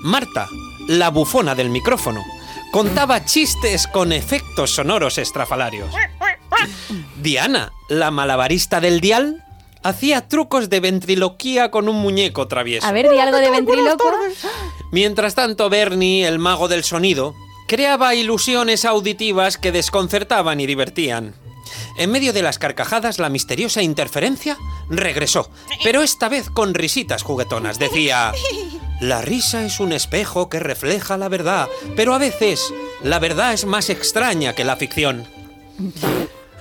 Marta, 0.02 0.48
la 0.88 1.10
bufona 1.10 1.54
del 1.54 1.68
micrófono, 1.68 2.24
contaba 2.72 3.24
chistes 3.24 3.86
con 3.86 4.12
efectos 4.12 4.70
sonoros 4.74 5.18
estrafalarios. 5.18 5.92
Diana, 7.20 7.72
la 7.88 8.10
malabarista 8.10 8.80
del 8.80 9.00
dial, 9.00 9.44
hacía 9.82 10.28
trucos 10.28 10.70
de 10.70 10.80
ventriloquía 10.80 11.70
con 11.70 11.88
un 11.88 11.96
muñeco 11.96 12.48
travieso. 12.48 12.86
A 12.86 12.92
ver, 12.92 13.10
di 13.10 13.18
algo 13.18 13.38
de 13.38 13.50
ventríloco. 13.50 14.10
Mientras 14.92 15.34
tanto, 15.34 15.68
Bernie, 15.68 16.26
el 16.26 16.38
mago 16.38 16.68
del 16.68 16.84
sonido, 16.84 17.34
creaba 17.66 18.14
ilusiones 18.14 18.84
auditivas 18.84 19.56
que 19.56 19.72
desconcertaban 19.72 20.60
y 20.60 20.66
divertían. 20.66 21.34
En 21.96 22.10
medio 22.10 22.32
de 22.32 22.42
las 22.42 22.58
carcajadas, 22.58 23.18
la 23.18 23.28
misteriosa 23.28 23.82
interferencia 23.82 24.56
regresó, 24.88 25.50
pero 25.84 26.02
esta 26.02 26.28
vez 26.28 26.50
con 26.50 26.74
risitas 26.74 27.22
juguetonas. 27.22 27.78
Decía, 27.78 28.32
la 29.00 29.20
risa 29.22 29.64
es 29.64 29.80
un 29.80 29.92
espejo 29.92 30.48
que 30.48 30.60
refleja 30.60 31.16
la 31.16 31.28
verdad, 31.28 31.68
pero 31.96 32.14
a 32.14 32.18
veces 32.18 32.72
la 33.02 33.18
verdad 33.18 33.52
es 33.52 33.64
más 33.64 33.90
extraña 33.90 34.54
que 34.54 34.64
la 34.64 34.76
ficción. 34.76 35.26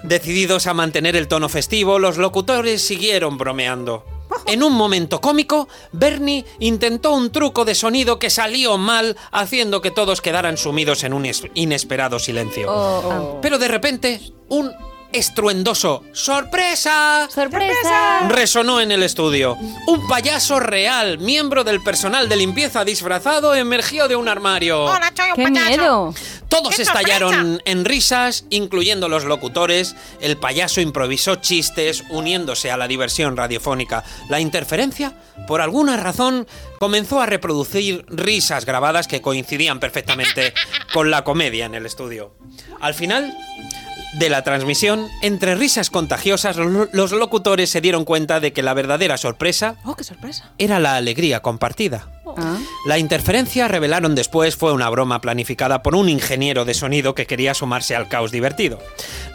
Decididos 0.04 0.65
a 0.67 0.74
mantener 0.74 1.15
el 1.15 1.28
tono 1.28 1.50
festivo, 1.50 2.00
los 2.00 2.17
locutores 2.17 2.82
siguieron 2.86 3.38
bromeando. 3.38 4.06
En 4.45 4.63
un 4.63 4.74
momento 4.74 5.19
cómico, 5.19 5.67
Bernie 5.91 6.45
intentó 6.60 7.12
un 7.12 7.32
truco 7.32 7.65
de 7.65 7.76
sonido 7.76 8.17
que 8.19 8.30
salió 8.30 8.78
mal, 8.78 9.17
haciendo 9.32 9.82
que 9.82 9.91
todos 9.91 10.22
quedaran 10.22 10.56
sumidos 10.58 11.04
en 11.04 11.13
un 11.13 11.26
es- 11.26 11.43
inesperado 11.56 12.19
silencio. 12.19 12.67
Oh, 12.72 13.39
Pero 13.41 13.58
de 13.58 13.67
repente, 13.67 14.22
un 14.48 14.72
estruendoso 15.12 16.04
¡Sorpresa! 16.12 17.28
¡Sorpresa! 17.34 18.28
resonó 18.30 18.80
en 18.82 18.91
el 18.91 19.04
estudio. 19.04 19.58
Un 19.88 20.08
payaso 20.08 20.60
real, 20.60 21.17
miembro 21.19 21.63
del 21.63 21.82
personal 21.82 22.30
de 22.30 22.36
limpieza 22.36 22.86
disfrazado, 22.86 23.56
emergió 23.56 24.08
de 24.08 24.15
un 24.15 24.28
armario. 24.28 24.86
Hola, 24.86 25.12
soy 25.15 25.30
un 25.30 25.36
¡Qué 25.36 25.43
payaso. 25.43 25.67
miedo! 25.69 26.13
Todos 26.48 26.76
¡Qué 26.76 26.82
estallaron 26.82 27.62
en 27.65 27.86
risas, 27.86 28.45
incluyendo 28.50 29.08
los 29.08 29.26
locutores. 29.26 29.95
El 30.19 30.38
payaso 30.38 30.82
improvisó 30.82 31.36
chistes, 31.36 32.04
uniéndose 32.10 32.72
a 32.72 32.78
la 32.78 32.88
diversión 32.88 33.38
radiofónica. 33.38 34.04
La 34.30 34.39
interferencia, 34.39 35.13
por 35.48 35.62
alguna 35.62 35.98
razón, 35.98 36.48
comenzó 36.80 37.22
a 37.22 37.28
reproducir 37.28 38.04
risas 38.08 38.65
grabadas 38.65 39.08
que 39.08 39.22
coincidían 39.22 39.80
perfectamente 39.80 40.54
con 40.93 41.12
la 41.12 41.24
comedia 41.24 41.65
en 41.65 41.76
el 41.76 41.86
estudio. 41.86 42.34
Al 42.82 42.93
final 42.95 43.36
de 44.13 44.30
la 44.30 44.43
transmisión, 44.43 45.08
entre 45.22 45.56
risas 45.56 45.89
contagiosas, 45.89 46.58
lo- 46.58 46.88
los 46.91 47.12
locutores 47.12 47.69
se 47.69 47.82
dieron 47.82 48.06
cuenta 48.06 48.39
de 48.39 48.54
que 48.54 48.63
la 48.63 48.74
verdadera 48.74 49.17
sorpresa 49.17 49.76
¡Oh, 49.86 49.95
qué 49.95 50.04
sorpresa! 50.04 50.52
era 50.58 50.80
la 50.80 50.95
alegría 50.95 51.41
compartida. 51.41 52.08
Ah. 52.38 52.58
La 52.86 52.98
interferencia, 53.00 53.67
revelaron 53.67 54.15
después, 54.15 54.56
fue 54.56 54.72
una 54.74 54.89
broma 54.89 55.19
planificada 55.22 55.82
por 55.84 55.95
un 55.95 56.10
ingeniero 56.10 56.63
de 56.65 56.74
sonido 56.76 57.13
que 57.15 57.26
quería 57.26 57.54
sumarse 57.54 57.95
al 57.95 58.08
caos 58.08 58.32
divertido. 58.32 58.80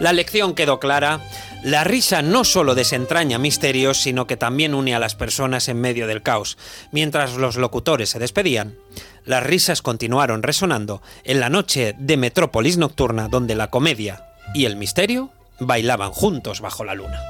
La 0.01 0.13
lección 0.13 0.55
quedó 0.55 0.79
clara. 0.81 1.21
La 1.65 1.83
risa 1.83 2.23
no 2.23 2.45
solo 2.45 2.75
desentraña 2.75 3.39
misterios, 3.39 3.99
sino 3.99 4.27
que 4.27 4.37
también 4.37 4.75
une 4.75 4.95
a 4.95 4.99
las 4.99 5.15
personas 5.15 5.69
en 5.69 5.81
medio 5.81 6.07
del 6.07 6.23
caos. 6.23 6.57
Mientras 6.93 7.35
los 7.35 7.57
locutores 7.57 8.11
se 8.11 8.19
despedían, 8.19 8.77
las 9.25 9.43
risas 9.43 9.83
continuaron 9.83 10.43
resonando 10.43 11.03
en 11.25 11.41
la 11.41 11.49
noche 11.49 11.95
de 11.99 12.17
Metrópolis 12.17 12.77
Nocturna, 12.77 13.29
donde 13.29 13.55
la 13.55 13.71
comedia 13.71 14.25
y 14.53 14.65
el 14.67 14.77
misterio 14.77 15.31
bailaban 15.61 16.11
juntos 16.11 16.61
bajo 16.61 16.85
la 16.85 16.95
luna. 16.95 17.21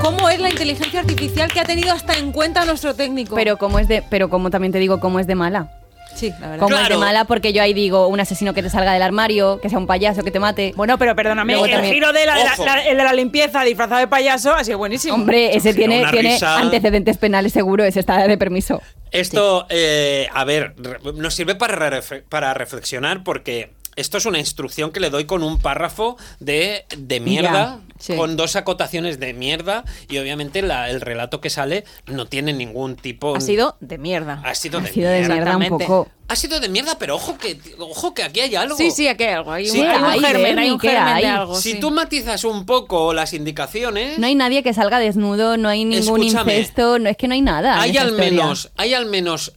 ¿Cómo 0.00 0.28
es 0.28 0.38
la 0.40 0.50
inteligencia 0.50 1.00
artificial 1.00 1.50
que 1.52 1.60
ha 1.60 1.64
tenido 1.64 1.92
hasta 1.92 2.16
en 2.18 2.30
cuenta 2.32 2.64
nuestro 2.64 2.94
técnico? 2.94 3.34
Pero 3.34 3.56
como 3.56 3.78
es 3.78 3.88
de, 3.88 4.02
pero 4.08 4.28
como 4.28 4.50
también 4.50 4.72
te 4.72 4.78
digo, 4.78 5.00
como 5.00 5.18
es 5.18 5.26
de 5.26 5.34
mala. 5.34 5.70
sí, 6.14 6.30
la 6.40 6.48
verdad. 6.50 6.58
Como 6.60 6.76
es 6.76 6.82
de 6.82 6.86
Claro. 6.86 7.00
mala 7.00 7.24
porque 7.26 7.52
yo 7.52 7.60
ahí 7.62 7.74
digo 7.74 8.06
un 8.06 8.20
asesino 8.20 8.54
que 8.54 8.62
te 8.62 8.70
salga 8.70 8.92
del 8.94 9.02
armario, 9.02 9.60
que 9.60 9.68
sea 9.68 9.78
un 9.78 9.86
payaso 9.86 10.22
que 10.22 10.30
te 10.30 10.38
mate. 10.40 10.72
Bueno, 10.76 10.96
pero 10.96 11.14
perdóname, 11.16 11.52
Luego 11.54 11.66
el 11.66 11.72
también- 11.72 11.92
giro 11.94 12.12
de 12.12 12.24
la, 12.24 12.36
de 12.38 12.44
la- 12.44 12.52
Ojo. 12.54 12.64
la- 12.64 12.86
el 12.86 12.96
de 12.96 13.04
la 13.04 13.12
limpieza 13.12 13.62
disfrazado 13.64 14.00
de 14.00 14.06
payaso 14.08 14.54
ha 14.54 14.64
sido 14.64 14.78
buenísimo. 14.78 15.14
Hombre, 15.14 15.54
ese 15.56 15.74
tiene, 15.74 16.00
una 16.00 16.10
tiene 16.12 16.30
risa- 16.34 16.58
antecedentes 16.58 17.18
penales 17.18 17.52
seguro, 17.52 17.84
ese 17.84 18.00
está 18.00 18.26
de 18.26 18.38
permiso. 18.38 18.80
Esto, 19.10 19.66
eh, 19.68 20.28
a 20.32 20.44
ver, 20.44 20.74
re- 20.78 21.00
nos 21.16 21.34
sirve 21.34 21.54
para, 21.54 21.90
ref- 21.90 22.22
para 22.28 22.54
reflexionar 22.54 23.22
porque 23.22 23.72
esto 23.96 24.18
es 24.18 24.26
una 24.26 24.38
instrucción 24.38 24.92
que 24.92 25.00
le 25.00 25.10
doy 25.10 25.24
con 25.24 25.42
un 25.42 25.58
párrafo 25.58 26.16
de, 26.38 26.84
de 26.96 27.20
mierda, 27.20 27.80
sí. 27.98 28.14
con 28.14 28.36
dos 28.36 28.54
acotaciones 28.56 29.18
de 29.18 29.32
mierda 29.32 29.84
y 30.08 30.18
obviamente 30.18 30.62
la- 30.62 30.90
el 30.90 31.00
relato 31.00 31.40
que 31.40 31.50
sale 31.50 31.84
no 32.06 32.26
tiene 32.26 32.52
ningún 32.52 32.96
tipo... 32.96 33.34
Ha 33.36 33.40
sido 33.40 33.76
de 33.80 33.98
mierda. 33.98 34.40
Ha 34.44 34.54
sido 34.54 34.78
Ha 34.78 34.82
de 34.82 34.92
sido 34.92 35.10
de 35.10 35.28
mierda. 35.28 35.56
un 35.56 35.68
poco. 35.68 36.08
Ha 36.28 36.34
sido 36.34 36.58
de 36.58 36.68
mierda, 36.68 36.98
pero 36.98 37.14
ojo 37.14 37.38
que, 37.38 37.56
ojo 37.78 38.12
que 38.12 38.24
aquí 38.24 38.40
hay 38.40 38.54
algo. 38.56 38.76
Sí, 38.76 38.90
sí, 38.90 39.06
aquí 39.06 39.22
hay 39.24 39.34
algo. 39.34 39.52
Hay, 39.52 39.66
Sí, 39.66 39.78
un, 39.80 39.86
hay 39.86 39.96
un 39.98 40.04
hay, 40.06 40.20
germen, 40.20 40.58
hay 40.58 40.70
un 40.72 40.78
¿qué 40.80 40.88
germen 40.90 41.14
hay? 41.14 41.22
de 41.22 41.28
algo. 41.28 41.54
Si 41.54 41.72
sí. 41.74 41.78
tú 41.80 41.92
matizas 41.92 42.42
un 42.44 42.66
poco 42.66 43.14
las 43.14 43.32
indicaciones... 43.32 44.18
No 44.18 44.26
hay 44.26 44.34
nadie 44.34 44.62
que 44.64 44.74
salga 44.74 44.98
desnudo, 44.98 45.56
no 45.56 45.68
hay 45.68 45.84
ningún 45.84 46.20
Escúchame. 46.22 46.58
incesto, 46.58 46.98
no 46.98 47.08
es 47.08 47.16
que 47.16 47.28
no 47.28 47.34
hay 47.34 47.42
nada. 47.42 47.80
hay 47.80 47.96
al 47.96 48.12
menos, 48.12 48.70
hay 48.76 48.92
al 48.94 49.06
menos 49.06 49.52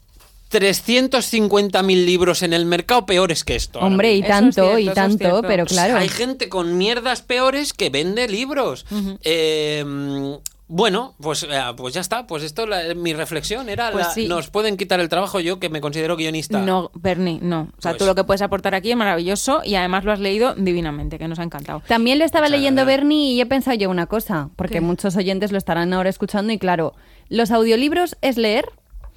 350.000 0.52 2.06
libros 2.06 2.44
en 2.44 2.54
el 2.54 2.66
mercado 2.66 3.06
peores 3.06 3.44
que 3.44 3.56
esto. 3.56 3.80
Hombre, 3.80 4.16
y 4.16 4.22
tanto, 4.22 4.64
cierto, 4.64 4.80
y 4.80 4.90
tanto, 4.90 5.42
pero 5.44 5.64
Pues 5.66 5.74
claro. 5.74 5.98
Hay 5.98 6.10
gente 6.10 6.50
con 6.50 6.78
mierdas 6.78 7.22
peores 7.22 7.74
que 7.74 7.90
vende 7.90 8.28
libros. 8.28 8.86
Eh, 9.24 9.84
bueno, 10.72 11.16
pues, 11.20 11.48
eh, 11.50 11.60
pues 11.78 11.96
ya 11.96 12.02
está. 12.02 12.28
Pues 12.28 12.44
esto, 12.44 12.68
la- 12.68 12.94
mi 12.94 13.14
reflexión 13.14 13.70
era, 13.70 13.92
Pues 13.92 14.06
la- 14.06 14.14
sí. 14.14 14.28
nos 14.28 14.52
pueden 14.52 14.78
quitar 14.78 15.00
el 15.00 15.10
trabajo 15.10 15.40
yo 15.40 15.60
que 15.60 15.68
me 15.70 15.82
considero 15.82 16.16
guionista. 16.16 16.60
No, 16.62 16.92
Bernie, 16.94 17.40
no. 17.42 17.70
O 17.78 17.82
sea, 17.82 17.92
Pues- 17.92 17.98
tú 17.98 18.06
lo 18.06 18.14
que 18.14 18.24
puedes 18.24 18.44
aportar 18.44 18.76
aquí 18.76 18.92
es 18.92 18.98
maravilloso 18.98 19.62
y 19.66 19.74
además 19.76 20.04
lo 20.06 20.12
has 20.12 20.20
leído 20.20 20.54
divinamente, 20.56 21.18
que 21.18 21.28
nos 21.28 21.40
ha 21.40 21.44
encantado. 21.44 21.82
También 21.88 22.20
lo 22.20 22.26
estaba 22.26 22.50
leyendo. 22.50 22.86
Bernie 22.86 23.34
y 23.34 23.42
he 23.42 23.46
pensado 23.48 23.78
yo 23.78 23.90
una 23.90 24.06
cosa, 24.06 24.50
porque 24.56 24.76
¿Qué? 24.76 24.82
muchos 24.82 25.16
oyentes 25.16 25.52
lo 25.52 25.58
estarán 25.58 25.92
ahora 25.92 26.10
escuchando 26.10 26.54
y 26.54 26.60
claro, 26.60 26.94
¿los 27.30 27.50
audiolibros 27.50 28.16
es 28.22 28.38
leer? 28.38 28.66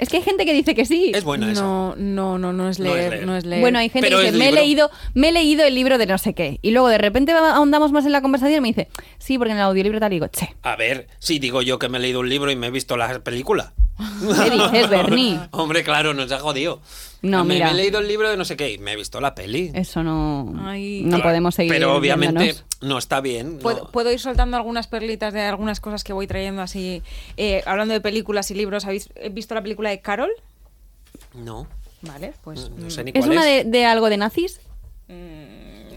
Es 0.02 0.08
que 0.08 0.16
hay 0.16 0.22
gente 0.24 0.44
que 0.44 0.52
dice 0.52 0.74
que 0.74 0.84
sí. 0.84 1.12
Es 1.14 1.22
buena 1.22 1.52
esa. 1.52 1.62
No, 1.62 1.94
no, 1.96 2.38
no, 2.38 2.52
no 2.52 2.68
es 2.68 2.78
No 2.80 2.88
es 2.88 2.94
leer, 2.96 3.10
leer. 3.12 3.26
no 3.26 3.36
es 3.36 3.44
leer. 3.44 3.60
Bueno, 3.60 3.78
hay 3.78 3.88
gente 3.88 4.08
Pero 4.08 4.18
que 4.18 4.26
dice, 4.32 4.36
me 4.38 4.46
he, 4.46 4.50
libro". 4.50 4.60
leído, 4.62 4.90
me 5.14 5.28
he 5.28 5.32
leído 5.32 5.64
el 5.64 5.74
libro 5.74 5.96
de 5.96 6.06
no 6.06 6.18
sé 6.18 6.34
qué. 6.34 6.58
Y 6.60 6.72
luego 6.72 6.88
de 6.88 6.98
repente 6.98 7.30
ahondamos 7.32 7.92
más 7.92 8.04
en 8.04 8.12
la 8.12 8.20
conversación 8.20 8.58
y 8.58 8.60
me 8.60 8.68
dice, 8.68 8.88
sí, 9.18 9.38
porque 9.38 9.52
en 9.52 9.58
el 9.58 9.62
audiolibro 9.62 10.00
tal 10.00 10.12
y 10.12 10.16
digo, 10.16 10.26
che, 10.26 10.54
A 10.62 10.74
ver, 10.76 11.06
si 11.20 11.38
digo 11.38 11.62
yo 11.62 11.78
que 11.78 11.88
me 11.88 11.98
he 11.98 12.00
leído 12.00 12.20
un 12.20 12.28
libro 12.28 12.50
y 12.50 12.56
me 12.56 12.66
he 12.66 12.70
visto 12.70 12.96
la 12.96 13.20
película. 13.20 13.72
¿qué 14.44 14.50
dices, 14.50 14.88
Bernie? 14.90 15.38
Hombre, 15.52 15.83
claro, 15.85 16.14
nos 16.14 16.31
ha 16.33 16.38
jodido. 16.38 16.81
No, 17.22 17.44
me, 17.44 17.55
mira. 17.55 17.66
me 17.66 17.72
he 17.72 17.74
leído 17.74 18.00
el 18.00 18.09
libro 18.09 18.28
de 18.28 18.37
no 18.37 18.44
sé 18.44 18.57
qué 18.57 18.72
y 18.72 18.78
me 18.78 18.92
he 18.92 18.96
visto 18.96 19.20
la 19.20 19.35
peli. 19.35 19.70
Eso 19.74 20.02
no, 20.02 20.52
Ay. 20.64 21.02
no 21.05 21.11
Claro, 21.11 21.22
podemos 21.22 21.55
seguir. 21.55 21.72
Pero 21.72 21.94
obviamente 21.94 22.42
viéndonos. 22.42 22.64
no 22.81 22.98
está 22.98 23.20
bien. 23.20 23.55
no. 23.57 23.59
¿Puedo, 23.61 23.90
puedo 23.92 24.11
ir 24.12 24.18
soltando 24.18 24.57
algunas 24.57 24.88
perlitas 24.88 25.33
de 25.33 25.42
algunas 25.42 25.78
cosas 25.78 26.02
que 26.02 26.12
voy 26.12 26.26
trayendo 26.26 26.62
así. 26.62 27.00
Eh, 27.37 27.62
hablando 27.64 27.94
de 27.94 28.00
películas 28.00 28.50
y 28.50 28.55
libros, 28.55 28.87
¿habéis 28.87 29.11
visto 29.31 29.55
la 29.55 29.62
película 29.62 29.90
de 29.90 30.00
Carol? 30.00 30.31
No, 31.35 31.68
Vale, 32.00 32.33
pues. 32.42 32.70
no 32.70 32.90
sé 32.90 33.05
ni 33.05 33.12
¿Es 33.14 33.20
cuál 33.24 33.31
una 33.38 33.48
es. 33.48 33.64
de, 33.64 33.70
de 33.70 33.85
algo 33.87 34.09
de 34.11 34.16
nazis? 34.16 34.61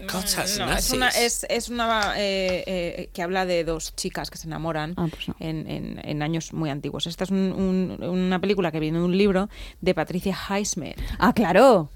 Cosas 0.06 0.58
No, 0.58 0.72
es 0.72 0.90
una, 0.90 1.08
es, 1.08 1.46
es 1.48 1.68
una 1.68 2.14
eh, 2.16 2.64
eh, 2.66 3.10
que 3.12 3.22
habla 3.22 3.46
de 3.46 3.64
dos 3.64 3.94
chicas 3.96 4.30
que 4.30 4.38
se 4.38 4.46
enamoran 4.46 4.94
Ah, 4.96 5.06
pues 5.10 5.28
no. 5.28 5.36
en, 5.40 5.68
en- 5.70 6.00
en 6.04 6.22
años 6.22 6.52
muy 6.52 6.70
antiguos. 6.70 7.06
Esta 7.06 7.24
es 7.24 7.30
un- 7.30 7.52
un- 8.00 8.02
una 8.04 8.38
película 8.40 8.70
que 8.72 8.80
viene 8.80 8.98
de 8.98 9.04
un 9.04 9.16
libro 9.16 9.48
de 9.80 9.94
Patricia 9.94 10.36
Highsmith. 10.50 10.96
Ah, 11.18 11.32
claro. 11.32 11.90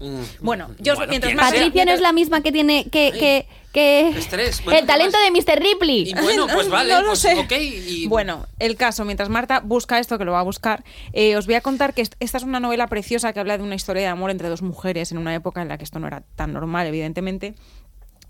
Mm, 0.00 0.22
Bueno, 0.40 0.70
yo 0.78 0.94
mientras 1.08 1.34
más-. 1.34 1.52
Patricia 1.52 1.84
no 1.84 1.92
es 1.92 2.00
la 2.00 2.12
misma 2.12 2.40
que 2.42 2.52
tiene 2.52 2.84
que... 2.84 3.12
que, 3.12 3.46
que... 3.72 4.08
Estrés, 4.18 4.64
bueno, 4.64 4.80
el 4.80 4.86
talento 4.86 5.16
¿qué 5.22 5.30
de 5.30 5.54
Mr. 5.56 5.62
Ripley. 5.62 6.08
Y 6.10 6.14
bueno, 6.14 6.46
pues 6.52 6.68
vale, 6.70 6.92
No 6.92 7.02
lo 7.02 7.06
pues 7.08 7.20
sé. 7.20 7.46
y- 7.60 8.06
Bueno, 8.08 8.46
el 8.58 8.76
caso, 8.76 9.04
mientras 9.04 9.28
Marta 9.28 9.60
busca 9.60 9.98
esto, 10.00 10.18
que 10.18 10.24
lo 10.24 10.32
va 10.32 10.40
a 10.40 10.44
buscar, 10.44 10.82
eh, 11.12 11.36
os 11.36 11.46
voy 11.46 11.54
a 11.54 11.60
contar 11.60 11.94
que 11.94 12.02
est- 12.02 12.14
esta 12.18 12.38
es 12.38 12.44
una 12.44 12.58
novela 12.60 12.88
preciosa 12.88 13.32
que 13.32 13.38
habla 13.40 13.58
de 13.58 13.62
una 13.62 13.74
historia 13.76 14.02
de 14.02 14.08
amor 14.08 14.30
entre 14.30 14.48
dos 14.48 14.62
mujeres 14.62 15.12
en 15.12 15.18
una 15.18 15.34
época 15.34 15.62
en 15.62 15.68
la 15.68 15.78
que 15.78 15.84
esto 15.84 15.98
no 16.00 16.06
era 16.08 16.22
tan 16.34 16.52
normal, 16.52 16.86
evidentemente. 16.88 17.54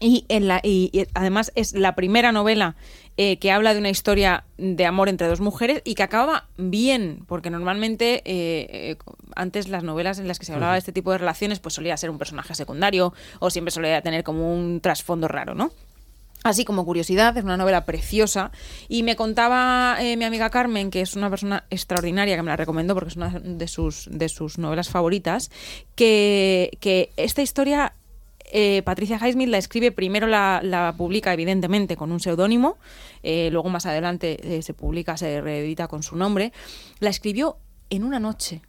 Y, 0.00 0.24
en 0.28 0.48
la, 0.48 0.60
y, 0.62 0.90
y 0.92 1.06
además 1.14 1.52
es 1.54 1.74
la 1.74 1.94
primera 1.94 2.32
novela 2.32 2.74
eh, 3.18 3.38
que 3.38 3.52
habla 3.52 3.74
de 3.74 3.80
una 3.80 3.90
historia 3.90 4.44
de 4.56 4.86
amor 4.86 5.10
entre 5.10 5.28
dos 5.28 5.40
mujeres 5.40 5.82
y 5.84 5.94
que 5.94 6.02
acaba 6.02 6.48
bien, 6.56 7.22
porque 7.26 7.50
normalmente 7.50 8.22
eh, 8.24 8.66
eh, 8.70 8.96
antes 9.36 9.68
las 9.68 9.84
novelas 9.84 10.18
en 10.18 10.26
las 10.26 10.38
que 10.38 10.46
se 10.46 10.54
hablaba 10.54 10.72
de 10.72 10.78
este 10.78 10.92
tipo 10.92 11.12
de 11.12 11.18
relaciones 11.18 11.60
pues 11.60 11.74
solía 11.74 11.98
ser 11.98 12.08
un 12.08 12.16
personaje 12.16 12.54
secundario 12.54 13.12
o 13.38 13.50
siempre 13.50 13.72
solía 13.72 14.00
tener 14.00 14.24
como 14.24 14.54
un 14.54 14.80
trasfondo 14.80 15.28
raro, 15.28 15.54
¿no? 15.54 15.70
Así 16.42 16.64
como 16.64 16.86
curiosidad, 16.86 17.36
es 17.36 17.44
una 17.44 17.58
novela 17.58 17.84
preciosa. 17.84 18.50
Y 18.88 19.02
me 19.02 19.14
contaba 19.14 19.98
eh, 20.00 20.16
mi 20.16 20.24
amiga 20.24 20.48
Carmen, 20.48 20.90
que 20.90 21.02
es 21.02 21.14
una 21.14 21.28
persona 21.28 21.64
extraordinaria, 21.68 22.36
que 22.36 22.42
me 22.42 22.48
la 22.48 22.56
recomendó 22.56 22.94
porque 22.94 23.10
es 23.10 23.16
una 23.16 23.38
de 23.38 23.68
sus, 23.68 24.08
de 24.10 24.28
sus 24.30 24.56
novelas 24.56 24.88
favoritas, 24.88 25.50
que, 25.94 26.70
que 26.80 27.12
esta 27.16 27.42
historia 27.42 27.92
eh, 28.52 28.82
Patricia 28.84 29.18
Highsmith 29.18 29.48
la 29.48 29.58
escribe, 29.58 29.92
primero 29.92 30.26
la, 30.26 30.94
publica 30.96 31.32
evidentemente 31.32 31.96
con 31.96 32.12
un 32.12 32.20
seudónimo, 32.20 32.78
eh, 33.22 33.48
luego 33.52 33.68
más 33.68 33.86
adelante 33.86 34.56
eh, 34.56 34.62
se 34.62 34.74
publica, 34.74 35.16
se 35.16 35.40
reedita 35.40 35.88
con 35.88 36.02
su 36.02 36.16
nombre. 36.16 36.52
La 36.98 37.10
escribió 37.10 37.58
en 37.90 38.04
una 38.04 38.20
noche. 38.20 38.62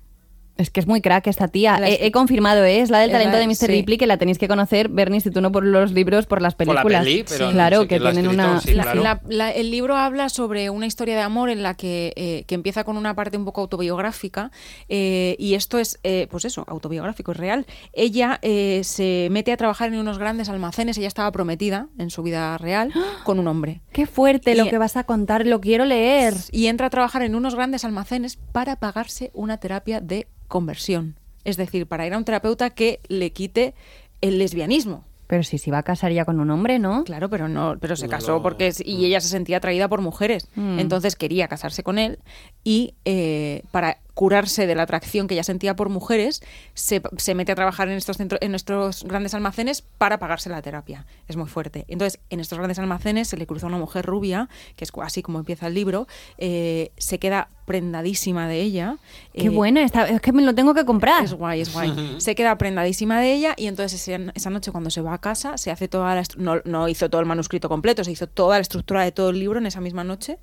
Es 0.57 0.69
que 0.69 0.79
es 0.79 0.85
muy 0.87 1.01
crack 1.01 1.25
esta 1.27 1.47
tía. 1.47 1.79
La 1.79 1.89
He, 1.89 2.11
confirmado, 2.11 2.63
¿eh? 2.63 2.81
es 2.81 2.89
la 2.89 2.99
del 2.99 3.09
Es 3.09 3.13
talento 3.13 3.33
la- 3.37 3.39
de 3.39 3.47
Mr. 3.47 3.55
sí. 3.55 3.67
Ripley, 3.67 3.97
que 3.97 4.05
la 4.05 4.17
tenéis 4.17 4.37
que 4.37 4.47
conocer, 4.47 4.89
Bernie, 4.89 5.19
si 5.21 5.31
tú 5.31 5.41
no 5.41 5.51
por 5.51 5.65
los 5.65 5.91
libros, 5.93 6.25
por 6.27 6.41
las 6.41 6.53
Por 6.55 6.67
la 6.67 6.73
películas. 6.83 7.03
peli, 7.03 7.25
pero 7.27 7.45
no 7.47 7.51
claro, 7.53 7.81
sé 7.81 7.87
que 7.87 7.99
tienen 7.99 8.25
escrito, 8.25 8.43
una... 8.43 8.61
sí, 8.61 8.73
La- 8.73 8.83
claro. 8.83 9.01
la- 9.03 9.21
la- 9.27 9.51
el 9.51 9.71
libro 9.71 9.95
habla 9.95 10.29
sobre 10.29 10.69
una 10.69 10.85
historia 10.85 11.15
de 11.15 11.21
amor 11.21 11.49
en 11.49 11.63
la 11.63 11.73
que, 11.73 12.13
eh, 12.15 12.43
que 12.47 12.55
empieza 12.55 12.83
con 12.83 12.97
una 12.97 13.15
parte 13.15 13.37
un 13.37 13.45
poco 13.45 13.61
autobiográfica 13.61 14.51
eh, 14.89 15.35
y 15.39 15.55
esto 15.55 15.79
es, 15.79 15.99
eh, 16.03 16.27
pues 16.29 16.45
eso, 16.45 16.63
autobiográfico, 16.67 17.31
es 17.31 17.37
real. 17.37 17.65
Ella 17.93 18.37
eh, 18.41 18.81
se 18.83 19.29
mete 19.31 19.51
a 19.51 19.57
trabajar 19.57 19.91
en 19.93 19.99
unos 19.99 20.17
grandes 20.19 20.49
almacenes, 20.49 20.97
ella 20.97 21.07
estaba 21.07 21.31
prometida 21.31 21.87
en 21.97 22.09
su 22.09 22.23
vida 22.23 22.57
real 22.57 22.91
con 23.23 23.39
un 23.39 23.47
hombre. 23.47 23.81
Qué 23.91 24.05
fuerte 24.05 24.55
lo 24.55 24.69
que 24.69 24.77
vas 24.77 24.95
a 24.97 25.03
contar, 25.03 25.45
lo 25.45 25.59
quiero 25.59 25.85
leer. 25.85 26.33
Y 26.51 26.67
entra 26.67 26.87
a 26.87 26.89
trabajar 26.89 27.23
en 27.23 27.35
unos 27.35 27.55
grandes 27.55 27.83
almacenes 27.83 28.37
para 28.51 28.77
pagarse 28.77 29.31
una 29.33 29.57
terapia 29.57 29.99
de 29.99 30.27
conversión. 30.47 31.15
Es 31.43 31.57
decir, 31.57 31.87
para 31.87 32.05
ir 32.07 32.13
a 32.13 32.17
un 32.17 32.25
terapeuta 32.25 32.69
que 32.69 32.99
le 33.07 33.31
quite 33.31 33.73
el 34.21 34.37
lesbianismo. 34.37 35.05
Pero 35.27 35.43
si 35.43 35.57
se 35.57 35.69
iba 35.69 35.77
a 35.77 35.83
casar 35.83 36.11
ya 36.11 36.25
con 36.25 36.41
un 36.41 36.51
hombre, 36.51 36.77
¿no? 36.77 37.05
Claro, 37.05 37.29
pero 37.29 37.47
no, 37.47 37.77
pero 37.79 37.95
se 37.95 38.09
casó 38.09 38.41
porque 38.41 38.73
y 38.83 39.05
ella 39.05 39.21
se 39.21 39.29
sentía 39.29 39.57
atraída 39.57 39.87
por 39.87 40.01
mujeres. 40.01 40.49
Mm. 40.55 40.79
Entonces 40.79 41.15
quería 41.15 41.47
casarse 41.47 41.83
con 41.83 41.99
él 41.99 42.19
y 42.65 42.95
eh, 43.05 43.63
para 43.71 43.99
curarse 44.13 44.67
de 44.67 44.75
la 44.75 44.83
atracción 44.83 45.27
que 45.27 45.35
ya 45.35 45.43
sentía 45.43 45.75
por 45.75 45.89
mujeres, 45.89 46.41
se, 46.73 47.01
se 47.17 47.35
mete 47.35 47.51
a 47.51 47.55
trabajar 47.55 47.87
en 47.89 47.95
estos, 47.97 48.17
centros, 48.17 48.39
en 48.41 48.55
estos 48.55 49.03
grandes 49.03 49.33
almacenes 49.33 49.81
para 49.97 50.19
pagarse 50.19 50.49
la 50.49 50.61
terapia. 50.61 51.05
Es 51.27 51.37
muy 51.37 51.47
fuerte. 51.47 51.85
Entonces, 51.87 52.19
en 52.29 52.39
estos 52.39 52.57
grandes 52.57 52.79
almacenes 52.79 53.27
se 53.29 53.37
le 53.37 53.47
cruza 53.47 53.67
una 53.67 53.77
mujer 53.77 54.05
rubia, 54.05 54.49
que 54.75 54.83
es 54.83 54.91
así 55.01 55.21
como 55.21 55.39
empieza 55.39 55.67
el 55.67 55.73
libro, 55.73 56.07
eh, 56.37 56.91
se 56.97 57.19
queda 57.19 57.49
prendadísima 57.65 58.49
de 58.49 58.61
ella. 58.61 58.97
Qué 59.33 59.45
eh, 59.45 59.49
buena, 59.49 59.83
está, 59.83 60.07
es 60.09 60.19
que 60.19 60.33
me 60.33 60.41
lo 60.41 60.53
tengo 60.53 60.73
que 60.73 60.83
comprar. 60.83 61.23
es 61.23 61.33
guay, 61.33 61.61
es 61.61 61.71
guay. 61.71 62.15
Se 62.19 62.35
queda 62.35 62.57
prendadísima 62.57 63.21
de 63.21 63.33
ella 63.33 63.53
y 63.57 63.67
entonces 63.67 64.01
ese- 64.01 64.31
esa 64.35 64.49
noche 64.49 64.71
cuando 64.71 64.89
se 64.89 64.99
va 65.01 65.13
a 65.13 65.17
casa 65.19 65.57
se 65.57 65.71
hace 65.71 65.87
toda 65.87 66.13
la... 66.15 66.23
No, 66.37 66.55
no 66.65 66.89
hizo 66.89 67.09
todo 67.09 67.21
el 67.21 67.27
manuscrito 67.27 67.69
completo, 67.69 68.03
se 68.03 68.11
hizo 68.11 68.27
toda 68.27 68.57
la 68.57 68.61
estructura 68.61 69.03
de 69.03 69.11
todo 69.13 69.29
el 69.29 69.39
libro 69.39 69.57
en 69.59 69.67
esa 69.67 69.79
misma 69.79 70.03
noche 70.03 70.37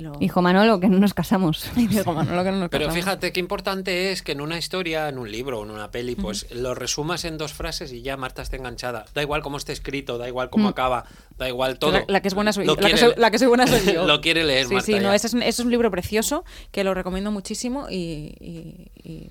lo... 0.00 0.12
Hijo 0.20 0.42
Manolo, 0.42 0.80
que 0.80 0.88
no 0.88 0.98
nos 0.98 1.14
casamos. 1.14 1.70
Y 1.76 1.86
digo, 1.86 2.12
Manolo, 2.12 2.44
que 2.44 2.50
no 2.50 2.58
nos 2.58 2.68
Pero 2.70 2.86
casamos. 2.86 3.04
fíjate 3.04 3.32
qué 3.32 3.40
importante 3.40 4.12
es 4.12 4.22
que 4.22 4.32
en 4.32 4.40
una 4.40 4.58
historia, 4.58 5.08
en 5.08 5.18
un 5.18 5.30
libro 5.30 5.62
en 5.62 5.70
una 5.70 5.90
peli, 5.90 6.14
pues 6.14 6.46
lo 6.54 6.74
resumas 6.74 7.24
en 7.24 7.38
dos 7.38 7.52
frases 7.52 7.92
y 7.92 8.02
ya 8.02 8.16
Marta 8.16 8.42
está 8.42 8.56
enganchada. 8.56 9.04
Da 9.14 9.22
igual 9.22 9.42
cómo 9.42 9.56
esté 9.56 9.72
escrito, 9.72 10.18
da 10.18 10.28
igual 10.28 10.50
cómo 10.50 10.68
acaba, 10.68 11.04
da 11.36 11.48
igual 11.48 11.78
todo. 11.78 11.92
La, 11.92 12.04
la 12.08 12.20
que 12.22 12.28
es 12.28 12.34
buena 12.34 12.52
soy 12.52 12.66
yo. 12.66 12.76
La 12.76 12.88
que 12.90 12.96
soy, 12.96 13.12
la 13.16 13.30
que 13.30 13.38
soy 13.38 13.48
buena 13.48 13.66
soy 13.66 13.80
yo. 13.94 14.06
lo 14.06 14.20
quiere 14.20 14.44
leer 14.44 14.66
Sí, 14.66 14.74
Marta. 14.74 14.86
sí, 14.86 14.98
no, 15.00 15.12
ese 15.12 15.26
es, 15.28 15.34
un- 15.34 15.42
ese 15.42 15.50
es 15.50 15.58
un 15.60 15.70
libro 15.70 15.90
precioso 15.90 16.44
que 16.72 16.84
lo 16.84 16.94
recomiendo 16.94 17.30
muchísimo 17.30 17.88
y, 17.90 18.34
y- 18.40 18.90
y 19.02 19.30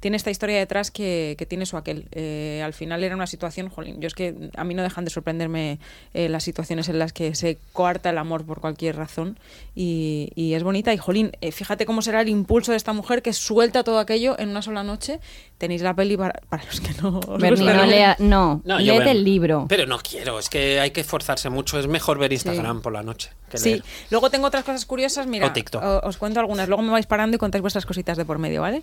tiene 0.00 0.16
esta 0.16 0.30
historia 0.30 0.58
detrás 0.58 0.90
que, 0.90 1.36
que 1.38 1.46
tiene 1.46 1.66
su 1.66 1.76
aquel. 1.76 2.08
Eh, 2.12 2.62
al 2.64 2.72
final 2.72 3.04
era 3.04 3.14
una 3.14 3.26
situación, 3.26 3.68
jolín, 3.68 4.00
yo 4.00 4.06
es 4.06 4.14
que 4.14 4.34
a 4.56 4.64
mí 4.64 4.74
no 4.74 4.82
dejan 4.82 5.04
de 5.04 5.10
sorprenderme 5.10 5.78
eh, 6.14 6.28
las 6.28 6.42
situaciones 6.42 6.88
en 6.88 6.98
las 6.98 7.12
que 7.12 7.34
se 7.34 7.58
coarta 7.72 8.10
el 8.10 8.18
amor 8.18 8.44
por 8.44 8.60
cualquier 8.60 8.96
razón 8.96 9.38
y, 9.74 10.32
y 10.34 10.54
es 10.54 10.62
bonita. 10.62 10.92
Y 10.92 10.98
jolín, 10.98 11.32
eh, 11.40 11.52
fíjate 11.52 11.86
cómo 11.86 12.02
será 12.02 12.22
el 12.22 12.28
impulso 12.28 12.72
de 12.72 12.78
esta 12.78 12.92
mujer 12.92 13.22
que 13.22 13.32
suelta 13.32 13.84
todo 13.84 13.98
aquello 13.98 14.38
en 14.38 14.48
una 14.48 14.62
sola 14.62 14.82
noche. 14.82 15.20
Tenéis 15.58 15.82
la 15.82 15.94
peli 15.94 16.16
para, 16.16 16.40
para 16.48 16.64
los 16.64 16.80
que 16.80 16.90
no... 17.02 17.20
Berni, 17.38 17.66
no, 17.66 17.74
¿no? 17.74 17.86
lea, 17.86 18.16
no, 18.18 18.62
No, 18.64 18.78
léete 18.78 19.10
el 19.10 19.22
libro. 19.22 19.66
Pero 19.68 19.86
no 19.86 19.98
quiero, 19.98 20.38
es 20.38 20.48
que 20.48 20.80
hay 20.80 20.90
que 20.90 21.02
esforzarse 21.02 21.50
mucho. 21.50 21.78
Es 21.78 21.86
mejor 21.86 22.18
ver 22.18 22.32
Instagram 22.32 22.80
por 22.80 22.92
la 22.92 23.02
noche 23.02 23.30
que 23.50 23.58
Sí, 23.58 23.70
leer. 23.70 23.84
luego 24.10 24.30
tengo 24.30 24.46
otras 24.46 24.64
cosas 24.64 24.86
curiosas, 24.86 25.26
mira, 25.26 25.48
O 25.48 25.52
TikTok. 25.52 25.82
o- 25.82 26.00
os 26.08 26.16
cuento 26.16 26.40
algunas, 26.40 26.68
luego 26.68 26.82
me 26.82 26.90
vais 26.90 27.06
parando 27.06 27.34
y 27.34 27.38
contáis 27.38 27.60
vuestras 27.60 27.84
cositas 27.84 28.16
de 28.16 28.24
por 28.24 28.38
medio, 28.38 28.62
¿vale? 28.62 28.82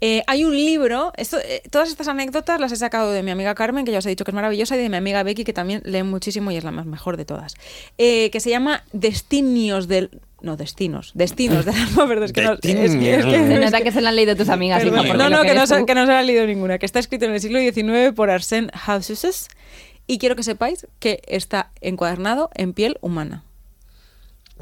Eh, 0.00 0.24
hay 0.26 0.44
un 0.44 0.56
libro, 0.56 1.12
esto, 1.16 1.38
eh, 1.38 1.62
todas 1.70 1.88
estas 1.88 2.08
anécdotas 2.08 2.58
las 2.60 2.72
he 2.72 2.76
sacado 2.76 3.12
de 3.12 3.22
mi 3.22 3.30
amiga 3.30 3.54
Carmen, 3.54 3.84
que 3.84 3.92
ya 3.92 3.98
os 3.98 4.06
he 4.06 4.08
dicho 4.08 4.24
que 4.24 4.32
es 4.32 4.34
maravillosa, 4.34 4.74
y 4.76 4.80
de 4.80 4.88
mi 4.88 4.96
amiga 4.96 5.22
Becky, 5.22 5.44
que 5.44 5.52
también 5.52 5.82
lee 5.84 6.02
muchísimo 6.02 6.50
y 6.50 6.56
es 6.56 6.64
la 6.64 6.72
más 6.72 6.86
mejor 6.86 7.16
de 7.16 7.24
todas, 7.24 7.54
eh, 7.98 8.30
que 8.30 8.40
se 8.40 8.50
llama 8.50 8.82
Destinios 8.92 9.86
del... 9.88 10.10
No, 10.42 10.56
destinos, 10.56 11.12
destinos 11.14 11.64
del 11.64 11.74
alma, 11.74 12.06
perdón, 12.06 12.24
es 12.24 12.32
que 12.32 12.42
no... 12.42 12.52
es 12.52 12.60
que- 12.60 12.84
es 12.84 12.92
que-. 12.94 13.22
Se 13.22 13.54
es 13.54 13.60
nota 13.60 13.78
que- 13.78 13.84
que 13.84 13.92
se 13.92 14.00
lo 14.02 14.08
han 14.08 14.16
leído 14.16 14.36
tus 14.36 14.48
amigas, 14.50 14.84
no, 14.84 14.90
no, 15.30 15.42
que, 15.42 15.54
no 15.54 15.66
se, 15.66 15.86
que 15.86 15.94
no 15.94 16.06
se 16.06 16.12
ha 16.12 16.22
leído 16.22 16.46
ninguna, 16.46 16.78
que 16.78 16.84
está 16.86 16.98
escrito 16.98 17.24
en 17.24 17.32
el 17.32 17.40
siglo 17.40 17.58
XIX 17.58 18.12
por 18.14 18.28
Arsène 18.30 18.70
Hauses 18.86 19.48
y 20.06 20.18
quiero 20.18 20.36
que 20.36 20.42
sepáis 20.42 20.86
que 21.00 21.22
está 21.26 21.70
encuadernado 21.80 22.50
en 22.54 22.74
piel 22.74 22.98
humana. 23.00 23.44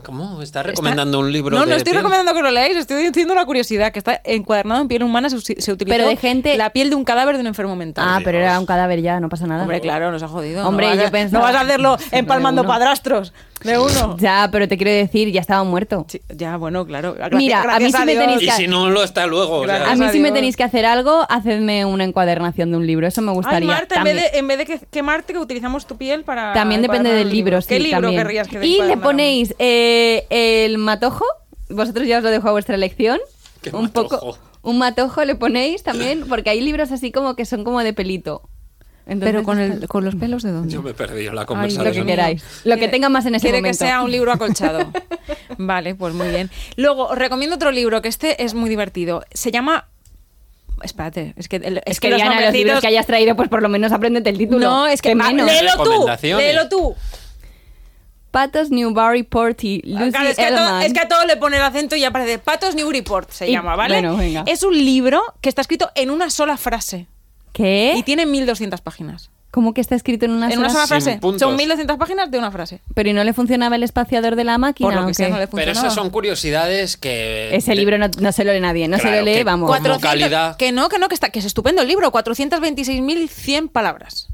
¿Cómo? 0.03 0.43
¿Estás 0.43 0.67
recomendando 0.67 1.21
un 1.21 1.33
libro 1.33 1.57
No, 1.57 1.63
de 1.65 1.71
no 1.71 1.77
estoy 1.77 1.93
piel? 1.93 2.03
recomendando 2.03 2.35
que 2.35 2.43
lo 2.43 2.51
leáis, 2.51 2.77
estoy 2.77 3.05
diciendo 3.05 3.33
una 3.33 3.47
curiosidad, 3.47 3.93
que 3.93 4.01
está 4.01 4.21
encuadernado 4.25 4.83
en 4.83 4.89
piel 4.89 5.03
humana, 5.03 5.31
se, 5.31 5.39
se 5.41 5.73
utilizó 5.73 5.97
Pero 5.97 6.09
de 6.09 6.17
gente- 6.17 6.59
la 6.59 6.71
piel 6.71 6.91
de 6.91 6.97
un 6.97 7.05
cadáver 7.05 7.37
de 7.37 7.41
un 7.43 7.47
enfermo 7.47 7.75
mental. 7.77 8.05
Ah, 8.07 8.21
pero 8.23 8.39
era 8.39 8.59
un 8.59 8.67
cadáver 8.67 9.01
ya, 9.01 9.21
no 9.21 9.29
pasa 9.31 9.47
nada. 9.47 9.63
Hombre, 9.63 9.81
claro, 9.81 10.11
nos 10.11 10.23
ha 10.23 10.29
jodido. 10.29 10.67
Hombre, 10.69 10.87
no 10.87 10.91
vas 10.97 11.01
yo 11.03 11.09
a, 11.09 11.11
pensaba- 11.11 11.39
No 11.47 11.53
vas 11.53 11.57
a 11.57 11.65
hacerlo 11.65 11.97
empalmando 12.11 12.65
padrastros 12.67 13.33
de 13.65 13.79
uno. 13.79 14.17
Ya, 14.19 14.49
pero 14.53 14.69
te 14.69 14.77
quiero 14.77 14.93
decir, 14.93 15.33
ya 15.33 15.41
estaba 15.41 15.65
muerto. 15.65 16.05
Sí, 16.09 16.21
ya, 16.29 16.57
bueno, 16.57 16.87
claro. 16.87 17.15
Gracias- 17.15 17.37
Mira, 17.39 17.63
a 17.63 17.81
mí 17.81 17.91
sí 17.91 17.99
me 18.05 18.13
Dios. 18.13 18.25
tenéis 18.25 18.43
Y 18.43 18.51
si 18.51 18.67
no 18.69 18.91
lo 18.91 19.03
está 19.03 19.27
luego. 19.27 19.61
o 19.61 19.67
sea, 19.67 19.79
Gracias. 19.79 20.01
A 20.01 20.05
mí 20.05 20.11
si 20.13 20.19
me 20.21 20.29
Adiós. 20.29 20.35
tenéis 20.37 20.57
que 20.57 20.63
hacer 20.65 20.87
algo, 20.87 21.27
hacedme 21.29 21.85
una 21.85 22.05
encuadernación 22.05 22.71
de 22.71 22.77
un 22.77 22.87
libro, 22.87 23.07
eso 23.07 23.23
me 23.23 23.31
Ay, 23.31 23.37
gustaría. 23.37 23.67
Marta, 23.69 23.97
en 23.97 24.05
vez, 24.05 24.15
de, 24.33 24.39
en 24.39 24.47
vez 24.47 24.59
de 24.59 24.67
que 24.67 24.81
quemarte, 24.91 25.33
que 25.33 25.39
utilizamos 25.39 25.87
tu 25.87 25.97
piel 25.97 26.25
para. 26.25 26.53
También 26.53 26.83
depende 26.83 27.11
del 27.13 27.27
un 27.27 27.33
libro, 27.33 27.61
sí, 27.63 27.69
¿Qué 27.69 27.81
libro 27.81 28.03
también. 28.03 28.23
querrías 28.23 28.49
que 28.49 28.65
Y 28.65 28.83
le 28.83 28.97
ponéis 28.99 29.55
eh, 29.59 30.27
el 30.31 30.79
matojo, 30.79 31.25
vosotros 31.71 32.07
ya 32.07 32.19
os 32.19 32.23
lo 32.25 32.31
dejo 32.31 32.49
a 32.49 32.53
vuestra 32.53 32.75
elección. 32.75 33.19
¿Qué 33.63 33.71
un 33.71 33.85
matojo? 33.85 34.09
poco 34.21 34.39
un 34.63 34.79
matojo 34.79 35.25
le 35.25 35.35
ponéis 35.35 35.83
también, 35.83 36.25
porque 36.29 36.49
hay 36.51 36.61
libros 36.63 36.91
así 36.93 37.13
como 37.13 37.35
que 37.37 37.45
son 37.45 37.65
como 37.65 37.81
de 37.83 37.93
pelito. 37.93 38.43
Entonces, 39.07 39.33
Pero 39.33 39.43
con, 39.45 39.59
el, 39.61 39.87
con 39.87 40.05
los 40.05 40.15
pelos 40.15 40.43
de 40.43 40.51
dónde? 40.53 40.73
Yo 40.73 40.83
me 40.83 40.91
he 40.91 40.95
perdido 40.95 41.29
en 41.31 41.35
la 41.37 41.43
lo 41.43 41.47
conversación. 41.47 41.93
que 41.93 42.05
queráis, 42.13 42.43
lo 42.65 42.77
que 42.79 42.89
tenga 42.89 43.09
más 43.11 43.27
en 43.27 43.35
ese 43.35 43.43
Quiere 43.43 43.59
momento. 43.59 43.79
que 43.79 43.85
sea 43.87 44.03
un 44.03 44.11
libro 44.11 44.33
acolchado. 44.33 44.91
vale, 45.59 45.95
pues 45.95 46.15
muy 46.15 46.29
bien. 46.29 46.51
Luego, 46.77 47.09
os 47.09 47.19
recomiendo 47.19 47.57
otro 47.57 47.71
libro 47.71 48.01
que 48.01 48.09
este 48.09 48.43
es 48.45 48.55
muy 48.55 48.71
divertido. 48.71 49.23
Se 49.33 49.51
llama. 49.51 49.89
Espérate, 50.83 51.35
es 51.37 51.49
que, 51.49 51.57
el- 51.57 51.83
Es 51.87 52.01
que 52.01 52.11
los 52.11 52.17
Diana, 52.17 52.41
los 52.41 52.53
libros 52.53 52.81
que 52.81 52.87
hayas 52.89 53.07
traído, 53.07 53.37
pues 53.37 53.49
por 53.49 53.63
lo 53.63 53.69
menos 53.69 53.93
apréndete 53.93 54.31
el 54.31 54.39
título. 54.39 54.61
No, 54.69 54.87
es 54.87 55.03
que. 55.03 55.11
¿Qué 55.15 55.19
ah, 55.23 55.29
menos? 55.33 55.47
léelo 55.47 55.83
tú. 55.83 56.07
Léelo 56.23 56.69
tú. 56.69 56.95
Patos 58.31 58.71
Newbury 58.71 59.23
Porty, 59.23 59.81
Lucy 59.85 60.11
Claro, 60.11 60.29
es, 60.29 60.37
que 60.37 60.43
a 60.45 60.49
todo, 60.49 60.59
Ellman. 60.67 60.83
es 60.83 60.93
que 60.93 61.01
a 61.01 61.09
todo 61.09 61.25
le 61.25 61.37
pone 61.37 61.57
el 61.57 61.63
acento 61.63 61.95
y 61.95 62.03
aparece 62.05 62.39
Patos 62.41 62.75
New 62.75 62.91
Report, 62.91 63.31
se 63.31 63.49
Y- 63.49 63.53
llama, 63.53 63.77
¿vale? 63.77 63.95
bueno, 64.01 64.17
venga. 64.17 64.43
Es 64.47 64.65
un 64.65 64.77
libro 64.77 65.23
que 65.41 65.49
está 65.49 65.61
escrito 65.61 65.91
en 65.95 66.11
una 66.11 66.31
sola 66.31 66.57
frase 66.57 67.07
¿Qué? 67.55 67.95
y 67.97 68.03
tiene 68.03 68.27
1200 68.27 68.83
páginas. 68.83 69.31
¿Cómo 69.51 69.73
que 69.73 69.81
está 69.81 69.95
escrito 69.95 70.25
en 70.25 70.33
una 70.33 70.51
en 70.51 70.59
una 70.59 70.69
sola- 70.69 70.81
Sin 70.81 70.89
frase. 70.89 71.19
puntos. 71.21 71.41
Son 71.41 71.55
1200 71.55 71.97
páginas 71.97 72.29
de 72.29 72.39
una 72.39 72.51
frase. 72.51 72.81
Pero 72.93 73.09
¿y 73.11 73.13
no 73.13 73.23
le 73.23 73.33
funcionaba 73.33 73.77
el 73.77 73.85
espaciador 73.85 74.35
de 74.35 74.43
la 74.43 74.59
máquina? 74.59 74.91
Por 74.91 75.01
lo 75.01 75.07
que 75.07 75.15
sea, 75.15 75.29
no 75.29 75.39
le 75.39 75.47
Pero 75.47 75.71
esas 75.71 75.95
son 75.95 76.11
curiosidades 76.11 76.97
que. 76.97 77.55
Ese 77.55 77.71
de- 77.71 77.77
libro 77.77 77.97
no, 77.97 78.09
no 78.19 78.33
se 78.33 78.43
lo 78.43 78.53
lee 78.53 78.59
nadie, 78.61 78.89
no 78.89 78.99
se 78.99 79.09
lo 79.09 79.23
lee, 79.23 79.45
vamos. 79.45 79.69
cuatro- 79.69 79.95
400 80.01 80.11
calidad. 80.11 80.57
Que 80.57 80.73
no, 80.73 80.89
que 80.89 80.99
no, 80.99 81.07
que, 81.09 81.15
está, 81.15 81.31
que 81.31 81.39
es 81.39 81.45
estupendo 81.45 81.83
el 81.83 81.87
libro. 81.89 82.11
426.100 82.11 83.69
palabras. 83.69 84.27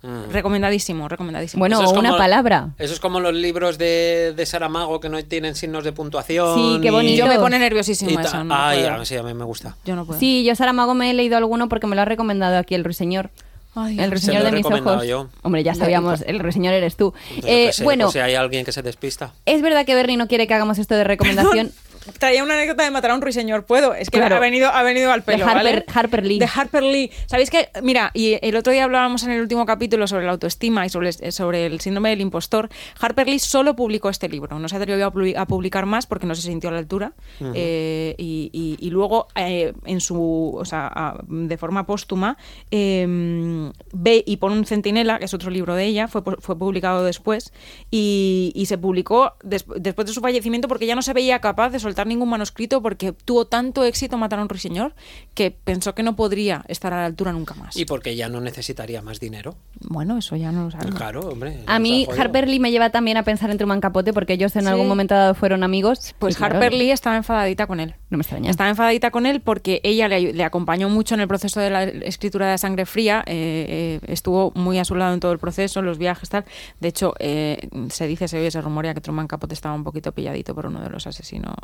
Mm. 0.00 0.30
Recomendadísimo, 0.30 1.08
recomendadísimo. 1.08 1.58
Bueno, 1.58 1.82
es 1.82 1.90
una 1.90 2.10
como- 2.10 2.18
palabra. 2.18 2.68
Eso 2.78 2.94
es 2.94 3.00
como 3.00 3.18
los 3.18 3.34
libros 3.34 3.78
de, 3.78 4.32
de 4.36 4.46
Saramago 4.46 5.00
que 5.00 5.08
no 5.08 5.22
tienen 5.24 5.54
signos 5.56 5.82
de 5.82 5.92
puntuación. 5.92 6.54
Sí, 6.54 6.78
qué 6.80 6.88
y- 6.88 6.90
bonito. 6.90 7.16
Yo 7.16 7.26
me 7.26 7.38
pone 7.38 7.58
nerviosísima 7.58 8.12
y 8.12 8.14
ta- 8.16 8.22
eso. 8.22 8.44
No 8.44 8.54
Ay, 8.54 8.84
a 8.84 8.96
mí 8.96 9.04
sí, 9.06 9.16
a 9.16 9.22
mí 9.24 9.34
me 9.34 9.44
gusta. 9.44 9.76
Yo 9.84 9.96
no 9.96 10.04
puedo. 10.06 10.20
Sí, 10.20 10.44
yo 10.44 10.54
Saramago 10.54 10.94
me 10.94 11.10
he 11.10 11.14
leído 11.14 11.36
alguno 11.36 11.68
porque 11.68 11.86
me 11.88 11.96
lo 11.96 12.02
ha 12.02 12.04
recomendado 12.04 12.56
aquí 12.58 12.74
el 12.76 12.84
ruiseñor. 12.84 13.30
Ay, 13.74 13.98
el 14.00 14.10
ruiseñor 14.10 14.42
de 14.44 14.52
mis 14.52 14.64
ojos. 14.66 15.06
yo. 15.06 15.28
Hombre, 15.42 15.62
ya 15.62 15.74
sabíamos, 15.74 16.22
el 16.26 16.38
ruiseñor 16.40 16.74
eres 16.74 16.96
tú. 16.96 17.12
Yo 17.36 17.42
Eh, 17.46 17.70
sé, 17.72 17.84
bueno, 17.84 18.06
por 18.06 18.12
si 18.12 18.18
hay 18.18 18.34
alguien 18.34 18.64
que 18.64 18.72
se 18.72 18.82
despista. 18.82 19.34
es 19.46 19.62
verdad 19.62 19.84
que 19.84 19.94
Bernie 19.94 20.16
no 20.16 20.26
quiere 20.26 20.46
que 20.48 20.54
hagamos 20.54 20.78
esto 20.78 20.94
de 20.96 21.04
recomendación. 21.04 21.70
Traía 22.18 22.42
una 22.42 22.54
anécdota 22.54 22.84
de 22.84 22.90
matar 22.90 23.10
a 23.10 23.14
un 23.14 23.22
ruiseñor, 23.22 23.64
puedo. 23.64 23.94
Es 23.94 24.10
que 24.10 24.18
Claro. 24.18 24.36
ha, 24.36 24.40
venido, 24.40 24.68
ha 24.68 24.82
venido 24.82 25.12
al 25.12 25.22
pelo. 25.22 25.44
De 25.44 25.50
Harper- 25.50 25.54
¿vale? 25.54 25.84
Harper 25.92 26.26
Lee. 26.26 26.38
De 26.38 26.48
Harper 26.54 26.82
Lee. 26.82 27.10
¿Sabéis 27.26 27.50
que? 27.50 27.68
Mira, 27.82 28.10
y 28.14 28.38
el 28.42 28.56
otro 28.56 28.72
día 28.72 28.84
hablábamos 28.84 29.22
en 29.24 29.30
el 29.32 29.40
último 29.40 29.66
capítulo 29.66 30.06
sobre 30.06 30.24
la 30.26 30.32
autoestima 30.32 30.86
y 30.86 30.88
sobre, 30.88 31.10
el- 31.10 31.32
sobre 31.32 31.66
el 31.66 31.80
síndrome 31.80 32.10
del 32.10 32.20
impostor. 32.20 32.68
Harper 33.00 33.28
Lee 33.28 33.38
solo 33.38 33.74
publicó 33.76 34.08
este 34.08 34.28
libro. 34.28 34.58
No 34.58 34.68
se 34.68 34.76
atrevió 34.76 35.06
a, 35.06 35.12
publi- 35.12 35.36
a 35.36 35.46
publicar 35.46 35.86
más 35.86 36.06
porque 36.06 36.26
no 36.26 36.34
se 36.34 36.42
sintió 36.42 36.70
a 36.70 36.72
la 36.72 36.78
altura. 36.78 37.12
Eh, 37.54 38.14
y, 38.18 38.50
y- 38.52 38.76
y 38.86 38.90
luego, 38.90 39.28
eh, 39.34 39.72
en 39.84 40.00
su, 40.00 40.54
o 40.56 40.64
sea, 40.64 41.16
de 41.26 41.56
forma 41.56 41.86
póstuma, 41.86 42.36
eh, 42.70 43.70
ve 43.92 44.22
y 44.26 44.36
pone 44.36 44.56
un 44.56 44.64
centinela, 44.64 45.18
que 45.18 45.24
es 45.24 45.34
otro 45.34 45.50
libro 45.50 45.74
de 45.74 45.84
ella, 45.84 46.08
fue, 46.08 46.22
fue 46.38 46.58
publicado 46.58 47.04
después 47.04 47.52
y, 47.90 48.52
y 48.54 48.66
se 48.66 48.78
publicó 48.78 49.34
des- 49.42 49.64
después 49.76 50.06
de 50.06 50.12
su 50.12 50.20
fallecimiento 50.20 50.68
porque 50.68 50.86
ya 50.86 50.94
no 50.94 51.02
se 51.02 51.12
veía 51.12 51.40
capaz 51.40 51.70
de 51.70 51.78
soltar 51.78 51.97
ningún 52.06 52.28
manuscrito 52.28 52.80
porque 52.82 53.12
tuvo 53.12 53.46
tanto 53.46 53.84
éxito 53.84 54.16
matar 54.18 54.38
a 54.38 54.42
un 54.42 54.48
ruiseñor 54.48 54.94
que 55.34 55.50
pensó 55.50 55.94
que 55.94 56.02
no 56.02 56.14
podría 56.16 56.64
estar 56.68 56.92
a 56.92 56.98
la 56.98 57.06
altura 57.06 57.32
nunca 57.32 57.54
más. 57.54 57.76
Y 57.76 57.84
porque 57.84 58.14
ya 58.16 58.28
no 58.28 58.40
necesitaría 58.40 59.02
más 59.02 59.20
dinero. 59.20 59.56
bueno, 59.80 60.18
eso 60.18 60.36
ya 60.36 60.52
no 60.52 60.64
lo 60.64 60.70
sabemos. 60.70 60.94
Claro, 60.96 61.20
hombre. 61.28 61.60
A 61.66 61.78
mí. 61.78 62.06
Harper 62.16 62.48
Lee 62.48 62.58
me 62.60 62.70
lleva 62.70 62.90
también 62.90 63.16
a 63.16 63.22
pensar 63.22 63.50
en 63.50 63.58
Truman 63.58 63.80
Capote 63.80 64.12
porque 64.12 64.34
ellos 64.34 64.54
en 64.56 64.62
Sí. 64.62 64.68
algún 64.68 64.88
momento 64.88 65.14
dado 65.14 65.34
fueron 65.34 65.62
amigos. 65.62 66.14
Pues 66.18 66.36
claro, 66.36 66.54
Harper 66.56 66.72
Lee 66.74 66.90
estaba 66.90 67.16
enfadadita 67.16 67.66
con 67.66 67.80
él. 67.80 67.94
No 68.10 68.18
me 68.18 68.22
extraña. 68.22 68.50
Estaba 68.50 68.70
enfadadita 68.70 69.10
con 69.10 69.26
él 69.26 69.40
porque 69.40 69.80
ella 69.84 70.08
le, 70.08 70.32
le 70.32 70.44
acompañó 70.44 70.88
mucho 70.88 71.14
en 71.14 71.20
el 71.20 71.28
proceso 71.28 71.60
de 71.60 71.70
la 71.70 71.84
escritura 71.84 72.50
de 72.50 72.58
Sangre 72.58 72.86
Fría, 72.86 73.22
eh, 73.26 74.00
eh, 74.02 74.12
estuvo 74.12 74.50
muy 74.54 74.78
a 74.78 74.84
su 74.84 74.94
lado 74.94 75.12
en 75.14 75.20
todo 75.20 75.32
el 75.32 75.38
proceso, 75.38 75.80
en 75.80 75.86
los 75.86 75.98
viajes, 75.98 76.28
tal. 76.28 76.44
De 76.80 76.88
hecho, 76.88 77.14
eh, 77.18 77.68
se 77.90 78.06
dice, 78.06 78.28
se 78.28 78.38
oye, 78.38 78.50
se 78.50 78.60
rumorea 78.60 78.94
que 78.94 79.00
Truman 79.00 79.26
Capote 79.26 79.54
estaba 79.54 79.74
un 79.74 79.84
poquito 79.84 80.12
pilladito 80.12 80.54
por 80.54 80.66
uno 80.66 80.80
de 80.80 80.90
los 80.90 81.06
asesinos. 81.06 81.54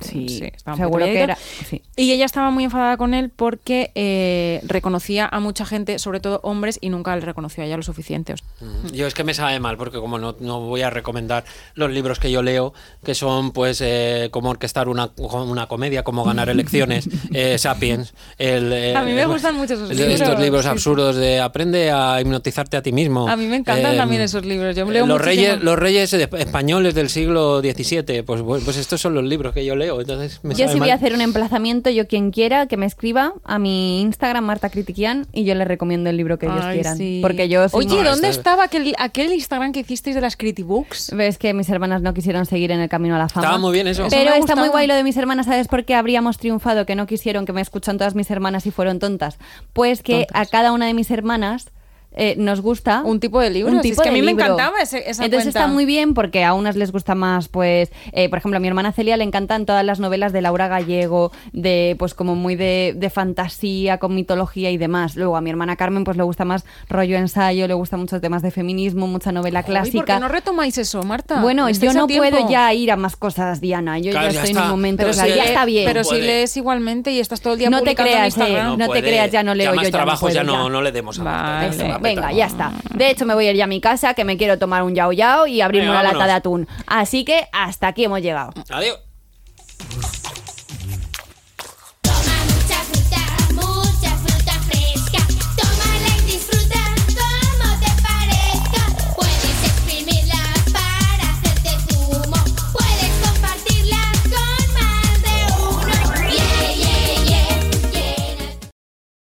Sí, 0.00 0.42
estaba 0.54 0.74
un 0.74 0.82
seguro 0.82 1.04
poquito 1.04 1.16
que 1.16 1.22
era. 1.22 1.36
sí. 1.36 1.82
Y 1.96 2.12
ella 2.12 2.24
estaba 2.24 2.50
muy 2.50 2.64
enfadada 2.64 2.96
con 2.96 3.14
él 3.14 3.30
porque 3.34 3.90
eh, 3.94 4.60
reconocía 4.64 5.26
a 5.30 5.40
mucha 5.40 5.64
gente, 5.64 5.98
sobre 5.98 6.20
todo 6.20 6.40
hombres, 6.42 6.78
y 6.80 6.90
nunca 6.90 7.14
le 7.14 7.22
reconoció 7.22 7.62
a 7.62 7.66
ella 7.66 7.76
lo 7.76 7.82
suficiente. 7.82 8.32
O 8.32 8.36
sea, 8.36 8.46
Mm. 8.60 8.92
Yo 8.92 9.06
es 9.06 9.14
que 9.14 9.24
me 9.24 9.34
sabe 9.34 9.60
mal 9.60 9.76
porque 9.76 9.98
como 9.98 10.18
no, 10.18 10.36
no 10.40 10.60
voy 10.60 10.82
a 10.82 10.90
recomendar 10.90 11.44
los 11.74 11.90
libros 11.90 12.18
que 12.18 12.30
yo 12.30 12.42
leo, 12.42 12.72
que 13.04 13.14
son 13.14 13.52
pues 13.52 13.80
eh, 13.82 14.28
como 14.30 14.50
orquestar 14.50 14.88
una, 14.88 15.10
una 15.16 15.66
comedia 15.66 15.85
comedia, 15.86 16.02
como 16.02 16.24
ganar 16.24 16.48
elecciones, 16.48 17.08
eh, 17.32 17.58
Sapiens. 17.58 18.12
El, 18.38 18.72
eh, 18.72 18.96
A 18.96 19.02
mí 19.02 19.12
me 19.12 19.22
el- 19.22 19.28
gustan 19.28 19.54
mucho 19.56 19.74
esos 19.74 19.90
el- 19.90 19.96
libros. 19.96 20.20
Estos 20.20 20.40
libros 20.40 20.62
Sí, 20.62 20.68
sí. 20.68 20.72
absurdos 20.72 21.16
de 21.16 21.40
aprende 21.40 21.90
a 21.92 22.20
hipnotizarte 22.20 22.76
a 22.76 22.82
ti 22.82 22.92
mismo. 22.92 23.28
A 23.28 23.36
mí 23.36 23.46
me 23.46 23.56
encantan 23.56 23.94
Eh, 23.94 23.96
también 23.96 24.20
esos 24.22 24.44
libros. 24.44 24.74
Yo 24.74 24.84
leo 24.90 25.06
los 25.06 25.18
muchísimo. 25.20 25.46
reyes, 25.46 25.62
los 25.62 25.78
reyes 25.78 26.12
españoles 26.12 26.94
del 26.94 27.08
siglo 27.08 27.60
XVII, 27.60 28.22
pues, 28.22 28.42
pues 28.42 28.64
pues 28.64 28.76
estos 28.78 29.00
son 29.00 29.14
los 29.14 29.24
libros 29.24 29.52
que 29.54 29.64
yo 29.64 29.76
leo. 29.76 30.00
Entonces 30.00 30.40
me 30.42 30.54
Yo 30.54 30.68
sí 30.68 30.78
voy 30.78 30.90
a 30.90 30.94
hacer 30.94 31.14
un 31.14 31.20
emplazamiento, 31.20 31.90
yo 31.90 32.06
quien 32.08 32.30
quiera, 32.32 32.66
que 32.66 32.76
me 32.76 32.86
escriba 32.86 33.34
a 33.44 33.58
mi 33.58 34.00
Instagram, 34.00 34.44
Marta 34.44 34.70
Critiquian, 34.70 35.26
y 35.32 35.44
yo 35.44 35.54
le 35.54 35.64
recomiendo 35.64 36.10
el 36.10 36.16
libro 36.16 36.38
que 36.38 36.46
ellos 36.46 36.60
Ay, 36.64 36.74
quieran. 36.78 36.96
sí. 36.96 37.20
Porque 37.22 37.48
yo 37.48 37.66
Oye, 37.72 37.86
muy- 37.88 38.04
¿dónde 38.04 38.28
está- 38.28 38.46
estaba 38.46 38.64
aquel, 38.64 38.94
aquel 38.98 39.32
Instagram 39.32 39.72
que 39.72 39.80
hicisteis 39.80 40.14
de 40.16 40.22
las 40.22 40.36
Critibooks? 40.36 41.10
Ves 41.14 41.38
que 41.38 41.52
mis 41.54 41.68
hermanas 41.68 42.02
no 42.02 42.12
quisieron 42.14 42.46
seguir 42.46 42.70
en 42.72 42.80
el 42.80 42.88
camino 42.88 43.14
a 43.16 43.18
la 43.18 43.28
fama. 43.28 43.46
Estaba 43.46 43.58
muy 43.58 43.72
bien 43.72 43.86
eso. 43.88 44.06
Eso 44.06 44.16
Pero 44.16 44.30
ha 44.32 44.36
está 44.38 44.56
muy 44.56 44.68
guay 44.68 44.86
lo 44.86 44.94
de 44.94 45.04
mis 45.04 45.16
hermanas, 45.16 45.46
¿sabes 45.46 45.68
por 45.76 45.84
qué 45.84 45.94
habríamos 45.94 46.38
triunfado? 46.38 46.86
Que 46.86 46.94
no 46.94 47.06
quisieron 47.06 47.44
que 47.44 47.52
me 47.52 47.60
escuchan 47.60 47.98
todas 47.98 48.14
mis 48.14 48.30
hermanas 48.30 48.64
y 48.64 48.70
fueron 48.70 48.98
tontas. 48.98 49.36
Pues 49.74 50.02
que 50.02 50.24
Tontas. 50.24 50.48
a 50.48 50.50
cada 50.50 50.72
una 50.72 50.86
de 50.86 50.94
mis 50.94 51.10
hermanas 51.10 51.70
eh, 52.16 52.34
nos 52.38 52.60
gusta 52.60 53.02
Un 53.04 53.20
tipo 53.20 53.40
de 53.40 53.50
libros. 53.50 53.72
un 53.72 53.78
Es 53.78 53.82
tipo 53.82 54.02
que 54.02 54.08
a 54.08 54.12
de 54.12 54.18
mí 54.18 54.22
me 54.24 54.32
libro. 54.32 54.44
encantaba 54.44 54.80
ese- 54.80 55.08
esa 55.08 55.24
Entonces 55.24 55.46
cuenta. 55.52 55.60
está 55.60 55.66
muy 55.66 55.84
bien 55.84 56.14
porque 56.14 56.42
a 56.44 56.54
unas 56.54 56.74
les 56.76 56.90
gusta 56.92 57.14
más, 57.14 57.48
pues, 57.48 57.92
eh, 58.12 58.28
por 58.28 58.38
ejemplo, 58.38 58.56
a 58.56 58.60
mi 58.60 58.68
hermana 58.68 58.92
Celia 58.92 59.16
le 59.16 59.24
encantan 59.24 59.66
todas 59.66 59.84
las 59.84 60.00
novelas 60.00 60.32
de 60.32 60.40
Laura 60.42 60.66
Gallego, 60.68 61.30
de, 61.52 61.94
pues, 61.98 62.14
como 62.14 62.34
muy 62.34 62.56
de, 62.56 62.94
de 62.96 63.10
fantasía, 63.10 63.98
con 63.98 64.14
mitología 64.14 64.70
y 64.70 64.76
demás. 64.78 65.14
Luego 65.16 65.36
a 65.36 65.40
mi 65.40 65.50
hermana 65.50 65.76
Carmen, 65.76 66.04
pues, 66.04 66.16
le 66.16 66.22
gusta 66.22 66.44
más 66.44 66.64
rollo 66.88 67.16
ensayo, 67.18 67.68
le 67.68 67.74
gustan 67.74 68.00
muchos 68.00 68.20
temas 68.20 68.42
de 68.42 68.50
feminismo, 68.50 69.06
mucha 69.06 69.30
novela 69.32 69.60
Ay, 69.60 69.64
¿Por 69.64 69.74
qué 69.74 69.90
clásica. 69.90 70.18
no 70.18 70.28
retomáis 70.28 70.78
eso, 70.78 71.02
Marta? 71.02 71.40
Bueno, 71.42 71.64
yo 71.68 71.72
Estáis 71.72 71.94
a 71.96 71.98
no 71.98 72.06
tiempo. 72.06 72.30
puedo 72.30 72.48
ya 72.50 72.72
ir 72.72 72.90
a 72.90 72.96
más 72.96 73.16
cosas, 73.16 73.60
Diana. 73.60 73.98
Yo 73.98 74.12
Claro, 74.12 74.28
ya 74.28 74.32
ya 74.32 74.40
estoy 74.42 74.56
en 74.56 74.62
un 74.62 74.70
momento, 74.70 74.98
Pero 74.98 75.10
o 75.10 75.12
sea, 75.14 75.24
si 75.26 75.34
ya 75.34 75.44
está 75.44 75.64
bien. 75.64 75.84
Pero 75.86 76.02
si 76.04 76.16
lees 76.20 76.56
igualmente 76.56 77.10
y 77.12 77.20
estás 77.20 77.40
todo 77.40 77.52
el 77.52 77.58
día 77.58 77.68
No 77.70 77.78
te 77.78 77.82
publicando 77.94 78.10
en 78.12 78.16
creas, 78.18 78.36
eh, 78.36 78.40
Instagram. 78.40 78.78
no 78.78 78.88
te 78.88 79.02
creas, 79.02 79.30
ya 79.30 79.42
no 79.42 79.54
leo 79.54 79.70
ya 79.70 79.76
más 79.76 79.84
yo, 79.84 79.90
ya 79.90 79.90
no 79.90 79.96
trabajos 80.04 80.32
ya, 80.34 80.42
no, 80.42 80.64
ya. 80.64 80.68
no 80.70 80.82
le 80.82 80.92
demos 80.92 81.18
a 81.18 81.24
Vale. 81.24 81.68
Marta, 81.68 81.94
a 81.94 81.98
venga, 82.14 82.32
ya 82.32 82.46
está. 82.46 82.72
De 82.94 83.10
hecho, 83.10 83.26
me 83.26 83.34
voy 83.34 83.46
a 83.46 83.50
ir 83.50 83.56
ya 83.56 83.64
a 83.64 83.68
mi 83.68 83.80
casa, 83.80 84.14
que 84.14 84.24
me 84.24 84.36
quiero 84.36 84.58
tomar 84.58 84.82
un 84.82 84.94
yao 84.94 85.12
yao 85.12 85.46
y 85.46 85.60
abrirme 85.60 85.90
una 85.90 86.02
lata 86.02 86.26
de 86.26 86.32
atún. 86.32 86.68
Así 86.86 87.24
que 87.24 87.48
hasta 87.52 87.88
aquí 87.88 88.04
hemos 88.04 88.20
llegado. 88.20 88.52
Adiós. 88.70 88.98